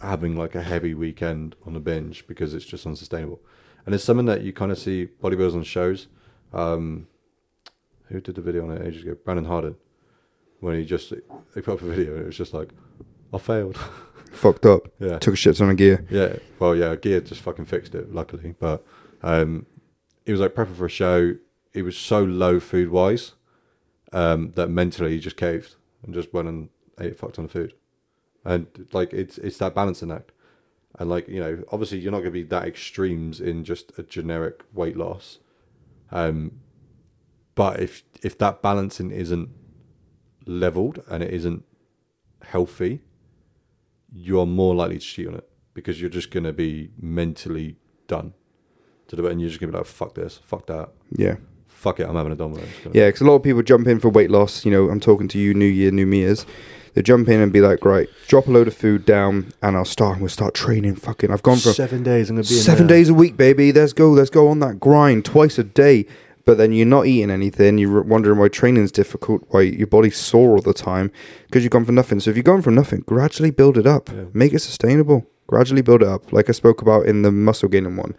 having 0.00 0.36
like 0.36 0.54
a 0.54 0.62
heavy 0.62 0.94
weekend 0.94 1.54
on 1.66 1.74
the 1.74 1.80
binge 1.80 2.26
because 2.26 2.54
it's 2.54 2.64
just 2.64 2.86
unsustainable. 2.86 3.40
And 3.84 3.94
it's 3.94 4.04
something 4.04 4.26
that 4.26 4.42
you 4.42 4.52
kind 4.52 4.72
of 4.72 4.78
see 4.78 5.08
bodybuilders 5.22 5.54
on 5.54 5.64
shows. 5.64 6.06
Um, 6.52 7.06
who 8.08 8.20
did 8.20 8.34
the 8.36 8.40
video 8.40 8.64
on 8.64 8.76
it 8.76 8.86
ages 8.86 9.02
ago? 9.02 9.16
Brandon 9.24 9.44
Harden. 9.46 9.76
When 10.60 10.78
he 10.78 10.84
just 10.84 11.10
he 11.10 11.60
put 11.60 11.68
up 11.74 11.82
a 11.82 11.86
video 11.86 12.12
and 12.14 12.22
it 12.22 12.26
was 12.26 12.36
just 12.36 12.54
like, 12.54 12.70
I 13.34 13.38
failed. 13.38 13.76
Fucked 14.32 14.64
up. 14.64 14.88
yeah, 14.98 15.18
Took 15.18 15.34
a 15.34 15.36
shit 15.36 15.56
ton 15.56 15.68
of 15.70 15.76
gear. 15.76 16.06
yeah. 16.08 16.36
Well, 16.58 16.74
yeah. 16.76 16.94
Gear 16.96 17.20
just 17.20 17.42
fucking 17.42 17.66
fixed 17.66 17.94
it, 17.94 18.14
luckily. 18.14 18.54
But 18.58 18.84
um, 19.22 19.66
he 20.24 20.32
was 20.32 20.40
like 20.40 20.54
prepping 20.54 20.76
for 20.76 20.86
a 20.86 20.90
show. 20.90 21.36
He 21.72 21.82
was 21.82 21.96
so 21.96 22.22
low 22.22 22.60
food 22.60 22.90
wise 22.90 23.32
um, 24.12 24.52
that 24.56 24.68
mentally 24.68 25.12
he 25.12 25.20
just 25.20 25.36
caved 25.36 25.76
and 26.02 26.14
just 26.14 26.32
went 26.32 26.48
and 26.48 26.68
ate 27.00 27.18
fucked 27.18 27.38
on 27.38 27.48
food. 27.48 27.74
And 28.44 28.88
like 28.92 29.12
it's 29.12 29.38
it's 29.38 29.58
that 29.58 29.74
balancing 29.74 30.10
act. 30.10 30.32
And 30.98 31.08
like 31.08 31.28
you 31.28 31.40
know, 31.40 31.64
obviously 31.70 31.98
you're 31.98 32.12
not 32.12 32.18
going 32.18 32.32
to 32.32 32.32
be 32.32 32.42
that 32.44 32.64
extremes 32.64 33.40
in 33.40 33.64
just 33.64 33.96
a 33.98 34.02
generic 34.02 34.62
weight 34.72 34.96
loss. 34.96 35.38
Um, 36.10 36.60
but 37.54 37.80
if 37.80 38.02
if 38.22 38.36
that 38.38 38.62
balancing 38.62 39.10
isn't 39.10 39.48
leveled 40.46 41.02
and 41.08 41.22
it 41.22 41.32
isn't 41.32 41.64
healthy, 42.42 43.02
you 44.12 44.40
are 44.40 44.46
more 44.46 44.74
likely 44.74 44.98
to 44.98 45.04
cheat 45.04 45.28
on 45.28 45.34
it 45.34 45.48
because 45.72 46.00
you're 46.00 46.10
just 46.10 46.30
going 46.30 46.44
to 46.44 46.52
be 46.52 46.90
mentally 47.00 47.76
done 48.08 48.34
to 49.12 49.16
do 49.16 49.26
it, 49.26 49.32
and 49.32 49.40
you're 49.40 49.48
just 49.48 49.60
going 49.60 49.70
to 49.70 49.76
be 49.76 49.78
like, 49.78 49.86
"Fuck 49.86 50.14
this, 50.14 50.40
fuck 50.44 50.66
that, 50.66 50.88
Yeah. 51.16 51.36
fuck 51.68 52.00
it, 52.00 52.08
I'm 52.08 52.16
having 52.16 52.32
a 52.32 52.36
dom 52.36 52.52
with 52.52 52.62
it." 52.64 52.68
Just 52.70 52.84
gonna- 52.84 52.98
Yeah, 52.98 53.06
because 53.08 53.20
a 53.20 53.24
lot 53.24 53.36
of 53.36 53.42
people 53.44 53.62
jump 53.62 53.86
in 53.86 54.00
for 54.00 54.08
weight 54.08 54.30
loss. 54.30 54.64
You 54.64 54.72
know, 54.72 54.90
I'm 54.90 55.00
talking 55.00 55.28
to 55.28 55.38
you, 55.38 55.54
New 55.54 55.66
Year, 55.66 55.90
New 55.92 56.06
Me's. 56.06 56.44
They 56.94 57.00
jump 57.00 57.26
in 57.30 57.40
and 57.40 57.50
be 57.50 57.62
like, 57.62 57.86
right, 57.86 58.06
drop 58.28 58.48
a 58.48 58.50
load 58.50 58.68
of 58.68 58.74
food 58.74 59.06
down, 59.06 59.52
and 59.62 59.76
I'll 59.78 59.84
start. 59.86 60.20
We'll 60.20 60.28
start 60.28 60.52
training. 60.52 60.96
Fucking, 60.96 61.30
I've 61.30 61.42
gone 61.42 61.56
from 61.56 61.72
seven 61.72 62.02
days. 62.02 62.28
I'm 62.28 62.36
going 62.36 62.44
to 62.44 62.50
be 62.50 62.54
seven 62.56 62.86
there. 62.86 62.98
days 62.98 63.08
a 63.08 63.14
week, 63.14 63.38
baby. 63.38 63.72
Let's 63.72 63.94
go. 63.94 64.10
Let's 64.10 64.28
go 64.28 64.48
on 64.48 64.58
that 64.58 64.78
grind 64.78 65.24
twice 65.24 65.58
a 65.58 65.64
day. 65.64 66.04
But 66.44 66.58
then 66.58 66.72
you're 66.72 66.84
not 66.86 67.06
eating 67.06 67.30
anything. 67.30 67.78
You're 67.78 68.02
wondering 68.02 68.36
why 68.38 68.48
training's 68.48 68.90
difficult, 68.92 69.44
why 69.50 69.60
your 69.62 69.86
body's 69.86 70.16
sore 70.16 70.50
all 70.56 70.60
the 70.60 70.74
time, 70.74 71.12
because 71.46 71.62
you've 71.62 71.70
gone 71.70 71.84
from 71.84 71.94
nothing. 71.94 72.18
So 72.18 72.30
if 72.30 72.36
you're 72.36 72.42
going 72.42 72.62
from 72.62 72.74
nothing, 72.74 73.04
gradually 73.06 73.52
build 73.52 73.78
it 73.78 73.86
up. 73.86 74.10
Yeah. 74.10 74.24
Make 74.34 74.52
it 74.52 74.58
sustainable. 74.58 75.24
Gradually 75.46 75.82
build 75.82 76.02
it 76.02 76.08
up. 76.08 76.32
Like 76.32 76.48
I 76.48 76.52
spoke 76.52 76.82
about 76.82 77.06
in 77.06 77.22
the 77.22 77.30
muscle 77.30 77.68
gaining 77.68 77.96
one. 77.96 78.14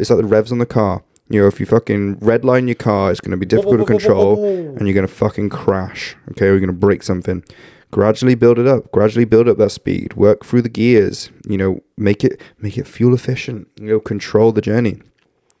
It's 0.00 0.10
like 0.10 0.20
the 0.20 0.26
revs 0.26 0.52
on 0.52 0.58
the 0.58 0.66
car. 0.66 1.02
You 1.28 1.42
know, 1.42 1.46
if 1.46 1.60
you 1.60 1.66
fucking 1.66 2.16
redline 2.16 2.66
your 2.66 2.74
car, 2.74 3.12
it's 3.12 3.20
going 3.20 3.30
to 3.30 3.36
be 3.36 3.46
difficult 3.46 3.78
to 3.78 3.84
control 3.86 4.44
and 4.44 4.86
you're 4.86 4.94
going 4.94 5.06
to 5.06 5.12
fucking 5.12 5.50
crash, 5.50 6.16
okay, 6.32 6.46
or 6.46 6.50
you're 6.50 6.58
going 6.58 6.68
to 6.68 6.72
break 6.72 7.04
something. 7.04 7.44
Gradually 7.92 8.34
build 8.34 8.58
it 8.58 8.66
up. 8.66 8.90
Gradually 8.90 9.24
build 9.24 9.48
up 9.48 9.58
that 9.58 9.70
speed. 9.70 10.14
Work 10.14 10.44
through 10.44 10.62
the 10.62 10.68
gears. 10.68 11.30
You 11.48 11.58
know, 11.58 11.82
make 11.96 12.24
it 12.24 12.40
make 12.58 12.78
it 12.78 12.86
fuel 12.86 13.14
efficient. 13.14 13.68
You 13.80 13.86
know, 13.86 14.00
control 14.00 14.52
the 14.52 14.60
journey. 14.60 15.00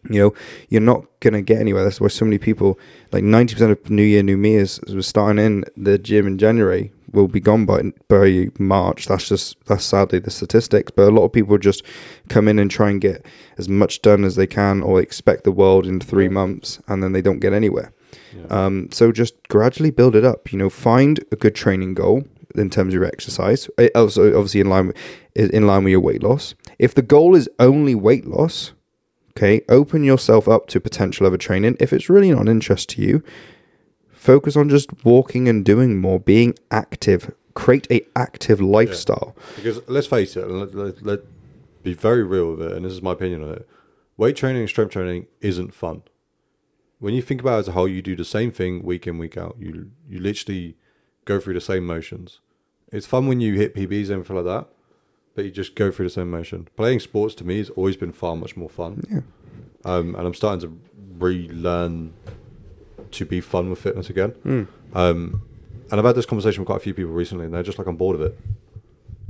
You 0.08 0.20
know, 0.20 0.34
you're 0.68 0.80
not 0.80 1.04
gonna 1.20 1.42
get 1.42 1.60
anywhere. 1.60 1.84
That's 1.84 2.00
why 2.00 2.08
so 2.08 2.24
many 2.24 2.38
people, 2.38 2.78
like 3.12 3.24
ninety 3.24 3.54
percent 3.54 3.72
of 3.72 3.90
New 3.90 4.04
Year, 4.04 4.22
New 4.22 4.36
Me 4.36 4.54
is 4.54 4.80
was 4.88 5.06
starting 5.06 5.44
in 5.44 5.64
the 5.76 5.98
gym 5.98 6.26
in 6.26 6.38
January 6.38 6.92
will 7.12 7.28
be 7.28 7.40
gone 7.40 7.66
by 7.66 7.92
by 8.08 8.48
March. 8.58 9.06
That's 9.06 9.28
just 9.28 9.56
that's 9.66 9.84
sadly 9.84 10.18
the 10.18 10.30
statistics. 10.30 10.92
But 10.94 11.08
a 11.08 11.10
lot 11.14 11.24
of 11.24 11.32
people 11.32 11.58
just 11.58 11.82
come 12.28 12.48
in 12.48 12.58
and 12.58 12.70
try 12.70 12.90
and 12.90 13.00
get 13.00 13.24
as 13.58 13.68
much 13.68 14.02
done 14.02 14.24
as 14.24 14.36
they 14.36 14.46
can, 14.46 14.82
or 14.82 15.00
expect 15.00 15.44
the 15.44 15.52
world 15.52 15.86
in 15.86 16.00
three 16.00 16.24
Yeah. 16.24 16.30
months, 16.30 16.80
and 16.88 17.02
then 17.02 17.12
they 17.12 17.22
don't 17.22 17.40
get 17.40 17.52
anywhere. 17.52 17.92
Yeah. 18.36 18.46
Um, 18.66 18.88
so 18.92 19.12
just 19.12 19.34
gradually 19.48 19.90
build 19.90 20.14
it 20.16 20.24
up. 20.24 20.52
You 20.52 20.58
know, 20.58 20.70
find 20.70 21.20
a 21.32 21.36
good 21.36 21.54
training 21.54 21.94
goal 21.94 22.24
in 22.56 22.68
terms 22.70 22.94
of 22.94 23.00
your 23.00 23.04
exercise. 23.04 23.68
Uh, 23.78 23.88
Also, 23.94 24.26
obviously 24.34 24.60
in 24.60 24.68
line 24.68 24.88
with, 24.88 24.96
in 25.36 25.66
line 25.66 25.84
with 25.84 25.92
your 25.92 26.00
weight 26.00 26.22
loss. 26.22 26.54
If 26.78 26.94
the 26.94 27.02
goal 27.02 27.36
is 27.36 27.48
only 27.60 27.94
weight 27.94 28.26
loss, 28.26 28.72
okay, 29.36 29.62
open 29.68 30.02
yourself 30.02 30.48
up 30.48 30.66
to 30.68 30.80
potential 30.80 31.26
other 31.26 31.36
training. 31.36 31.76
If 31.78 31.92
it's 31.92 32.10
really 32.10 32.30
not 32.32 32.42
an 32.42 32.48
interest 32.48 32.88
to 32.90 33.02
you, 33.02 33.22
focus 34.20 34.54
on 34.54 34.68
just 34.68 35.04
walking 35.04 35.48
and 35.48 35.64
doing 35.64 35.98
more, 35.98 36.20
being 36.20 36.54
active. 36.70 37.34
Create 37.54 37.86
a 37.90 38.02
active 38.14 38.60
lifestyle. 38.60 39.34
Because 39.56 39.80
let's 39.88 40.06
face 40.06 40.36
it, 40.36 40.44
and 40.44 40.60
let, 40.60 40.74
let, 40.74 41.02
let 41.02 41.20
be 41.82 41.94
very 41.94 42.22
real 42.22 42.54
with 42.54 42.62
it, 42.62 42.72
and 42.76 42.84
this 42.84 42.92
is 42.92 43.02
my 43.02 43.12
opinion 43.12 43.42
on 43.42 43.54
it. 43.54 43.68
Weight 44.16 44.36
training 44.36 44.60
and 44.60 44.68
strength 44.68 44.92
training 44.92 45.26
isn't 45.40 45.74
fun. 45.74 46.02
When 46.98 47.14
you 47.14 47.22
think 47.22 47.40
about 47.40 47.56
it 47.56 47.60
as 47.60 47.68
a 47.68 47.72
whole, 47.72 47.88
you 47.88 48.02
do 48.02 48.14
the 48.14 48.24
same 48.24 48.52
thing 48.52 48.82
week 48.82 49.06
in, 49.06 49.16
week 49.16 49.38
out. 49.38 49.56
You 49.58 49.90
you 50.06 50.20
literally 50.20 50.76
go 51.24 51.40
through 51.40 51.54
the 51.54 51.60
same 51.60 51.86
motions. 51.86 52.40
It's 52.92 53.06
fun 53.06 53.26
when 53.26 53.40
you 53.40 53.54
hit 53.54 53.74
PBs 53.74 54.04
and 54.04 54.12
everything 54.12 54.36
like 54.36 54.44
that, 54.44 54.68
but 55.34 55.46
you 55.46 55.50
just 55.50 55.74
go 55.74 55.90
through 55.90 56.06
the 56.06 56.10
same 56.10 56.30
motion. 56.30 56.68
Playing 56.76 57.00
sports 57.00 57.34
to 57.36 57.44
me 57.44 57.56
has 57.58 57.70
always 57.70 57.96
been 57.96 58.12
far 58.12 58.36
much 58.36 58.56
more 58.56 58.68
fun. 58.68 59.02
Yeah. 59.10 59.20
Um, 59.84 60.14
and 60.14 60.26
I'm 60.26 60.34
starting 60.34 60.60
to 60.68 60.78
relearn 61.18 62.12
to 63.12 63.24
be 63.24 63.40
fun 63.40 63.70
with 63.70 63.80
fitness 63.80 64.10
again. 64.10 64.32
Mm. 64.44 64.66
Um, 64.94 65.42
and 65.90 65.98
I've 65.98 66.04
had 66.06 66.14
this 66.14 66.26
conversation 66.26 66.60
with 66.62 66.66
quite 66.66 66.76
a 66.76 66.80
few 66.80 66.94
people 66.94 67.12
recently, 67.12 67.44
and 67.46 67.54
they're 67.54 67.62
just 67.62 67.78
like, 67.78 67.86
I'm 67.86 67.96
bored 67.96 68.14
of 68.16 68.22
it. 68.22 68.38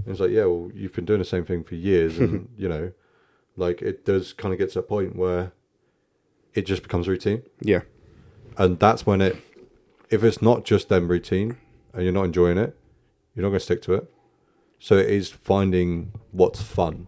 And 0.05 0.09
it's 0.09 0.21
like, 0.21 0.31
yeah, 0.31 0.45
well, 0.45 0.71
you've 0.75 0.93
been 0.93 1.05
doing 1.05 1.19
the 1.19 1.25
same 1.25 1.45
thing 1.45 1.65
for 1.65 1.75
years, 1.75 2.19
and 2.19 2.49
you 2.57 2.69
know, 2.69 2.93
like 3.57 3.83
it 3.83 4.05
does 4.05 4.33
kind 4.33 4.53
of 4.53 4.59
get 4.59 4.71
to 4.73 4.79
a 4.81 4.83
point 4.83 5.17
where 5.17 5.53
it 6.55 6.67
just 6.67 6.83
becomes 6.83 7.09
routine, 7.09 7.43
Yeah. 7.61 7.83
and 8.59 8.79
that's 8.79 9.07
when 9.07 9.21
it, 9.21 9.37
if 10.11 10.25
it's 10.25 10.43
not 10.43 10.65
just 10.65 10.89
then 10.89 11.07
routine, 11.09 11.57
and 11.95 12.03
you're 12.03 12.13
not 12.13 12.25
enjoying 12.25 12.59
it, 12.59 12.77
you're 13.35 13.43
not 13.43 13.51
going 13.51 13.59
to 13.61 13.65
stick 13.65 13.83
to 13.83 13.95
it. 13.95 14.13
So 14.79 14.97
it 14.97 15.09
is 15.11 15.29
finding 15.31 16.13
what's 16.33 16.61
fun. 16.63 17.07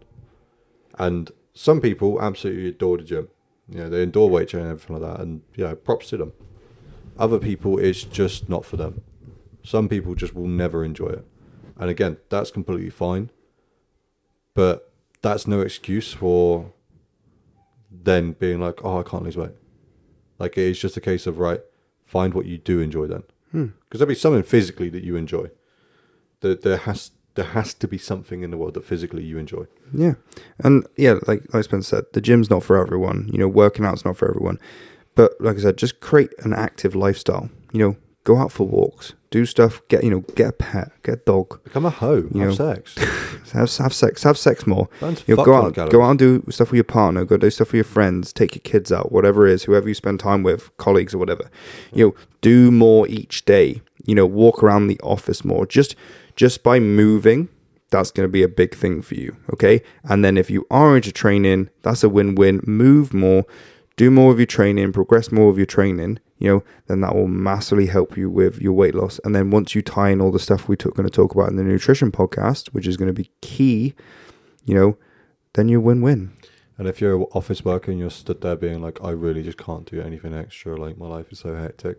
And 0.98 1.30
some 1.54 1.80
people 1.80 2.20
absolutely 2.22 2.68
adore 2.68 2.98
the 2.98 3.02
gym. 3.04 3.28
You 3.68 3.78
know, 3.78 3.88
they 3.90 4.02
adore 4.02 4.28
weight 4.28 4.48
training 4.48 4.68
and 4.70 4.78
everything 4.78 5.00
like 5.02 5.16
that. 5.16 5.22
And, 5.22 5.40
you 5.56 5.64
know, 5.64 5.74
props 5.74 6.10
to 6.10 6.18
them. 6.18 6.32
Other 7.18 7.38
people, 7.38 7.78
it's 7.78 8.04
just 8.04 8.48
not 8.48 8.64
for 8.64 8.76
them. 8.76 9.02
Some 9.62 9.88
people 9.88 10.14
just 10.14 10.34
will 10.34 10.46
never 10.46 10.84
enjoy 10.84 11.08
it. 11.08 11.26
And 11.76 11.90
again, 11.90 12.16
that's 12.28 12.50
completely 12.50 12.90
fine. 12.90 13.30
But 14.54 14.92
that's 15.22 15.46
no 15.46 15.60
excuse 15.60 16.12
for 16.12 16.72
then 17.90 18.32
being 18.32 18.60
like, 18.60 18.84
oh, 18.84 19.00
I 19.00 19.02
can't 19.02 19.22
lose 19.22 19.36
weight. 19.36 19.52
Like, 20.38 20.58
it 20.58 20.64
is 20.64 20.78
just 20.78 20.96
a 20.96 21.00
case 21.00 21.26
of, 21.26 21.38
right, 21.38 21.60
find 22.04 22.34
what 22.34 22.46
you 22.46 22.58
do 22.58 22.80
enjoy 22.80 23.06
then. 23.06 23.22
Hmm. 23.52 23.66
Because 23.84 24.00
there'll 24.00 24.08
be 24.08 24.14
something 24.14 24.42
physically 24.42 24.88
that 24.90 25.04
you 25.04 25.16
enjoy. 25.16 25.50
There, 26.40 26.54
there 26.54 26.78
has 26.78 27.12
there 27.34 27.46
has 27.46 27.72
to 27.74 27.88
be 27.88 27.98
something 27.98 28.42
in 28.42 28.50
the 28.50 28.56
world 28.56 28.74
that 28.74 28.84
physically 28.84 29.24
you 29.24 29.38
enjoy. 29.38 29.64
Yeah, 29.92 30.14
and 30.58 30.86
yeah, 30.96 31.14
like 31.26 31.42
like 31.54 31.64
Spencer 31.64 31.96
said, 31.96 32.04
the 32.12 32.20
gym's 32.20 32.50
not 32.50 32.62
for 32.62 32.76
everyone. 32.76 33.28
You 33.32 33.38
know, 33.38 33.48
working 33.48 33.84
out's 33.84 34.04
not 34.04 34.16
for 34.16 34.28
everyone. 34.28 34.58
But 35.14 35.32
like 35.40 35.56
I 35.56 35.60
said, 35.60 35.76
just 35.76 36.00
create 36.00 36.32
an 36.38 36.52
active 36.52 36.94
lifestyle. 36.94 37.50
You 37.72 37.80
know, 37.80 37.96
go 38.24 38.36
out 38.38 38.52
for 38.52 38.66
walks, 38.66 39.14
do 39.30 39.44
stuff. 39.46 39.82
Get 39.88 40.04
you 40.04 40.10
know, 40.10 40.20
get 40.34 40.48
a 40.48 40.52
pet, 40.52 40.92
get 41.02 41.14
a 41.14 41.16
dog, 41.18 41.62
Become 41.64 41.86
a 41.86 41.90
hoe, 41.90 42.28
You 42.32 42.40
have 42.42 42.58
know, 42.58 42.74
sex. 42.74 42.96
have 43.52 43.76
have 43.76 43.94
sex, 43.94 44.22
have 44.22 44.38
sex 44.38 44.66
more. 44.66 44.88
You 45.26 45.36
know, 45.36 45.44
go 45.44 45.54
out, 45.54 45.74
go 45.90 46.02
out 46.02 46.10
and 46.10 46.18
do 46.18 46.44
stuff 46.50 46.70
with 46.70 46.76
your 46.76 46.84
partner. 46.84 47.24
Go 47.24 47.36
do 47.36 47.50
stuff 47.50 47.68
with 47.68 47.74
your 47.74 47.84
friends. 47.84 48.32
Take 48.32 48.54
your 48.54 48.62
kids 48.62 48.90
out. 48.92 49.12
Whatever 49.12 49.46
it 49.46 49.52
is, 49.52 49.64
whoever 49.64 49.88
you 49.88 49.94
spend 49.94 50.20
time 50.20 50.42
with, 50.42 50.74
colleagues 50.78 51.14
or 51.14 51.18
whatever. 51.18 51.50
You 51.92 52.06
know, 52.06 52.14
do 52.40 52.70
more 52.70 53.06
each 53.08 53.44
day. 53.44 53.82
You 54.04 54.14
know, 54.14 54.26
walk 54.26 54.62
around 54.62 54.86
the 54.86 55.00
office 55.00 55.44
more. 55.44 55.66
Just 55.66 55.94
just 56.34 56.62
by 56.62 56.80
moving, 56.80 57.48
that's 57.90 58.10
going 58.10 58.26
to 58.26 58.32
be 58.32 58.42
a 58.42 58.48
big 58.48 58.74
thing 58.74 59.02
for 59.02 59.14
you. 59.14 59.36
Okay, 59.52 59.82
and 60.04 60.24
then 60.24 60.36
if 60.36 60.50
you 60.50 60.66
are 60.70 60.96
into 60.96 61.12
training, 61.12 61.68
that's 61.82 62.02
a 62.02 62.08
win-win. 62.08 62.62
Move 62.64 63.12
more, 63.14 63.44
do 63.96 64.10
more 64.10 64.32
of 64.32 64.38
your 64.38 64.46
training, 64.46 64.92
progress 64.92 65.30
more 65.30 65.50
of 65.50 65.56
your 65.56 65.66
training. 65.66 66.18
You 66.38 66.48
know, 66.48 66.64
then 66.88 67.02
that 67.02 67.14
will 67.14 67.28
massively 67.28 67.86
help 67.86 68.16
you 68.16 68.28
with 68.28 68.60
your 68.60 68.72
weight 68.72 68.96
loss. 68.96 69.20
And 69.22 69.32
then 69.32 69.50
once 69.50 69.76
you 69.76 69.82
tie 69.82 70.10
in 70.10 70.20
all 70.20 70.32
the 70.32 70.40
stuff 70.40 70.68
we're 70.68 70.74
going 70.74 71.04
to 71.04 71.10
talk 71.10 71.34
about 71.34 71.50
in 71.50 71.56
the 71.56 71.62
nutrition 71.62 72.10
podcast, 72.10 72.68
which 72.68 72.88
is 72.88 72.96
going 72.96 73.06
to 73.06 73.12
be 73.12 73.30
key, 73.40 73.94
you 74.64 74.74
know, 74.74 74.96
then 75.54 75.68
you 75.68 75.80
win-win. 75.80 76.32
And 76.78 76.88
if 76.88 77.00
you're 77.00 77.16
an 77.16 77.26
office 77.32 77.64
worker 77.64 77.92
and 77.92 78.00
you're 78.00 78.10
stood 78.10 78.40
there 78.40 78.56
being 78.56 78.82
like, 78.82 78.98
I 79.04 79.10
really 79.10 79.44
just 79.44 79.58
can't 79.58 79.88
do 79.88 80.00
anything 80.00 80.34
extra, 80.34 80.76
like 80.76 80.98
my 80.98 81.06
life 81.06 81.30
is 81.30 81.38
so 81.38 81.54
hectic, 81.54 81.98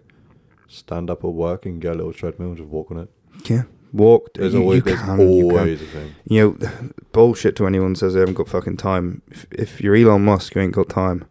stand 0.67 1.09
up 1.09 1.23
at 1.23 1.29
work 1.29 1.65
and 1.65 1.79
get 1.79 1.93
a 1.93 1.95
little 1.95 2.11
treadmill 2.11 2.49
and 2.49 2.57
just 2.57 2.69
walk 2.69 2.91
on 2.91 2.97
it. 2.97 3.09
Yeah, 3.45 3.63
walk. 3.93 4.33
There's 4.33 4.53
you, 4.53 4.61
always, 4.61 4.77
you 4.77 4.81
can, 4.83 5.19
you 5.21 5.47
can. 5.47 5.57
always 5.57 5.81
a 5.81 5.85
thing. 5.85 6.15
You 6.25 6.57
know, 6.59 6.91
bullshit 7.13 7.55
to 7.57 7.67
anyone 7.67 7.95
says 7.95 8.13
they 8.13 8.19
haven't 8.19 8.35
got 8.35 8.49
fucking 8.49 8.75
time. 8.75 9.21
If, 9.29 9.45
if 9.51 9.81
you're 9.81 9.95
Elon 9.95 10.25
Musk, 10.25 10.55
you 10.55 10.61
ain't 10.61 10.73
got 10.73 10.89
time. 10.89 11.29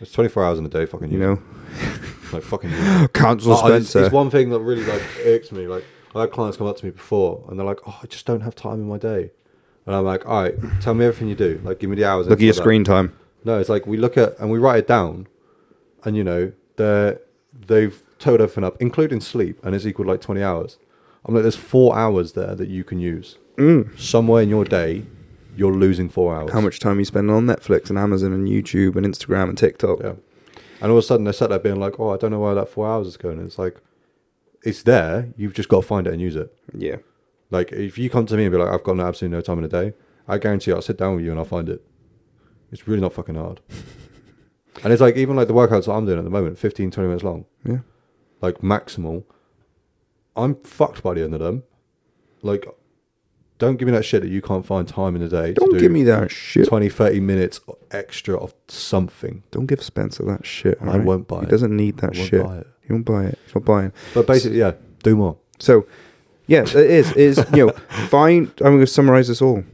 It's 0.00 0.12
24 0.12 0.44
hours 0.44 0.58
in 0.58 0.66
a 0.66 0.68
day, 0.68 0.86
fucking 0.86 1.10
You 1.10 1.18
know, 1.18 1.42
like 2.32 2.42
fucking. 2.42 2.70
cancel 3.14 3.52
Oh, 3.52 3.54
it's, 3.74 3.88
Spencer. 3.90 4.04
it's 4.04 4.12
one 4.12 4.30
thing 4.30 4.50
that 4.50 4.60
really 4.60 4.84
like 4.84 5.02
irks 5.24 5.50
me. 5.52 5.66
Like 5.66 5.84
I 6.14 6.22
had 6.22 6.30
clients 6.30 6.56
come 6.56 6.66
up 6.66 6.76
to 6.78 6.84
me 6.84 6.90
before, 6.90 7.44
and 7.48 7.58
they're 7.58 7.66
like, 7.66 7.80
"Oh, 7.86 7.98
I 8.02 8.06
just 8.06 8.24
don't 8.26 8.40
have 8.42 8.54
time 8.54 8.74
in 8.74 8.88
my 8.88 8.98
day," 8.98 9.30
and 9.86 9.94
I'm 9.94 10.04
like, 10.04 10.26
"All 10.26 10.42
right, 10.42 10.54
tell 10.80 10.94
me 10.94 11.04
everything 11.04 11.28
you 11.28 11.34
do. 11.34 11.60
Like, 11.64 11.78
give 11.80 11.90
me 11.90 11.96
the 11.96 12.04
hours." 12.04 12.26
and 12.26 12.30
Look 12.30 12.40
at 12.40 12.44
your 12.44 12.52
stuff 12.54 12.64
like 12.64 12.64
that." 12.64 12.84
screen 12.84 12.84
time. 12.84 13.12
No, 13.44 13.58
it's 13.58 13.68
like 13.68 13.86
we 13.86 13.96
look 13.96 14.16
at 14.16 14.38
and 14.38 14.50
we 14.50 14.58
write 14.58 14.78
it 14.78 14.86
down, 14.86 15.26
and 16.04 16.16
you 16.16 16.24
know 16.24 16.52
they 16.76 17.16
they've 17.66 18.02
totaled 18.18 18.42
everything 18.42 18.64
up, 18.64 18.76
including 18.80 19.20
sleep, 19.20 19.58
and 19.64 19.74
it's 19.74 19.84
equal 19.86 20.04
to 20.04 20.10
like 20.12 20.20
twenty 20.20 20.42
hours. 20.42 20.78
I'm 21.24 21.34
like, 21.34 21.42
there's 21.42 21.56
four 21.56 21.96
hours 21.96 22.32
there 22.32 22.54
that 22.54 22.68
you 22.68 22.84
can 22.84 23.00
use. 23.00 23.36
Mm. 23.56 23.98
Somewhere 23.98 24.42
in 24.42 24.48
your 24.48 24.64
day, 24.64 25.04
you're 25.58 25.74
losing 25.74 26.08
four 26.08 26.34
hours. 26.36 26.52
How 26.52 26.60
much 26.60 26.78
time 26.78 27.00
you 27.00 27.04
spend 27.04 27.30
on 27.30 27.46
Netflix 27.46 27.90
and 27.90 27.98
Amazon 27.98 28.32
and 28.32 28.46
YouTube 28.46 28.94
and 28.94 29.04
Instagram 29.04 29.48
and 29.48 29.58
TikTok? 29.58 29.98
Yeah. 30.00 30.14
And 30.80 30.92
all 30.92 30.98
of 30.98 30.98
a 30.98 31.02
sudden 31.02 31.24
they 31.24 31.32
sat 31.32 31.50
there 31.50 31.58
being 31.58 31.80
like, 31.80 31.98
"Oh, 31.98 32.10
I 32.10 32.16
don't 32.16 32.30
know 32.30 32.38
where 32.38 32.54
that 32.54 32.68
four 32.68 32.86
hours 32.86 33.08
is 33.08 33.16
going." 33.16 33.40
It's 33.44 33.58
like, 33.58 33.76
it's 34.62 34.84
there. 34.84 35.32
You've 35.36 35.54
just 35.54 35.68
got 35.68 35.80
to 35.80 35.86
find 35.86 36.06
it 36.06 36.12
and 36.12 36.22
use 36.22 36.36
it. 36.36 36.56
Yeah. 36.72 36.96
Like 37.50 37.72
if 37.72 37.98
you 37.98 38.08
come 38.08 38.26
to 38.26 38.36
me 38.36 38.44
and 38.44 38.52
be 38.52 38.58
like, 38.58 38.72
"I've 38.72 38.84
got 38.84 39.00
absolutely 39.00 39.36
no 39.36 39.40
time 39.40 39.58
in 39.58 39.62
the 39.62 39.68
day," 39.68 39.94
I 40.28 40.38
guarantee 40.38 40.72
I'll 40.72 40.80
sit 40.82 40.96
down 40.96 41.16
with 41.16 41.24
you 41.24 41.30
and 41.32 41.40
I'll 41.40 41.44
find 41.44 41.68
it. 41.68 41.84
It's 42.70 42.86
really 42.86 43.00
not 43.00 43.12
fucking 43.14 43.34
hard. 43.34 43.60
and 44.84 44.92
it's 44.92 45.02
like 45.02 45.16
even 45.16 45.34
like 45.34 45.48
the 45.48 45.54
workouts 45.54 45.86
that 45.86 45.92
I'm 45.92 46.06
doing 46.06 46.18
at 46.18 46.24
the 46.24 46.30
moment, 46.30 46.58
15, 46.58 46.90
20 46.92 47.08
minutes 47.08 47.24
long. 47.24 47.46
Yeah. 47.64 47.78
like 48.40 48.58
maximal. 48.58 49.24
I'm 50.36 50.54
fucked 50.62 51.02
by 51.02 51.14
the 51.14 51.24
end 51.24 51.34
of 51.34 51.40
them. 51.40 51.64
Like, 52.42 52.64
don't 53.58 53.76
give 53.76 53.86
me 53.86 53.92
that 53.92 54.04
shit 54.04 54.22
that 54.22 54.28
you 54.28 54.40
can't 54.40 54.64
find 54.64 54.86
time 54.86 55.16
in 55.16 55.22
the 55.22 55.28
day 55.28 55.52
Don't 55.54 55.70
to 55.70 55.76
do 55.76 55.80
give 55.80 55.92
me 55.92 56.04
that 56.04 56.30
shit. 56.30 56.66
20, 56.68 56.88
30 56.88 57.20
minutes 57.20 57.60
extra 57.90 58.36
of 58.36 58.54
something. 58.68 59.42
Don't 59.50 59.66
give 59.66 59.82
Spencer 59.82 60.24
that 60.26 60.46
shit. 60.46 60.78
I 60.80 60.96
won't 60.98 61.26
buy 61.28 61.38
He 61.38 61.42
it. 61.42 61.46
He 61.46 61.50
doesn't 61.50 61.76
need 61.76 61.96
that 61.98 62.14
I 62.14 62.18
won't 62.18 62.28
shit. 62.30 62.42
buy 62.44 62.56
it. 62.58 62.66
He 62.86 62.92
won't 62.92 63.04
buy 63.04 63.24
it. 63.26 63.38
He's 63.46 63.54
not 63.54 63.64
buying. 63.64 63.92
But 64.14 64.26
basically, 64.26 64.58
yeah, 64.58 64.72
do 65.02 65.16
more. 65.16 65.36
So, 65.58 65.86
yeah, 66.46 66.62
it 66.62 66.74
is. 66.74 67.10
It 67.10 67.16
is 67.16 67.44
you 67.52 67.66
know, 67.66 67.72
find. 68.08 68.48
I'm 68.60 68.72
going 68.74 68.80
to 68.80 68.86
summarize 68.86 69.28
this 69.28 69.42
all. 69.42 69.64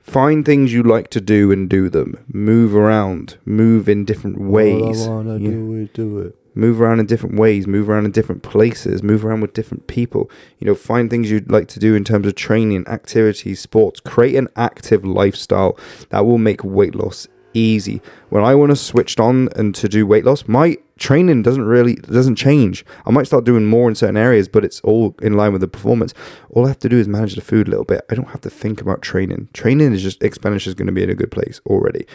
Find 0.00 0.44
things 0.44 0.72
you 0.72 0.82
like 0.82 1.10
to 1.10 1.20
do 1.20 1.50
and 1.50 1.68
do 1.68 1.88
them. 1.88 2.18
Move 2.28 2.74
around. 2.76 3.38
Move 3.44 3.88
in 3.88 4.04
different 4.04 4.38
ways. 4.40 5.06
All 5.06 5.12
I 5.12 5.16
wanna 5.16 5.38
Yeah. 5.38 5.50
do 5.50 5.74
is 5.74 5.88
do 5.94 6.18
it. 6.20 6.36
Move 6.56 6.80
around 6.80 7.00
in 7.00 7.06
different 7.06 7.38
ways. 7.38 7.66
Move 7.66 7.88
around 7.88 8.06
in 8.06 8.10
different 8.10 8.42
places. 8.42 9.02
Move 9.02 9.24
around 9.24 9.42
with 9.42 9.52
different 9.52 9.86
people. 9.86 10.30
You 10.58 10.66
know, 10.66 10.74
find 10.74 11.08
things 11.08 11.30
you'd 11.30 11.52
like 11.52 11.68
to 11.68 11.78
do 11.78 11.94
in 11.94 12.02
terms 12.02 12.26
of 12.26 12.34
training, 12.34 12.86
activities, 12.88 13.60
sports. 13.60 14.00
Create 14.00 14.36
an 14.36 14.48
active 14.56 15.04
lifestyle 15.04 15.78
that 16.08 16.24
will 16.24 16.38
make 16.38 16.64
weight 16.64 16.94
loss 16.94 17.28
easy. 17.56 18.00
When 18.28 18.44
I 18.44 18.54
want 18.54 18.70
to 18.70 18.76
switch 18.76 19.18
on 19.18 19.48
and 19.56 19.74
to 19.76 19.88
do 19.88 20.06
weight 20.06 20.24
loss, 20.24 20.46
my 20.46 20.76
training 20.98 21.42
doesn't 21.42 21.64
really 21.64 21.96
doesn't 21.96 22.36
change. 22.36 22.84
I 23.04 23.10
might 23.10 23.26
start 23.26 23.44
doing 23.44 23.66
more 23.66 23.88
in 23.88 23.94
certain 23.94 24.16
areas, 24.16 24.48
but 24.48 24.64
it's 24.64 24.80
all 24.80 25.14
in 25.22 25.34
line 25.34 25.52
with 25.52 25.60
the 25.60 25.68
performance. 25.68 26.14
All 26.50 26.64
I 26.64 26.68
have 26.68 26.78
to 26.80 26.88
do 26.88 26.98
is 26.98 27.08
manage 27.08 27.34
the 27.34 27.40
food 27.40 27.66
a 27.66 27.70
little 27.70 27.84
bit. 27.84 28.04
I 28.10 28.14
don't 28.14 28.28
have 28.28 28.40
to 28.42 28.50
think 28.50 28.80
about 28.80 29.02
training. 29.02 29.48
Training 29.52 29.92
is 29.92 30.02
just 30.02 30.22
expenditure 30.22 30.70
is 30.70 30.74
going 30.74 30.86
to 30.86 30.92
be 30.92 31.02
in 31.02 31.10
a 31.10 31.14
good 31.14 31.30
place 31.30 31.60
already. 31.66 32.06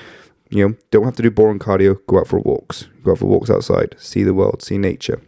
You 0.51 0.67
know, 0.67 0.75
don't 0.91 1.05
have 1.05 1.15
to 1.15 1.23
do 1.23 1.31
boring 1.31 1.59
cardio. 1.59 1.97
Go 2.07 2.19
out 2.19 2.27
for 2.27 2.39
walks. 2.39 2.87
Go 3.03 3.11
out 3.13 3.19
for 3.19 3.25
walks 3.25 3.49
outside. 3.49 3.95
See 3.97 4.23
the 4.23 4.33
world. 4.33 4.61
See 4.61 4.77
nature. 4.77 5.21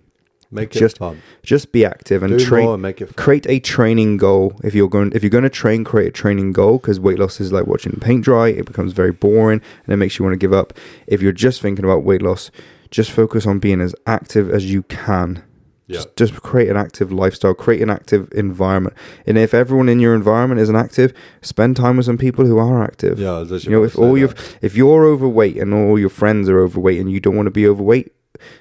Make 0.51 0.75
it 0.75 0.79
Just 0.79 0.99
fun. 0.99 1.21
Just 1.41 1.71
be 1.71 1.83
active 1.83 2.21
and 2.21 2.37
do 2.37 2.45
train 2.45 2.79
make 2.81 3.01
it 3.01 3.07
fun. 3.07 3.15
create 3.15 3.47
a 3.49 3.59
training 3.59 4.17
goal 4.17 4.59
if 4.63 4.75
you're 4.75 4.87
going 4.87 5.11
if 5.13 5.23
you're 5.23 5.31
going 5.31 5.43
to 5.43 5.49
train 5.49 5.83
create 5.83 6.09
a 6.09 6.11
training 6.11 6.51
goal 6.51 6.77
because 6.77 6.99
weight 6.99 7.17
loss 7.17 7.41
is 7.41 7.51
like 7.51 7.65
watching 7.65 7.93
paint 7.99 8.23
dry 8.23 8.49
it 8.49 8.65
becomes 8.67 8.93
very 8.93 9.11
boring 9.11 9.61
and 9.85 9.93
it 9.93 9.97
makes 9.97 10.19
you 10.19 10.23
want 10.23 10.33
to 10.33 10.37
give 10.37 10.53
up 10.53 10.73
if 11.07 11.23
you're 11.23 11.31
just 11.31 11.59
thinking 11.59 11.83
about 11.83 12.03
weight 12.03 12.21
loss 12.21 12.51
just 12.91 13.09
focus 13.09 13.47
on 13.47 13.57
being 13.57 13.81
as 13.81 13.95
active 14.05 14.47
as 14.51 14.71
you 14.71 14.83
can 14.83 15.43
yeah. 15.87 15.97
just, 15.97 16.15
just 16.15 16.33
create 16.35 16.69
an 16.69 16.77
active 16.77 17.11
lifestyle 17.11 17.53
create 17.53 17.81
an 17.81 17.89
active 17.89 18.31
environment. 18.33 18.95
And 19.27 19.37
if 19.37 19.53
everyone 19.53 19.89
in 19.89 19.99
your 19.99 20.15
environment 20.15 20.61
isn't 20.61 20.75
active 20.75 21.13
spend 21.41 21.75
time 21.75 21.97
with 21.97 22.05
some 22.05 22.17
people 22.17 22.45
who 22.45 22.57
are 22.57 22.83
active. 22.83 23.19
Yeah, 23.19 23.43
you 23.43 23.69
know 23.69 23.83
if 23.83 23.97
all 23.97 24.17
your 24.17 24.33
if 24.61 24.75
you're 24.75 25.05
overweight 25.05 25.57
and 25.57 25.73
all 25.73 25.99
your 25.99 26.09
friends 26.09 26.47
are 26.49 26.59
overweight 26.59 26.99
and 26.99 27.11
you 27.11 27.19
don't 27.19 27.35
want 27.35 27.47
to 27.47 27.51
be 27.51 27.67
overweight 27.67 28.13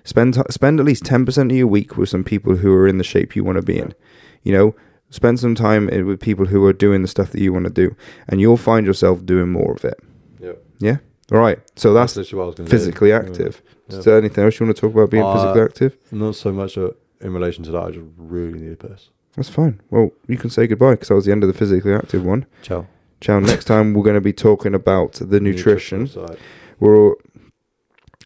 spend 0.05 0.37
spend 0.51 0.81
at 0.81 0.87
least 0.87 1.05
10% 1.05 1.51
of 1.51 1.57
your 1.57 1.67
week 1.67 1.97
with 1.97 2.09
some 2.09 2.25
people 2.25 2.57
who 2.57 2.73
are 2.75 2.87
in 2.87 2.99
the 2.99 3.05
shape 3.05 3.35
you 3.37 3.45
want 3.45 3.57
to 3.57 3.63
be 3.63 3.79
in. 3.79 3.95
You 4.43 4.53
know 4.53 4.75
spend 5.11 5.39
some 5.39 5.55
time 5.55 5.87
with 5.87 6.21
people 6.21 6.47
who 6.47 6.65
are 6.65 6.73
doing 6.73 7.03
the 7.03 7.09
stuff 7.09 7.31
that 7.33 7.41
you 7.41 7.53
want 7.53 7.67
to 7.67 7.73
do 7.73 7.95
and 8.29 8.41
you'll 8.41 8.57
find 8.57 8.87
yourself 8.87 9.25
doing 9.25 9.51
more 9.51 9.73
of 9.73 9.85
it. 9.85 10.01
Yeah. 10.41 10.53
yeah? 10.79 10.97
All 11.31 11.39
right 11.39 11.59
so 11.77 11.93
that's 11.93 12.17
literally 12.17 12.39
what 12.39 12.45
I 12.45 12.47
was 12.47 12.55
going 12.57 12.69
to 12.69 12.77
physically 12.77 13.13
active. 13.13 13.63
Yeah. 13.89 13.99
is 13.99 14.05
there 14.05 14.19
anything 14.19 14.45
else 14.45 14.59
you 14.59 14.67
want 14.67 14.77
to 14.77 14.81
talk 14.81 14.93
about 14.93 15.11
being 15.11 15.23
Uh, 15.23 15.35
physically 15.35 15.63
active? 15.63 15.97
Not 16.11 16.35
so 16.35 16.53
much 16.53 16.77
uh, 16.79 16.91
in 17.23 17.33
relation 17.33 17.65
to 17.65 17.71
that. 17.73 17.83
I 17.85 17.91
just 17.91 18.07
really 18.17 18.59
need 18.59 18.73
a 18.73 18.77
piss. 18.77 19.09
that's 19.37 19.49
fine 19.49 19.81
well 19.91 20.11
you 20.29 20.37
can 20.37 20.51
say 20.51 20.67
goodbye 20.67 20.93
because 20.93 21.09
that 21.09 21.15
was 21.15 21.25
the 21.25 21.33
end 21.33 21.43
of 21.43 21.49
the 21.49 21.55
physically 21.59 21.93
active 21.95 22.25
one 22.25 22.45
Ciao. 22.63 22.87
ciao 23.21 23.39
next 23.41 23.65
time 23.65 23.95
we're 23.95 24.03
going 24.05 24.15
to 24.15 24.21
be 24.21 24.33
talking 24.33 24.75
about 24.75 25.13
the 25.15 25.41
nutrition 25.41 26.07
side. 26.07 26.37
we're 26.81 27.15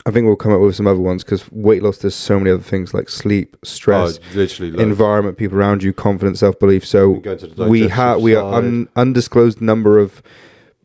I 0.04 0.12
think 0.12 0.24
we'll 0.26 0.36
come 0.36 0.52
up 0.52 0.60
with 0.60 0.76
some 0.76 0.86
other 0.86 1.00
ones 1.00 1.24
because 1.24 1.50
weight 1.50 1.82
loss. 1.82 1.98
There's 1.98 2.14
so 2.14 2.38
many 2.38 2.52
other 2.52 2.62
things 2.62 2.94
like 2.94 3.08
sleep, 3.08 3.56
stress, 3.64 4.20
Oh, 4.22 4.36
literally. 4.36 4.80
environment, 4.80 5.36
people 5.36 5.58
around 5.58 5.82
you, 5.82 5.92
confidence, 5.92 6.38
self 6.38 6.56
belief. 6.60 6.86
So 6.86 7.08
We 7.08 7.14
can 7.14 7.22
go 7.22 7.32
into 7.32 7.46
the 7.48 7.64
we 7.68 7.80
digestive 7.80 7.96
have 7.96 8.20
we 8.20 8.36
are 8.36 8.54
un, 8.54 8.88
undisclosed 8.94 9.60
number 9.60 9.98
of 9.98 10.22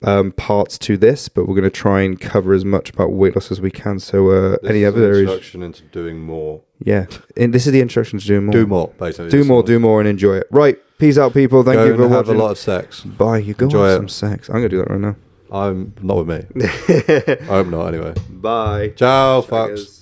um, 0.01 0.31
parts 0.31 0.79
to 0.79 0.97
this, 0.97 1.29
but 1.29 1.45
we're 1.47 1.53
going 1.53 1.65
to 1.65 1.69
try 1.69 2.01
and 2.01 2.19
cover 2.19 2.51
as 2.55 2.65
much 2.65 2.89
about 2.89 3.11
weight 3.11 3.35
loss 3.35 3.51
as 3.51 3.61
we 3.61 3.69
can. 3.69 3.99
So 3.99 4.31
uh, 4.31 4.57
any 4.67 4.81
is 4.81 4.87
other 4.91 5.03
areas? 5.03 5.19
introduction 5.29 5.61
into 5.61 5.83
doing 5.83 6.19
more. 6.19 6.61
Yeah, 6.83 7.05
and 7.37 7.53
this 7.53 7.67
is 7.67 7.73
the 7.73 7.79
introduction 7.81 8.17
to 8.19 8.25
doing 8.25 8.45
more. 8.45 8.51
Do 8.53 8.65
more, 8.67 8.87
basically. 8.97 9.29
do 9.29 9.43
more, 9.43 9.61
do 9.63 9.79
more, 9.79 9.99
and 9.99 10.09
enjoy 10.09 10.37
it. 10.37 10.47
Right, 10.49 10.79
peace 10.97 11.17
out, 11.17 11.33
people. 11.33 11.61
Thank 11.63 11.75
Go 11.77 11.85
you 11.85 11.95
for 11.95 12.03
and 12.03 12.11
have 12.13 12.27
watching. 12.27 12.39
a 12.39 12.43
lot 12.43 12.51
of 12.51 12.57
sex. 12.57 13.01
Bye. 13.01 13.37
You 13.39 13.53
go 13.53 13.65
Enjoy 13.65 13.83
have 13.85 13.93
it. 13.93 13.97
some 13.97 14.09
sex. 14.09 14.49
I'm 14.49 14.55
going 14.55 14.63
to 14.63 14.69
do 14.69 14.77
that 14.77 14.89
right 14.89 14.99
now. 14.99 15.15
I'm 15.51 15.93
not 16.01 16.25
with 16.25 16.27
me. 16.55 16.65
I 17.41 17.43
hope 17.45 17.67
not. 17.67 17.87
Anyway. 17.93 18.13
Bye. 18.29 18.89
Ciao, 18.95 19.41
fucks. 19.41 20.00